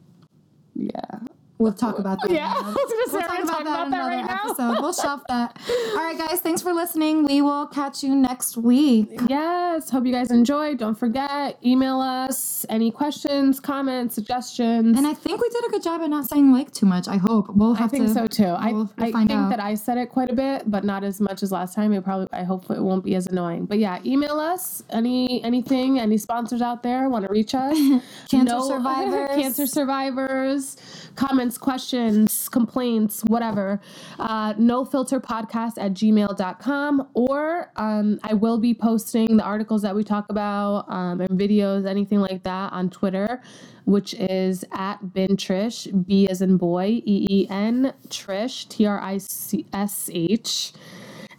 Yeah. 0.75 1.21
We'll 1.59 1.73
talk 1.73 1.99
about 1.99 2.19
that. 2.23 2.31
Yeah, 2.39 2.53
I 2.55 2.61
was 2.63 2.75
gonna 2.75 3.23
say, 3.29 3.37
we'll 3.39 3.47
talk 3.49 3.61
about 3.63 3.65
that 3.65 3.87
in 3.89 3.93
another 3.95 4.11
right 4.11 4.25
now? 4.25 4.41
episode. 4.51 4.81
We'll 4.81 4.93
shelf 4.93 5.23
that. 5.29 5.59
All 5.91 5.97
right, 5.97 6.17
guys. 6.17 6.41
Thanks 6.41 6.63
for 6.63 6.73
listening. 6.73 7.25
We 7.25 7.43
will 7.43 7.67
catch 7.67 8.03
you 8.05 8.15
next 8.15 8.57
week. 8.57 9.11
Yes. 9.29 9.91
Hope 9.91 10.07
you 10.07 10.13
guys 10.13 10.31
enjoyed. 10.31 10.79
Don't 10.79 10.95
forget, 10.95 11.59
email 11.65 12.01
us 12.01 12.65
any 12.69 12.91
questions, 12.91 13.59
comments, 13.61 14.15
suggestions. 14.15 14.97
And 14.97 15.07
I 15.07 15.15
think 15.15 15.41
we 15.41 15.49
did 15.49 15.65
a 15.67 15.71
good 15.71 15.83
job 15.83 16.01
at 16.03 16.11
not 16.11 16.29
saying 16.29 16.53
like 16.53 16.71
too 16.73 16.87
much. 16.87 17.09
I 17.09 17.17
hope 17.17 17.49
we'll 17.55 17.75
have 17.75 17.89
I 17.89 17.91
think 17.91 18.07
to. 18.07 18.15
so 18.15 18.27
too. 18.27 18.45
I, 18.45 18.73
we'll- 18.73 18.91
we'll 18.97 19.09
I 19.09 19.11
think 19.27 19.31
out. 19.33 19.51
that 19.51 19.61
I 19.61 19.75
said 19.75 19.99
it 19.99 20.11
quite 20.11 20.31
a 20.31 20.35
bit, 20.35 20.71
but 20.71 20.85
not 20.85 21.03
as 21.03 21.21
much 21.21 21.43
as 21.43 21.51
last 21.51 21.75
time. 21.75 21.93
It 21.93 22.05
probably 22.05 22.29
I 22.33 22.45
hope 22.45 22.71
it 22.71 22.81
won't 22.81 23.05
be 23.05 23.15
as 23.17 23.27
annoying. 23.27 23.67
But 23.67 23.79
yeah, 23.79 23.99
email 24.05 24.39
us 24.39 24.83
any 24.91 25.43
anything, 25.43 25.99
any 25.99 26.19
sponsors 26.19 26.63
out 26.63 26.83
there 26.83 27.09
want 27.09 27.27
to 27.27 27.33
reach 27.33 27.55
us. 27.55 27.77
Cancer 28.31 28.61
survivors. 28.61 29.29
cancer 29.37 29.67
survivors, 29.67 30.77
comments, 31.19 31.59
questions, 31.59 32.49
complaints, 32.49 33.23
whatever. 33.27 33.81
Uh, 34.21 34.55
no 34.57 34.85
filter 34.85 35.19
podcast 35.19 35.73
at 35.77 35.93
gmail.com 35.93 37.09
or 37.15 37.73
um, 37.75 38.21
I 38.23 38.35
will 38.35 38.59
be 38.59 38.73
posting 38.73 39.37
the 39.37 39.43
articles 39.43 39.83
that 39.83 39.97
we 39.97 40.05
talk 40.05 40.27
about 40.31 40.89
um, 40.89 41.21
and 41.21 41.31
videos, 41.31 41.87
anything 41.87 42.21
like 42.21 42.45
that 42.45 42.73
on 42.73 42.89
Twitter, 42.89 43.43
which 43.85 44.15
is 44.15 44.65
at 44.71 45.13
bin 45.13 45.37
trish, 45.37 46.07
B 46.07 46.29
as 46.29 46.41
in 46.41 46.57
boy, 46.57 47.03
E 47.05 47.27
E 47.29 47.47
N 47.51 47.93
Trish, 48.07 48.69
T 48.69 48.87
R 48.87 49.01
I 49.01 49.19
C 49.19 49.67
S 49.73 50.09
H. 50.13 50.73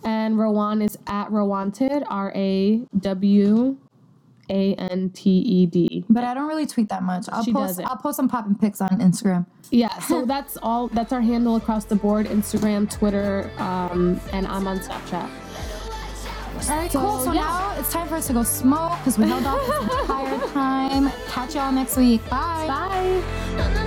And 0.04 0.36
Rawan 0.36 0.84
is 0.84 0.98
at 1.08 1.30
Rawanted, 1.30 2.04
R 2.10 2.34
A 2.36 2.86
W 3.00 3.78
A 4.50 4.74
N 4.76 5.10
T 5.12 5.30
E 5.30 5.66
D. 5.66 6.04
But 6.10 6.24
I 6.24 6.34
don't 6.34 6.48
really 6.48 6.66
tweet 6.66 6.90
that 6.90 7.04
much. 7.04 7.28
I'll 7.32 7.44
She 7.44 7.54
post. 7.54 7.68
doesn't. 7.68 7.86
I'll 7.86 7.98
post 7.98 8.16
some 8.18 8.28
popping 8.28 8.56
pics 8.56 8.82
on 8.82 8.90
Instagram. 8.90 9.46
Yeah, 9.72 9.98
so 10.00 10.26
that's 10.34 10.58
all. 10.62 10.88
That's 10.90 11.12
our 11.14 11.22
handle 11.22 11.56
across 11.56 11.86
the 11.86 11.96
board: 11.96 12.26
Instagram, 12.28 12.90
Twitter, 12.92 13.52
um, 13.58 14.20
and 14.34 14.48
I'm 14.48 14.68
on 14.68 14.80
Snapchat. 14.80 15.30
All 16.70 16.76
right, 16.76 16.92
So, 16.92 17.00
cool. 17.00 17.20
So 17.20 17.32
yeah. 17.32 17.42
now 17.42 17.76
it's 17.80 17.92
time 17.92 18.08
for 18.10 18.16
us 18.16 18.28
to 18.28 18.34
go 18.34 18.44
smoke 18.44 18.98
because 19.00 19.18
we 19.18 19.28
held 19.28 19.46
off 19.46 19.66
this 19.66 20.00
entire 20.02 20.40
time. 20.50 21.10
Catch 21.30 21.56
y'all 21.56 21.72
next 21.72 21.96
week. 21.96 22.22
Bye. 22.30 22.66
Bye. 22.68 23.86